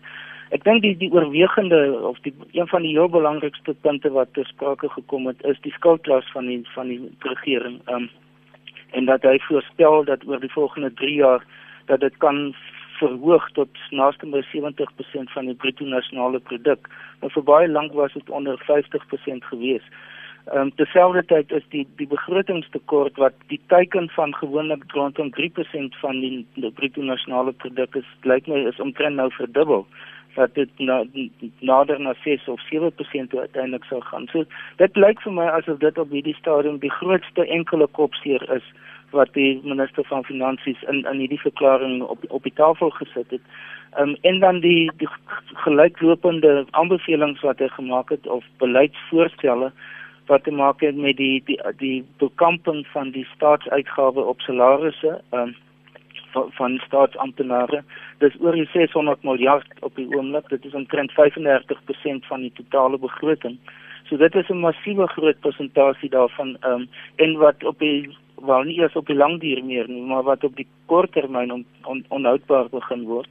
Ek 0.54 0.62
dink 0.62 0.84
die 0.84 0.94
die 0.94 1.10
oorwegende 1.10 1.78
of 2.06 2.18
die 2.22 2.32
een 2.54 2.68
van 2.70 2.84
die 2.86 2.92
heel 2.94 3.08
belangrikste 3.10 3.74
punte 3.82 4.12
wat 4.14 4.32
ter 4.34 4.46
sprake 4.46 4.88
gekom 4.88 5.26
het 5.26 5.42
is 5.42 5.58
die 5.64 5.72
skuldlas 5.74 6.28
van 6.30 6.46
die 6.46 6.60
van 6.74 6.92
die 6.92 7.00
regering. 7.26 7.80
Ehm 7.86 8.06
um, 8.06 8.08
en 8.94 9.04
dat 9.04 9.22
hy 9.26 9.38
voorspel 9.42 10.04
dat 10.06 10.22
oor 10.26 10.40
die 10.40 10.52
volgende 10.52 10.92
3 10.94 11.14
jaar 11.14 11.42
dat 11.90 12.00
dit 12.00 12.16
kan 12.22 12.54
verhoog 13.00 13.50
tot 13.58 13.68
naaste 13.90 14.26
by 14.30 14.40
70% 14.54 15.32
van 15.34 15.50
die 15.50 15.54
bruto 15.54 15.84
nasionale 15.84 16.38
produk. 16.38 16.88
Maar 17.20 17.34
vir 17.34 17.42
baie 17.42 17.68
lank 17.68 17.92
was 17.92 18.14
dit 18.14 18.30
onder 18.30 18.62
50% 18.70 19.50
gewees. 19.50 19.82
Ehm 20.46 20.68
um, 20.68 20.74
terselfdertyd 20.78 21.52
is 21.58 21.66
die 21.74 21.86
die 21.98 22.06
begrotingstekort 22.06 23.16
wat 23.18 23.34
die 23.50 23.60
teiken 23.66 24.08
van 24.14 24.34
gewoonlik 24.34 24.84
rondom 24.94 25.34
3% 25.34 25.98
van 26.00 26.20
die, 26.20 26.46
die 26.54 26.70
bruto 26.70 27.02
nasionale 27.02 27.52
produk 27.52 27.96
is, 27.96 28.12
lyk 28.22 28.46
my 28.46 28.68
is 28.70 28.78
omtrent 28.80 29.18
nou 29.18 29.32
verdubbel 29.34 29.88
dat 30.36 30.54
dit 30.54 30.70
na, 30.78 31.04
nader 31.60 32.00
na 32.00 32.14
6 32.24 32.48
of 32.48 32.60
7% 32.72 33.36
uiteindelik 33.38 33.84
sou 33.84 34.00
gaan. 34.00 34.28
So 34.32 34.44
dit 34.76 34.96
lyk 34.96 35.20
vir 35.24 35.32
my 35.32 35.46
asof 35.58 35.80
dit 35.84 35.98
op 35.98 36.12
hierdie 36.12 36.36
stadium 36.36 36.78
die 36.82 36.92
grootste 37.00 37.46
enkele 37.58 37.88
kopseer 37.98 38.44
is 38.56 38.68
wat 39.16 39.32
die 39.34 39.60
minister 39.64 40.04
van 40.04 40.24
finansies 40.24 40.82
in 40.92 41.04
in 41.04 41.18
hierdie 41.24 41.40
verklaring 41.40 42.02
op 42.02 42.24
op 42.28 42.42
die 42.42 42.54
tafel 42.62 42.90
gesit 43.00 43.30
het. 43.30 43.42
Ehm 43.96 44.08
um, 44.08 44.16
en 44.30 44.40
dan 44.40 44.60
die 44.60 44.90
die 45.02 45.08
gelyklopende 45.66 46.66
aanbevelings 46.70 47.40
wat 47.40 47.58
hy 47.58 47.68
gemaak 47.68 48.10
het 48.14 48.26
of 48.26 48.44
beleidsvoorstelle 48.58 49.72
wat 50.26 50.44
te 50.44 50.50
maak 50.50 50.80
het 50.80 50.96
met 50.96 51.16
die 51.16 51.42
die 51.44 51.60
die 51.78 52.04
bekamping 52.18 52.86
van 52.92 53.10
die 53.10 53.26
staatsuitgawes 53.34 54.24
op 54.34 54.40
salarisse 54.40 55.20
ehm 55.30 55.40
um, 55.48 55.54
van, 56.58 56.78
staatsamptenare. 56.86 57.82
Dis 58.18 58.36
oor 58.40 58.52
die 58.52 58.68
600 58.72 59.22
miljard 59.22 59.66
op 59.80 59.94
die 59.96 60.08
oomblik. 60.16 60.48
Dit 60.48 60.64
is 60.64 60.74
omtrent 60.74 61.12
35% 61.12 62.30
van 62.30 62.40
die 62.40 62.52
totale 62.54 62.98
begroting. 62.98 63.58
So 64.08 64.16
dit 64.16 64.34
is 64.34 64.48
'n 64.48 64.60
massiewe 64.62 65.06
groot 65.06 65.40
persentasie 65.40 66.10
daarvan 66.10 66.56
ehm 66.60 66.72
um, 66.72 66.88
en 67.16 67.36
wat 67.36 67.64
op 67.64 67.78
die 67.78 68.16
wel 68.44 68.62
nie 68.62 68.78
eers 68.78 68.96
op 68.96 69.06
die 69.06 69.16
lang 69.16 69.40
duur 69.40 69.64
meer 69.64 69.88
nie, 69.88 70.02
maar 70.02 70.22
wat 70.22 70.44
op 70.44 70.56
die 70.56 70.66
kort 70.86 71.12
termyn 71.12 71.52
on, 71.52 71.64
on, 71.82 72.04
onhoudbaar 72.08 72.68
begin 72.70 73.04
word. 73.04 73.28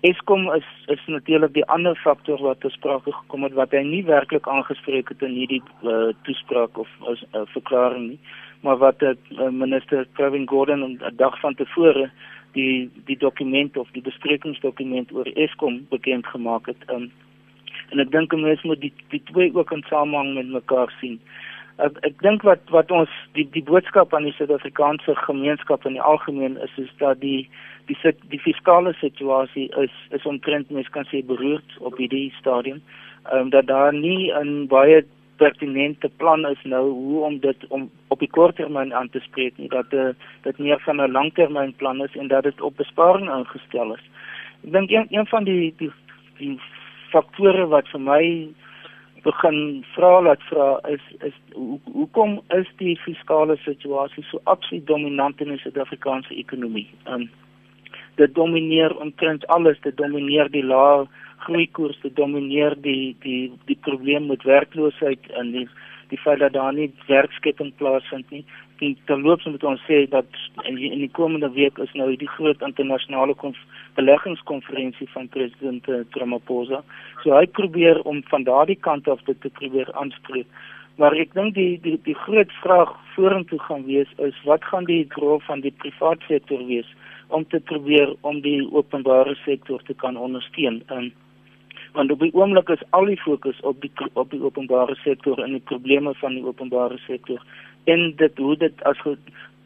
Eskom 0.00 0.50
is 0.54 0.66
is 0.86 1.06
natuurlik 1.06 1.52
die 1.52 1.64
ander 1.64 1.96
faktor 1.96 2.42
wat 2.42 2.60
ter 2.60 2.70
sprake 2.70 3.12
gekom 3.12 3.42
het 3.42 3.52
wat 3.52 3.70
hy 3.70 3.82
nie 3.82 4.04
werklik 4.04 4.48
aangespreek 4.48 5.08
het 5.08 5.22
in 5.22 5.34
hierdie 5.34 5.62
uh, 5.82 6.12
toespraak 6.22 6.78
of 6.78 6.88
uh, 7.08 7.40
verklaring 7.54 8.08
nie, 8.08 8.18
maar 8.60 8.76
wat 8.76 9.02
uh, 9.02 9.14
minister 9.50 10.06
Kevin 10.12 10.48
Gordon 10.48 10.84
'n 10.84 11.16
dag 11.16 11.40
van 11.40 11.54
tevore 11.54 12.10
die 12.56 12.90
die 13.08 13.18
dokument 13.20 13.76
of 13.76 13.90
die 13.94 14.04
besprekingsdokument 14.04 15.12
oor 15.12 15.28
Eskom 15.34 15.84
bekend 15.92 16.26
gemaak 16.32 16.70
het. 16.72 16.88
Um, 16.92 17.10
en 17.92 18.02
ek 18.02 18.10
dink 18.14 18.34
mense 18.34 18.66
moet 18.66 18.80
die 18.82 18.92
die 19.12 19.22
twee 19.30 19.52
ook 19.54 19.72
in 19.76 19.84
samehang 19.90 20.34
met 20.38 20.50
mekaar 20.58 20.92
sien. 21.00 21.20
Ek 21.84 21.98
ek 22.08 22.20
dink 22.24 22.44
wat 22.48 22.62
wat 22.74 22.92
ons 22.98 23.12
die 23.36 23.44
die 23.52 23.64
boodskap 23.64 24.14
aan 24.16 24.28
die 24.28 24.34
Suid-Afrikaanse 24.38 25.16
gemeenskap 25.26 25.84
in 25.86 25.98
die 25.98 26.06
algemeen 26.12 26.56
is 26.64 26.78
is 26.82 26.92
dat 27.02 27.20
die 27.20 27.48
die 27.90 28.14
die 28.32 28.40
fiskale 28.42 28.94
situasie 29.02 29.68
is 29.84 29.98
is 30.16 30.24
omtrent 30.26 30.72
mens 30.72 30.88
kan 30.94 31.06
sê 31.12 31.22
beroerd 31.26 31.76
op 31.80 32.00
hierdie 32.00 32.32
stadium. 32.40 32.80
Ehm 33.28 33.46
um, 33.46 33.50
dat 33.50 33.68
daar 33.68 33.92
nie 33.92 34.32
'n 34.32 34.66
baie 34.72 35.04
pertinente 35.36 36.08
plan 36.16 36.46
is 36.46 36.62
nou 36.64 36.82
hoe 36.90 37.24
om 37.24 37.38
dit 37.40 37.66
om 37.68 37.90
op 38.08 38.18
die 38.18 38.30
kort 38.30 38.56
termyn 38.56 38.94
aan 38.94 39.08
te 39.08 39.20
spreek 39.20 39.56
nie 39.56 39.68
dat 39.68 39.92
uh, 39.92 40.08
dit 40.42 40.58
meer 40.58 40.80
van 40.84 41.00
'n 41.02 41.12
langtermyn 41.12 41.74
plan 41.76 42.02
is 42.04 42.16
en 42.16 42.28
dat 42.28 42.42
dit 42.42 42.60
op 42.60 42.76
besparing 42.76 43.30
ingestel 43.30 43.94
is. 43.94 44.04
Ek 44.64 44.72
dink 44.72 44.90
een, 44.90 45.06
een 45.10 45.26
van 45.26 45.44
die 45.44 45.74
die 45.78 45.92
die 46.38 46.60
faktore 47.10 47.66
wat 47.66 47.88
vir 47.88 48.00
my 48.00 48.22
begin 49.22 49.84
vra 49.94 50.20
laat 50.22 50.42
vra 50.50 50.68
is 50.88 51.02
is 51.28 51.34
hoe 51.52 51.80
hoekom 51.92 52.40
is 52.48 52.68
die 52.76 52.96
fiskale 52.96 53.56
situasie 53.56 54.24
so 54.30 54.40
absoluut 54.44 54.86
dominant 54.86 55.40
in 55.40 55.48
die 55.48 55.58
Suid-Afrikaanse 55.58 56.34
ekonomie? 56.34 56.88
Um, 57.08 57.30
dit 58.16 58.34
domineer 58.34 58.96
omtrent 58.96 59.46
alles, 59.46 59.80
dit 59.80 59.96
domineer 59.96 60.50
die 60.50 60.64
lae 60.64 61.06
groeikoers 61.44 61.98
te 62.02 62.12
domineer 62.12 62.76
die 62.82 63.16
die 63.22 63.52
die 63.66 63.78
probleem 63.88 64.26
met 64.26 64.42
werkloosheid 64.42 65.30
en 65.40 65.52
die 65.52 65.68
die 66.08 66.18
feit 66.18 66.38
dat 66.38 66.52
daar 66.52 66.72
nie 66.72 66.92
werkskepping 67.06 67.72
plaasvind 67.76 68.30
nie. 68.30 68.44
En 68.78 68.96
terloops 69.08 69.44
moet 69.44 69.64
ons 69.64 69.80
sê 69.88 70.04
dat 70.10 70.28
in 70.68 70.76
die, 70.76 70.90
in 70.92 71.00
die 71.02 71.10
komende 71.18 71.48
week 71.56 71.78
is 71.82 71.92
nou 71.98 72.08
die 72.16 72.30
groot 72.36 72.62
internasionale 72.62 73.34
beleggingskonferensie 73.96 75.08
van 75.14 75.28
president 75.28 75.88
uh, 75.88 76.02
Ramaphosa. 76.20 76.82
So 77.24 77.34
hy 77.34 77.46
probeer 77.46 78.02
om 78.02 78.22
van 78.30 78.44
daardie 78.44 78.78
kant 78.88 79.08
af 79.08 79.24
dit 79.26 79.40
te 79.40 79.50
probeer 79.58 79.92
aanspreek. 79.92 80.46
Maar 80.96 81.16
ek 81.16 81.34
dink 81.36 81.56
die 81.56 81.76
die 81.82 81.96
die 82.04 82.16
groot 82.24 82.52
vraag 82.62 82.94
vorentoe 83.16 83.58
gaan 83.66 83.84
wees 83.88 84.12
is 84.28 84.36
wat 84.48 84.64
gaan 84.64 84.86
die 84.88 85.04
rol 85.16 85.40
van 85.48 85.60
die 85.64 85.74
private 85.82 86.24
sektor 86.28 86.62
wees 86.68 86.88
om 87.28 87.44
te 87.48 87.60
probeer 87.60 88.14
om 88.20 88.40
die 88.40 88.60
openbare 88.72 89.34
sektor 89.44 89.82
te 89.82 89.94
kan 89.94 90.16
ondersteun. 90.16 90.82
En 90.86 91.12
want 91.96 92.12
op 92.12 92.20
die 92.20 92.34
oomblik 92.34 92.68
is 92.74 92.84
al 92.98 93.08
die 93.08 93.20
fokus 93.20 93.60
op 93.60 93.80
die 93.80 93.90
op 94.12 94.30
die 94.30 94.42
openbare 94.42 94.94
sektor 95.02 95.42
en 95.44 95.56
die 95.56 95.66
probleme 95.72 96.14
van 96.22 96.36
die 96.36 96.44
openbare 96.44 96.98
sektor 97.06 97.42
en 97.92 98.12
dit 98.22 98.38
hoe 98.38 98.56
dit 98.56 98.82
as 98.90 99.00
ge, 99.04 99.16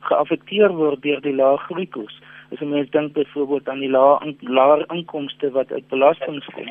geaffekteer 0.09 0.73
word 0.77 1.03
deur 1.03 1.21
die 1.25 1.35
lae 1.35 1.57
groeikoers. 1.67 2.21
As 2.51 2.63
mens 2.67 2.91
dink 2.91 3.13
byvoorbeeld 3.15 3.69
aan 3.69 3.83
die 3.85 3.91
lae 3.91 4.35
lae 4.41 4.87
inkomste 4.95 5.51
wat 5.57 5.73
uit 5.73 5.87
belastings 5.93 6.47
kom, 6.55 6.71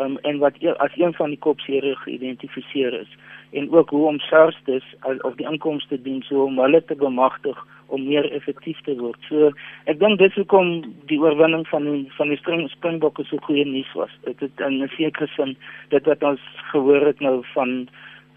um, 0.00 0.18
en 0.22 0.38
wat 0.38 0.58
e, 0.60 0.74
as 0.84 0.94
een 0.96 1.14
van 1.14 1.32
die 1.34 1.38
kopseere 1.38 1.94
geïdentifiseer 2.04 3.00
is 3.00 3.16
en 3.52 3.70
ook 3.72 3.90
hoe 3.90 4.06
om 4.06 4.18
SARS 4.18 4.58
dis 4.64 4.84
of 5.22 5.34
die 5.34 5.48
inkomste 5.48 6.02
dien 6.02 6.22
so 6.22 6.44
om 6.44 6.58
hulle 6.58 6.84
te 6.84 6.94
bemagtig 6.94 7.58
om 7.86 8.04
meer 8.08 8.26
effektief 8.32 8.80
te 8.84 8.96
word. 8.98 9.18
So 9.28 9.50
ek 9.90 10.00
dink 10.00 10.18
dis 10.18 10.34
hoekom 10.34 10.82
die 11.10 11.18
oorwinning 11.22 11.66
van 11.70 11.84
die, 11.84 12.04
van 12.16 12.32
die 12.32 12.38
spring, 12.40 12.66
Springbokke 12.70 13.24
so 13.24 13.38
goeie 13.46 13.64
nuus 13.64 13.92
was. 13.94 14.12
Dit 14.24 14.40
het 14.40 14.60
in 14.66 14.82
'n 14.82 14.90
sekere 14.96 15.28
sin 15.36 15.56
dit 15.90 16.04
wat 16.06 16.22
ons 16.22 16.40
gehoor 16.72 17.06
het 17.06 17.20
nou 17.20 17.42
van 17.54 17.88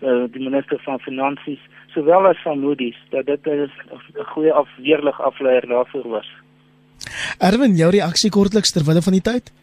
uh, 0.01 0.25
die 0.31 0.43
minister 0.43 0.79
van 0.85 0.99
finansies 0.99 1.59
sowel 1.93 2.27
as 2.27 2.41
van 2.43 2.59
Moody's 2.59 2.99
dat 3.09 3.25
dit 3.25 3.45
'n 3.45 3.71
goeie 4.33 4.53
afweerlig 4.53 5.21
afleier 5.21 5.67
daarvoor 5.67 6.07
was. 6.07 6.29
Erwin, 7.39 7.75
jou 7.75 7.89
reaksie 7.91 8.29
kortliks 8.29 8.71
ter 8.71 8.83
wille 8.83 9.01
van 9.01 9.13
die 9.13 9.21
tyd? 9.21 9.53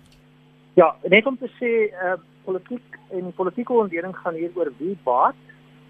Ja, 0.74 0.96
net 1.08 1.26
om 1.26 1.38
te 1.38 1.48
sê 1.60 1.92
uh 2.04 2.16
politiek 2.46 2.98
en 3.10 3.24
die 3.26 3.36
politieke 3.36 3.72
ontleding 3.72 4.16
gaan 4.16 4.34
hier 4.34 4.50
oor 4.54 4.70
wie 4.78 4.96
baat 5.02 5.34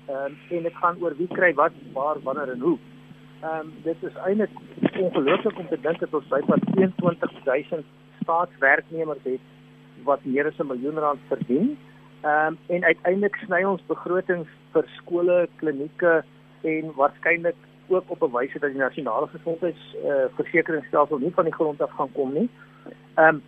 um, 0.09 0.37
en 0.51 0.63
dit 0.63 0.77
gaan 0.81 0.97
oor 1.03 1.17
wie 1.19 1.29
kry 1.29 1.53
wat 1.55 1.75
waar 1.93 2.21
wanneer 2.25 2.53
en 2.55 2.61
hoe. 2.61 2.79
Ehm 3.40 3.59
um, 3.61 3.72
dit 3.83 3.96
is 4.03 4.14
eintlik 4.25 4.51
ongelooflik 5.01 5.59
om 5.59 5.68
te 5.68 5.81
dink 5.81 5.99
dat 6.01 6.14
ons 6.14 6.29
byna 6.29 6.57
22000 6.72 7.85
staatswerknemers 8.22 9.18
het 9.22 9.40
wat 10.05 10.25
meer 10.25 10.46
as 10.46 10.59
'n 10.59 10.66
miljoen 10.66 10.99
rand 10.99 11.20
verdien. 11.29 11.79
Ehm 12.20 12.46
um, 12.46 12.59
en 12.66 12.85
uiteindelik 12.85 13.37
sny 13.37 13.62
ons 13.62 13.87
begrotings 13.87 14.49
vir 14.72 14.85
skole, 14.96 15.49
klinieke 15.57 16.25
en 16.61 16.92
waarskynlik 16.94 17.57
ook 17.88 18.05
op 18.07 18.22
'n 18.22 18.37
wyse 18.37 18.59
dat 18.59 18.70
die 18.70 18.81
nasionale 18.81 19.27
gesondheidsversekeringsstelsel 19.27 21.16
uh, 21.16 21.22
nie 21.22 21.34
van 21.34 21.45
die 21.45 21.55
grond 21.55 21.82
af 21.82 21.91
gaan 21.91 22.12
kom 22.12 22.32
nie. 22.32 22.49
Ehm 23.14 23.34
um, 23.34 23.43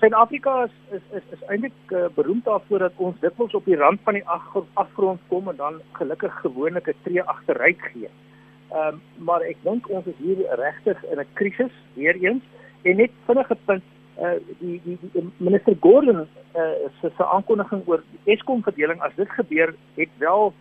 Suid-Afrika 0.00 0.64
is 0.64 0.76
is 0.90 1.02
is, 1.18 1.22
is 1.30 1.42
eintlik 1.46 1.72
uh, 1.88 2.04
beroemd 2.14 2.44
daarvoor 2.44 2.78
dat 2.78 2.92
ons 2.96 3.20
dikwels 3.20 3.54
op 3.54 3.64
die 3.64 3.76
rand 3.76 4.00
van 4.02 4.14
die 4.14 4.26
afgrond 4.74 5.20
kom 5.28 5.48
en 5.48 5.56
dan 5.56 5.80
gelukkig 5.92 6.40
gewoonlik 6.40 6.86
'n 6.88 6.94
tree 7.02 7.22
agteruit 7.22 7.80
gee. 7.80 8.04
Ehm 8.04 8.31
um, 8.72 9.00
maar 9.16 9.40
ek 9.40 9.56
dink 9.62 9.88
ons 9.88 10.06
is 10.06 10.18
hier 10.18 10.44
regtig 10.58 11.04
in 11.10 11.20
'n 11.20 11.32
krisis 11.34 11.74
weer 11.94 12.16
eens. 12.16 12.42
En 12.82 12.96
net 12.96 13.10
vinnige 13.26 13.56
punt 13.64 13.82
uh 14.18 14.36
die 14.58 14.80
die, 14.84 14.98
die 15.12 15.30
minister 15.36 15.76
Gordon 15.80 16.26
uh 16.54 16.88
se 17.00 17.10
se 17.16 17.24
aankondiging 17.24 17.82
oor 17.86 18.02
Eskom 18.24 18.62
verdeling 18.62 19.00
as 19.00 19.14
dit 19.16 19.30
gebeur 19.30 19.74
het 19.94 20.08
wel 20.18 20.52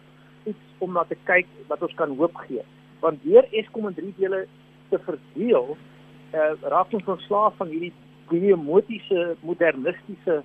iets 0.43 0.63
om 0.77 0.93
na 0.93 1.03
te 1.03 1.17
kyk 1.23 1.47
wat 1.67 1.81
ons 1.81 1.93
kan 1.93 2.15
hoop 2.17 2.35
gee. 2.35 2.63
Want 2.99 3.23
deur 3.23 3.47
Eskom 3.51 3.87
in 3.87 3.93
drie 3.93 4.13
dele 4.17 4.47
te 4.89 4.99
verdeel 4.99 5.77
uh 6.33 6.53
raak 6.61 6.93
ons 6.93 7.05
ontslaaf 7.05 7.55
van 7.57 7.67
hierdie 7.67 7.93
biomotiese 8.29 9.35
modernistiese 9.41 10.43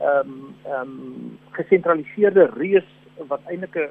ehm 0.00 0.28
um, 0.28 0.54
ehm 0.64 0.80
um, 0.80 1.38
gesentraliseerde 1.50 2.50
reus 2.56 2.88
wat 3.28 3.40
eintlik 3.46 3.76
'n 3.76 3.90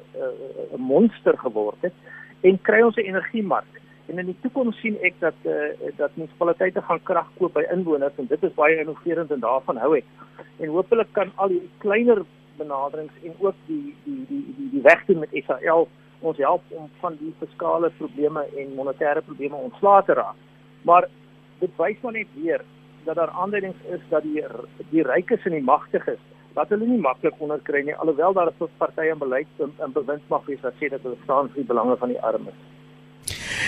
'n 0.76 0.80
monster 0.80 1.38
geword 1.38 1.80
het 1.80 1.94
en 2.42 2.58
kry 2.62 2.82
ons 2.82 2.96
'n 2.96 3.08
energiemark 3.10 3.82
en 4.12 4.18
in 4.18 4.28
die 4.28 4.36
toekoms 4.42 4.76
sien 4.82 4.98
ek 5.06 5.14
dat 5.20 5.46
eh 5.48 5.72
uh, 5.86 5.92
dat 5.96 6.16
munisipaliteite 6.16 6.82
gaan 6.82 7.02
krag 7.02 7.28
koop 7.38 7.54
by 7.54 7.64
inwoners 7.72 8.18
en 8.18 8.26
dit 8.26 8.42
is 8.42 8.54
baie 8.54 8.78
innoverend 8.80 9.30
en 9.30 9.40
daarvan 9.40 9.76
hou 9.76 9.96
ek. 9.96 10.04
En 10.58 10.68
hopelik 10.68 11.12
kan 11.12 11.32
al 11.36 11.48
die 11.48 11.62
kleiner 11.78 12.24
benaderings 12.58 13.14
en 13.24 13.34
ook 13.38 13.54
die 13.66 13.94
die 14.04 14.24
die 14.28 14.44
die 14.56 14.68
die 14.74 14.82
wegte 14.82 15.14
met 15.14 15.32
SAL 15.46 15.88
ons 16.20 16.38
help 16.38 16.62
om 16.70 16.90
van 17.00 17.16
die 17.20 17.32
fiskale 17.38 17.90
probleme 17.98 18.44
en 18.56 18.74
monetêre 18.74 19.22
probleme 19.22 19.56
ontslae 19.56 20.04
te 20.04 20.18
raak. 20.18 20.36
Maar 20.82 21.08
dit 21.58 21.70
wys 21.76 22.00
maar 22.02 22.12
net 22.12 22.28
weer 22.34 22.60
dat 23.04 23.16
daar 23.16 23.30
aanduidings 23.30 23.80
is 23.96 24.04
dat 24.08 24.22
die 24.22 24.44
die 24.90 25.02
rykes 25.02 25.44
en 25.44 25.56
die 25.58 25.68
magtiges 25.70 26.20
dat 26.54 26.68
hulle 26.68 26.86
nie 26.86 27.00
maklik 27.00 27.34
onderkry 27.38 27.82
nie 27.84 27.94
alhoewel 27.94 28.32
daar 28.32 28.50
'n 28.50 28.68
party 28.78 29.08
in 29.12 29.18
beleid 29.18 29.46
en 29.58 29.92
bewindsmag 29.92 30.48
is 30.48 30.60
wat 30.60 30.74
sê 30.80 30.90
dat 30.90 31.02
hulle 31.02 31.16
staan 31.24 31.48
vir 31.48 31.56
die 31.62 31.70
belange 31.72 31.96
van 31.96 32.08
die 32.08 32.20
armes. 32.20 32.54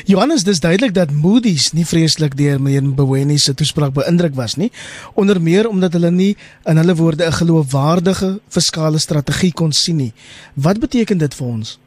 Johannes, 0.04 0.44
dis 0.44 0.60
duidelik 0.60 0.94
dat 0.94 1.10
Moody's 1.10 1.72
nie 1.72 1.86
vreeslik 1.86 2.36
deur 2.36 2.60
meneer 2.60 2.82
Mboweni 2.82 3.38
se 3.38 3.54
toespraak 3.54 3.94
beïndruk 3.94 4.34
was 4.34 4.56
nie, 4.56 4.70
onder 5.14 5.40
meer 5.40 5.68
omdat 5.68 5.92
hulle 5.92 6.10
nie 6.10 6.36
in 6.66 6.76
hulle 6.76 6.94
woorde 6.94 7.24
'n 7.26 7.38
geloofwaardige 7.40 8.40
fiskale 8.48 8.98
strategie 8.98 9.52
kon 9.52 9.72
sien 9.72 9.96
nie. 9.96 10.12
Wat 10.54 10.80
beteken 10.80 11.18
dit 11.18 11.34
vir 11.34 11.46
ons? 11.46 11.78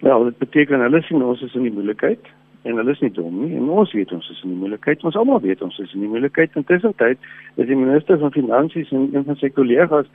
Wel, 0.00 0.24
dit 0.24 0.38
beteken 0.38 0.80
hulle 0.80 1.02
sien 1.02 1.22
ons 1.22 1.42
is 1.42 1.54
in 1.54 1.62
die 1.62 1.72
moeilikheid 1.72 2.20
en 2.62 2.76
hulle 2.76 2.90
is 2.90 3.00
nie 3.00 3.12
dom 3.16 3.38
nie. 3.44 3.54
En 3.56 3.68
ons 3.68 3.92
weet 3.92 4.12
ons 4.12 4.30
is 4.30 4.42
in 4.44 4.52
die 4.54 4.58
moeilikheid. 4.60 5.04
Ons 5.04 5.16
almal 5.16 5.40
weet 5.40 5.62
ons 5.62 5.78
is 5.78 5.94
in 5.96 6.04
die 6.04 6.10
moeilikheid. 6.12 6.56
Intussen 6.60 6.94
tyd 7.00 7.18
is 7.56 7.66
die 7.66 7.78
minister 7.78 8.18
van 8.18 8.32
finansies 8.32 8.92
en 8.92 9.08
een 9.14 9.24
van 9.24 9.38
sy 9.40 9.48
kollegas 9.56 10.10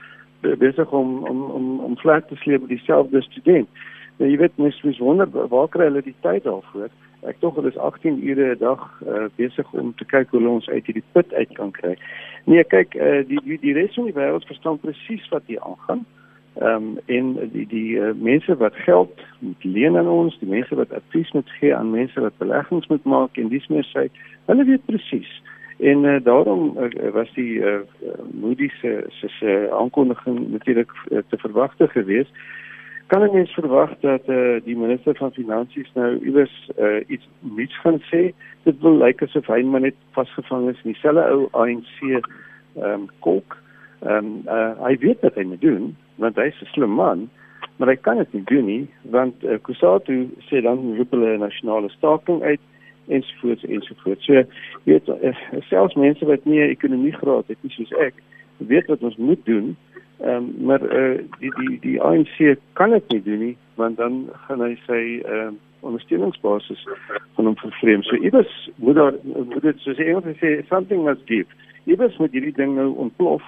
besig 0.61 0.91
om 0.91 1.23
om 1.25 1.43
om 1.57 1.79
om 1.79 1.97
vlak 1.97 2.27
te 2.27 2.35
sleep 2.35 2.61
met 2.61 2.69
dieselfde 2.69 3.21
student. 3.21 3.69
Nou 4.17 4.29
jy 4.29 4.37
weet 4.37 4.57
mens 4.61 4.81
mens 4.83 5.01
wonder 5.03 5.29
waar 5.31 5.67
kry 5.67 5.89
hulle 5.89 6.05
die 6.05 6.15
tyd 6.21 6.43
daarvoor? 6.43 6.91
Ek 7.25 7.39
tog 7.41 7.55
hulle 7.57 7.71
is 7.73 7.77
18 7.77 8.21
ure 8.21 8.51
'n 8.53 8.59
dag 8.59 8.83
uh, 9.07 9.25
besig 9.35 9.73
om 9.73 9.93
te 9.97 10.05
kyk 10.05 10.29
hoe 10.29 10.47
ons 10.47 10.69
uit 10.69 10.85
hierdie 10.85 11.07
put 11.11 11.33
uit 11.33 11.51
kan 11.53 11.71
kry. 11.71 11.95
Nee 12.45 12.63
kyk 12.63 12.95
uh, 12.95 13.23
die 13.27 13.41
die 13.43 13.59
die 13.59 13.73
res 13.73 13.97
van 13.97 14.05
die 14.05 14.17
wêreld 14.19 14.45
verstaan 14.45 14.79
presies 14.79 15.29
wat 15.29 15.43
hier 15.47 15.61
aangaan 15.61 16.05
Ehm 16.59 16.75
um, 16.75 16.99
en 17.05 17.49
die 17.51 17.67
die 17.67 17.95
uh, 17.99 18.13
mense 18.15 18.55
wat 18.57 18.75
geld 18.75 19.19
moet 19.39 19.63
leen 19.63 19.97
aan 19.97 20.07
ons, 20.07 20.37
die 20.39 20.47
mense 20.47 20.75
wat 20.75 20.93
advies 20.93 21.31
moet 21.31 21.49
gee 21.49 21.75
aan 21.75 21.89
mense 21.91 22.19
wat 22.19 22.37
beleggings 22.37 22.87
moet 22.87 23.03
maak 23.03 23.37
en 23.37 23.49
dis 23.51 23.67
meer 23.67 23.87
sê, 23.89 24.05
hulle 24.45 24.63
weet 24.63 24.85
presies. 24.85 25.41
En 25.77 26.03
uh, 26.03 26.15
daarom 26.23 26.77
uh, 26.77 27.09
was 27.11 27.33
die 27.35 27.59
uh, 27.59 27.81
Moody's 28.31 28.77
se 28.79 29.03
se 29.09 29.27
se 29.39 29.67
aankondiging 29.71 30.47
natuurlik 30.51 30.91
uh, 31.11 31.19
te 31.27 31.37
verwagte 31.37 31.87
geweest. 31.87 32.31
Kan 33.11 33.27
ek 33.27 33.35
mens 33.35 33.51
verwag 33.59 33.91
dat 33.99 34.31
uh, 34.31 34.55
die 34.63 34.77
minister 34.77 35.19
van 35.19 35.35
finansies 35.35 35.91
nou 35.99 36.15
iewers 36.23 36.55
uh, 36.79 37.03
iets 37.07 37.27
niets 37.39 37.75
gaan 37.83 37.99
sê? 38.07 38.31
Dit 38.63 38.79
wil 38.79 38.95
lyk 39.03 39.27
asof 39.27 39.51
hy 39.51 39.59
maar 39.67 39.83
net 39.83 39.99
vasgevang 40.15 40.69
is 40.71 40.79
in 40.87 40.95
dieselfde 40.95 41.27
ou 41.35 41.51
ANC 41.51 41.99
ehm 41.99 42.23
um, 42.79 43.05
kolk. 43.19 43.59
Ehm 44.07 44.23
um, 44.23 44.33
uh, 44.47 44.71
hy 44.87 44.95
weet 45.03 45.19
wat 45.27 45.35
hy 45.35 45.47
moet 45.51 45.61
doen 45.61 45.91
want 46.21 46.35
hy's 46.35 46.61
'n 46.61 46.71
slim 46.73 46.93
man, 46.95 47.29
maar 47.77 47.87
hy 47.87 47.95
kan 47.95 48.17
dit 48.17 48.33
nie 48.33 48.43
doen 48.43 48.65
nie 48.65 48.87
want 49.01 49.43
uh, 49.43 49.57
Kusatu 49.61 50.29
sê 50.49 50.61
dan 50.61 50.95
roep 50.97 51.11
hulle 51.11 51.35
'n 51.35 51.39
nasionale 51.39 51.89
staking 51.89 52.43
uit 52.43 52.61
ensovoorts 53.07 53.63
ensovoorts. 53.63 54.25
So 54.25 54.33
jy 54.33 54.45
weet 54.83 55.09
uh, 55.09 55.35
selfs 55.69 55.95
mense 55.95 56.25
wat 56.25 56.45
nie 56.45 56.61
'n 56.61 56.69
ekonomie 56.69 57.13
graad 57.13 57.47
het 57.47 57.57
nie 57.61 57.71
soos 57.71 57.91
ek, 57.91 58.13
weet 58.57 58.87
wat 58.87 59.03
ons 59.03 59.17
moet 59.17 59.45
doen. 59.45 59.75
Ehm 60.19 60.35
um, 60.35 60.65
maar 60.65 60.81
uh, 60.81 61.19
die 61.39 61.51
die 61.59 61.79
die 61.79 62.01
ANC 62.01 62.57
kan 62.73 62.89
dit 62.89 63.07
nie 63.09 63.23
doen 63.23 63.39
nie 63.39 63.57
want 63.75 63.97
dan 63.97 64.29
gaan 64.47 64.61
hy 64.61 64.75
sy 64.87 65.21
ehm 65.23 65.53
uh, 65.53 65.53
ondersteuningsbasis 65.85 66.87
van 67.35 67.45
hom 67.45 67.57
vervreem. 67.61 68.03
So 68.03 68.15
iewers 68.15 68.69
moet 68.75 68.95
daar 68.95 69.13
moet 69.23 69.61
dit 69.61 69.79
soos 69.79 69.97
iemand 69.97 70.25
sê 70.41 70.65
something 70.69 71.03
must 71.03 71.21
give. 71.25 71.51
Iewers 71.85 72.17
moet 72.17 72.31
hierdie 72.31 72.55
ding 72.55 72.75
nou 72.75 72.89
ontplof. 72.95 73.43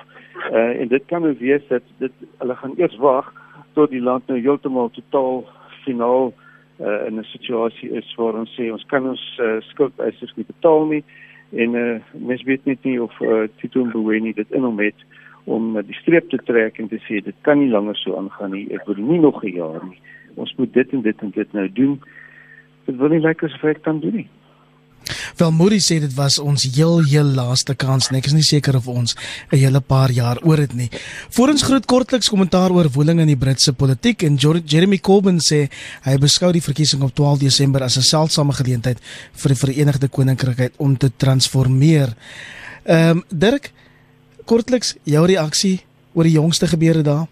Uh, 0.51 0.81
en 0.81 0.87
dit 0.87 1.05
kan 1.05 1.21
nou 1.21 1.35
wees 1.39 1.63
dat 1.67 1.83
dit 1.97 2.11
hulle 2.37 2.55
gaan 2.55 2.73
eers 2.77 2.97
wag 3.01 3.33
tot 3.73 3.89
die 3.89 4.01
land 4.01 4.27
nou 4.27 4.39
heeltemal 4.39 4.89
totaal 4.95 5.45
finaal 5.85 6.33
uh, 6.79 7.05
in 7.07 7.19
'n 7.19 7.23
situasie 7.23 7.89
is 7.89 8.15
waar 8.15 8.33
ons 8.33 8.53
sê 8.59 8.71
ons 8.71 8.85
kan 8.85 9.07
ons 9.09 9.23
uh, 9.41 9.57
skuldeisers 9.69 10.33
nie 10.35 10.45
betaal 10.45 10.85
nie 10.85 11.03
en 11.51 11.75
uh, 11.75 11.99
mens 12.11 12.43
weet 12.43 12.65
net 12.65 12.83
nie 12.83 13.01
of 13.01 13.13
uh, 13.21 13.47
Tito 13.57 13.85
Mboweni 13.85 14.33
dit 14.33 14.51
in 14.51 14.63
hom 14.63 14.79
het 14.79 15.05
om 15.43 15.77
uh, 15.77 15.83
die 15.83 15.95
streep 16.01 16.29
te 16.29 16.37
trek 16.49 16.79
en 16.79 16.87
te 16.87 16.99
sê 17.07 17.21
dit 17.23 17.35
kan 17.41 17.59
nie 17.59 17.71
langer 17.71 17.95
so 17.95 18.17
aangaan 18.19 18.51
nie 18.51 18.67
ek 18.75 18.85
wil 18.89 18.99
nie 18.99 19.19
nog 19.19 19.43
'n 19.43 19.55
jaar 19.55 19.83
nie 19.85 20.01
ons 20.35 20.53
moet 20.57 20.73
dit 20.73 20.93
en 20.93 21.01
dit 21.01 21.21
en 21.21 21.31
dit 21.31 21.53
nou 21.53 21.67
doen 21.71 21.99
dit 22.85 22.95
wil 22.97 23.09
nie 23.09 23.25
lyk 23.25 23.43
asof 23.43 23.63
ek 23.63 23.81
kan 23.81 23.99
doen 23.99 24.15
nie 24.21 24.29
Wel 25.37 25.51
Moody 25.51 25.79
sê 25.79 25.99
dit 26.03 26.13
was 26.17 26.39
ons 26.39 26.63
heel 26.75 26.99
heel 27.07 27.29
laaste 27.37 27.75
kans 27.75 28.09
en 28.09 28.17
ek 28.19 28.27
is 28.29 28.35
nie 28.35 28.45
seker 28.45 28.75
of 28.79 28.87
ons 28.87 29.15
'n 29.51 29.57
hele 29.57 29.81
paar 29.81 30.11
jaar 30.11 30.37
oor 30.43 30.57
dit 30.57 30.73
nie. 30.73 30.89
Voorens 31.29 31.63
groot 31.63 31.85
kortliks 31.85 32.29
kommentaar 32.29 32.71
oor 32.71 32.89
woeling 32.89 33.19
in 33.19 33.27
die 33.27 33.37
Britse 33.37 33.73
politiek 33.73 34.23
en 34.23 34.37
Jeremy 34.37 34.97
Corbyn 34.97 35.39
sê 35.39 35.69
hy 36.03 36.17
beskou 36.17 36.51
die 36.51 36.61
verkiesing 36.61 37.01
op 37.03 37.15
12 37.15 37.39
Desember 37.39 37.83
as 37.83 37.97
'n 37.97 38.01
seldsame 38.01 38.53
geleentheid 38.53 38.99
vir 39.33 39.49
die 39.49 39.59
Verenigde 39.59 40.07
Koninkryk 40.07 40.73
om 40.77 40.97
te 40.97 41.09
transformeer. 41.17 42.15
Ehm 42.85 43.17
um, 43.17 43.23
Dirk 43.29 43.71
kortliks 44.45 44.95
jou 45.03 45.25
reaksie 45.25 45.81
oor 46.13 46.23
die 46.23 46.37
jongste 46.39 46.67
gebeure 46.67 47.03
daar? 47.03 47.27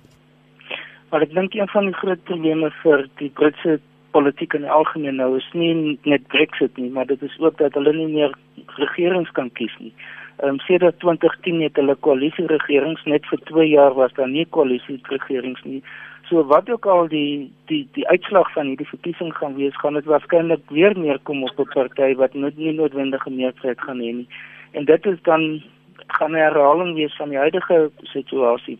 Maar 1.11 1.22
ek 1.22 1.34
dink 1.34 1.53
een 1.53 1.68
van 1.68 1.86
die 1.86 1.93
groot 1.93 2.24
probleme 2.24 2.72
vir 2.84 3.09
die 3.20 3.30
Britse 3.30 3.80
politiek 4.16 4.53
in 4.57 4.68
algemeen 4.80 5.20
nou 5.22 5.36
is 5.38 5.47
nie 5.53 5.99
net 6.03 6.28
Brexit 6.34 6.78
nie, 6.82 6.89
maar 6.89 7.07
dit 7.11 7.22
is 7.28 7.36
ook 7.39 7.57
dat 7.61 7.76
hulle 7.78 7.93
nie 7.93 8.11
meer 8.13 8.36
regerings 8.80 9.32
kan 9.38 9.51
kies 9.59 9.76
nie. 9.84 9.93
Ehm 10.38 10.55
um, 10.55 10.59
sedert 10.68 10.99
2010 11.03 11.61
het 11.63 11.78
hulle 11.80 11.95
koalisieregerings 12.07 13.03
net 13.11 13.28
vir 13.32 13.39
2 13.51 13.68
jaar 13.70 13.93
was 13.99 14.13
daar 14.18 14.32
nie 14.32 14.47
koalisieregerings 14.57 15.63
nie. 15.63 15.82
So 16.30 16.43
wat 16.49 16.70
ook 16.70 16.86
al 16.86 17.07
die 17.07 17.51
die 17.72 17.84
die 17.97 18.07
uitslag 18.07 18.51
van 18.53 18.72
hierdie 18.72 18.89
verkiesing 18.89 19.32
gaan 19.38 19.55
wees, 19.55 19.78
gaan 19.82 19.99
dit 19.99 20.09
waarskynlik 20.11 20.63
weer 20.78 20.97
neerkom 20.97 21.43
op 21.43 21.59
'n 21.59 21.72
party 21.74 22.16
wat 22.16 22.34
nooit 22.34 22.57
nie 22.57 22.74
noodwendige 22.74 23.30
meerderheid 23.30 23.82
gaan 23.82 23.99
hê 23.99 24.11
nie. 24.22 24.28
En 24.72 24.86
dit 24.86 25.05
is 25.05 25.22
dan 25.22 25.63
gaan 26.07 26.32
'n 26.32 26.43
herhaling 26.47 26.95
wees 26.95 27.16
van 27.16 27.30
die 27.30 27.38
huidige 27.38 27.91
situasie. 28.03 28.80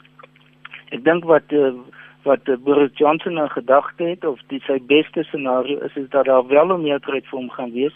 Ek 0.89 1.03
dink 1.03 1.23
wat 1.23 1.51
uh, 1.51 1.71
wat 2.26 2.47
uh, 2.49 2.57
Boris 2.57 2.91
Johnson 2.97 3.38
in 3.38 3.49
gedagte 3.49 4.03
het 4.03 4.26
of 4.26 4.39
dit 4.51 4.61
sy 4.65 4.80
beste 4.89 5.23
scenario 5.23 5.80
is 5.86 5.95
is 5.95 6.09
dat 6.09 6.26
daar 6.26 6.47
wel 6.47 6.73
'n 6.73 6.82
meerderheid 6.82 7.28
vir 7.30 7.39
hom 7.39 7.49
gaan 7.49 7.71
wees 7.71 7.95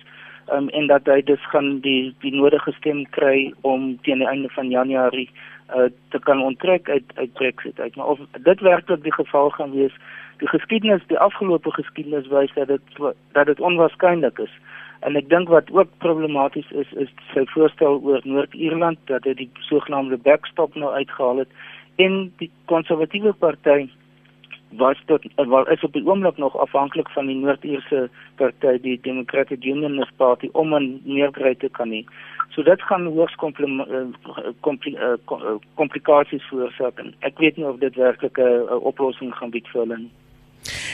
um, 0.53 0.69
en 0.69 0.87
dat 0.87 1.05
hy 1.05 1.21
dus 1.23 1.49
gaan 1.49 1.79
die 1.85 2.13
die 2.23 2.33
nodige 2.35 2.71
stem 2.77 3.05
kry 3.09 3.53
om 3.61 3.97
teen 4.01 4.23
die 4.23 4.27
einde 4.27 4.49
van 4.49 4.69
Januarie 4.69 5.29
uh, 5.75 5.89
te 6.09 6.19
kan 6.19 6.41
onttrek 6.41 6.89
uit 6.89 7.03
uit 7.15 7.33
Brexit 7.33 7.79
uit. 7.79 7.95
Maar 7.95 8.05
of 8.05 8.19
dit 8.31 8.59
werklik 8.59 9.03
die 9.03 9.13
geval 9.13 9.49
gaan 9.49 9.71
wees 9.71 9.93
die 10.37 10.47
geskiedenis 10.47 11.05
die 11.07 11.19
afgelope 11.19 11.71
geskiedenis 11.71 12.27
wys 12.27 12.53
dat 12.53 12.67
dit 12.67 12.81
dat 13.31 13.45
dit 13.45 13.59
onwaarskynlik 13.59 14.39
is. 14.39 14.53
En 14.99 15.15
ek 15.15 15.29
dink 15.29 15.47
wat 15.47 15.71
ook 15.71 15.91
problematies 15.97 16.71
is 16.71 16.91
is 16.91 17.11
sy 17.33 17.45
voorstel 17.53 18.01
oor 18.03 18.21
Noord-Ierland 18.23 18.99
dat 19.11 19.23
hy 19.23 19.33
die 19.33 19.49
sogenaamde 19.69 20.17
backstop 20.17 20.75
nou 20.75 20.93
uitgehaal 20.93 21.45
het 21.45 21.51
en 21.95 22.31
die 22.39 22.51
konservatiewe 22.65 23.33
party 23.33 23.89
was 24.69 24.97
tot 25.05 25.25
wel 25.35 25.67
is 25.67 25.83
op 25.83 25.93
die 25.93 26.05
oomblik 26.05 26.37
nog 26.37 26.57
afhanklik 26.57 27.09
van 27.09 27.25
die 27.25 27.35
Noord-Ierse 27.35 28.09
party 28.35 28.77
die 28.81 28.99
Democratic 29.01 29.63
Unionist 29.63 30.15
Party 30.15 30.49
om 30.51 30.73
'n 30.75 31.01
meerderheid 31.03 31.59
te 31.59 31.69
kan 31.69 31.89
hê. 31.89 32.03
So 32.49 32.63
dit 32.63 32.81
gaan 32.81 33.05
hoogs 33.05 33.35
eh, 33.39 33.63
eh, 34.63 35.55
komplikasies 35.73 36.43
veroorsaak 36.43 36.99
en 36.99 37.13
ek 37.19 37.37
weet 37.37 37.57
nie 37.57 37.65
of 37.65 37.79
dit 37.79 37.95
werklik 37.95 38.37
'n 38.37 38.67
oplossing 38.81 39.35
gaan 39.35 39.49
bied 39.49 39.67
vir 39.67 39.81
hulle 39.81 39.97
nie. 39.97 40.11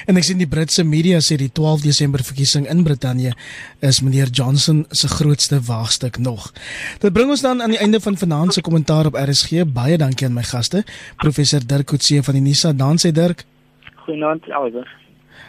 En 0.06 0.18
ek 0.18 0.24
sien 0.24 0.38
die 0.38 0.48
Britse 0.48 0.84
media 0.84 1.20
sê 1.20 1.38
die 1.40 1.52
12 1.52 1.82
Desember 1.82 2.24
verkiesing 2.24 2.68
in 2.70 2.84
Brittanje 2.84 3.34
is 3.80 4.02
meneer 4.02 4.28
Johnson 4.28 4.86
se 4.90 5.08
grootste 5.08 5.62
waagstuk 5.62 6.18
nog. 6.18 6.52
Dit 7.00 7.14
bring 7.14 7.30
ons 7.30 7.42
dan 7.42 7.62
aan 7.62 7.74
die 7.74 7.82
einde 7.82 8.00
van 8.00 8.18
vanaand 8.18 8.54
se 8.54 8.62
kommentaar 8.62 9.06
op 9.06 9.16
RSG. 9.16 9.66
Baie 9.66 9.98
dankie 9.98 10.28
aan 10.28 10.34
my 10.34 10.44
gaste, 10.44 10.84
professor 11.18 11.66
Dirk 11.66 11.86
Coetzee 11.86 12.24
van 12.24 12.34
die 12.34 12.42
Nisa. 12.42 12.74
Dan 12.74 13.02
sê 13.02 13.12
Dirk. 13.12 13.46
Goeienaand, 14.06 14.52
Albert. 14.52 14.88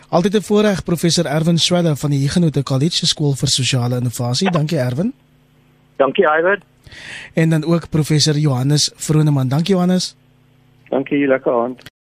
Altyd 0.09 0.35
'n 0.35 0.43
voorreg 0.43 0.85
professor 0.85 1.27
Erwin 1.27 1.59
Swela 1.59 1.95
van 1.95 2.11
die 2.11 2.19
Huguenot 2.19 2.63
College 2.63 3.07
Skool 3.07 3.35
vir 3.35 3.49
Sosiale 3.49 3.97
Innovasie. 3.97 4.51
Dankie 4.51 4.79
Erwin. 4.79 5.13
Dankie 5.97 6.25
Iwer. 6.25 6.61
En 7.35 7.51
dan 7.51 7.65
ook 7.65 7.89
professor 7.89 8.37
Johannes 8.37 8.93
Vroneman. 8.95 9.49
Dankie 9.49 9.75
Johannes. 9.75 10.17
Dankie, 10.89 11.27
lekker 11.27 11.53
aand. 11.53 11.95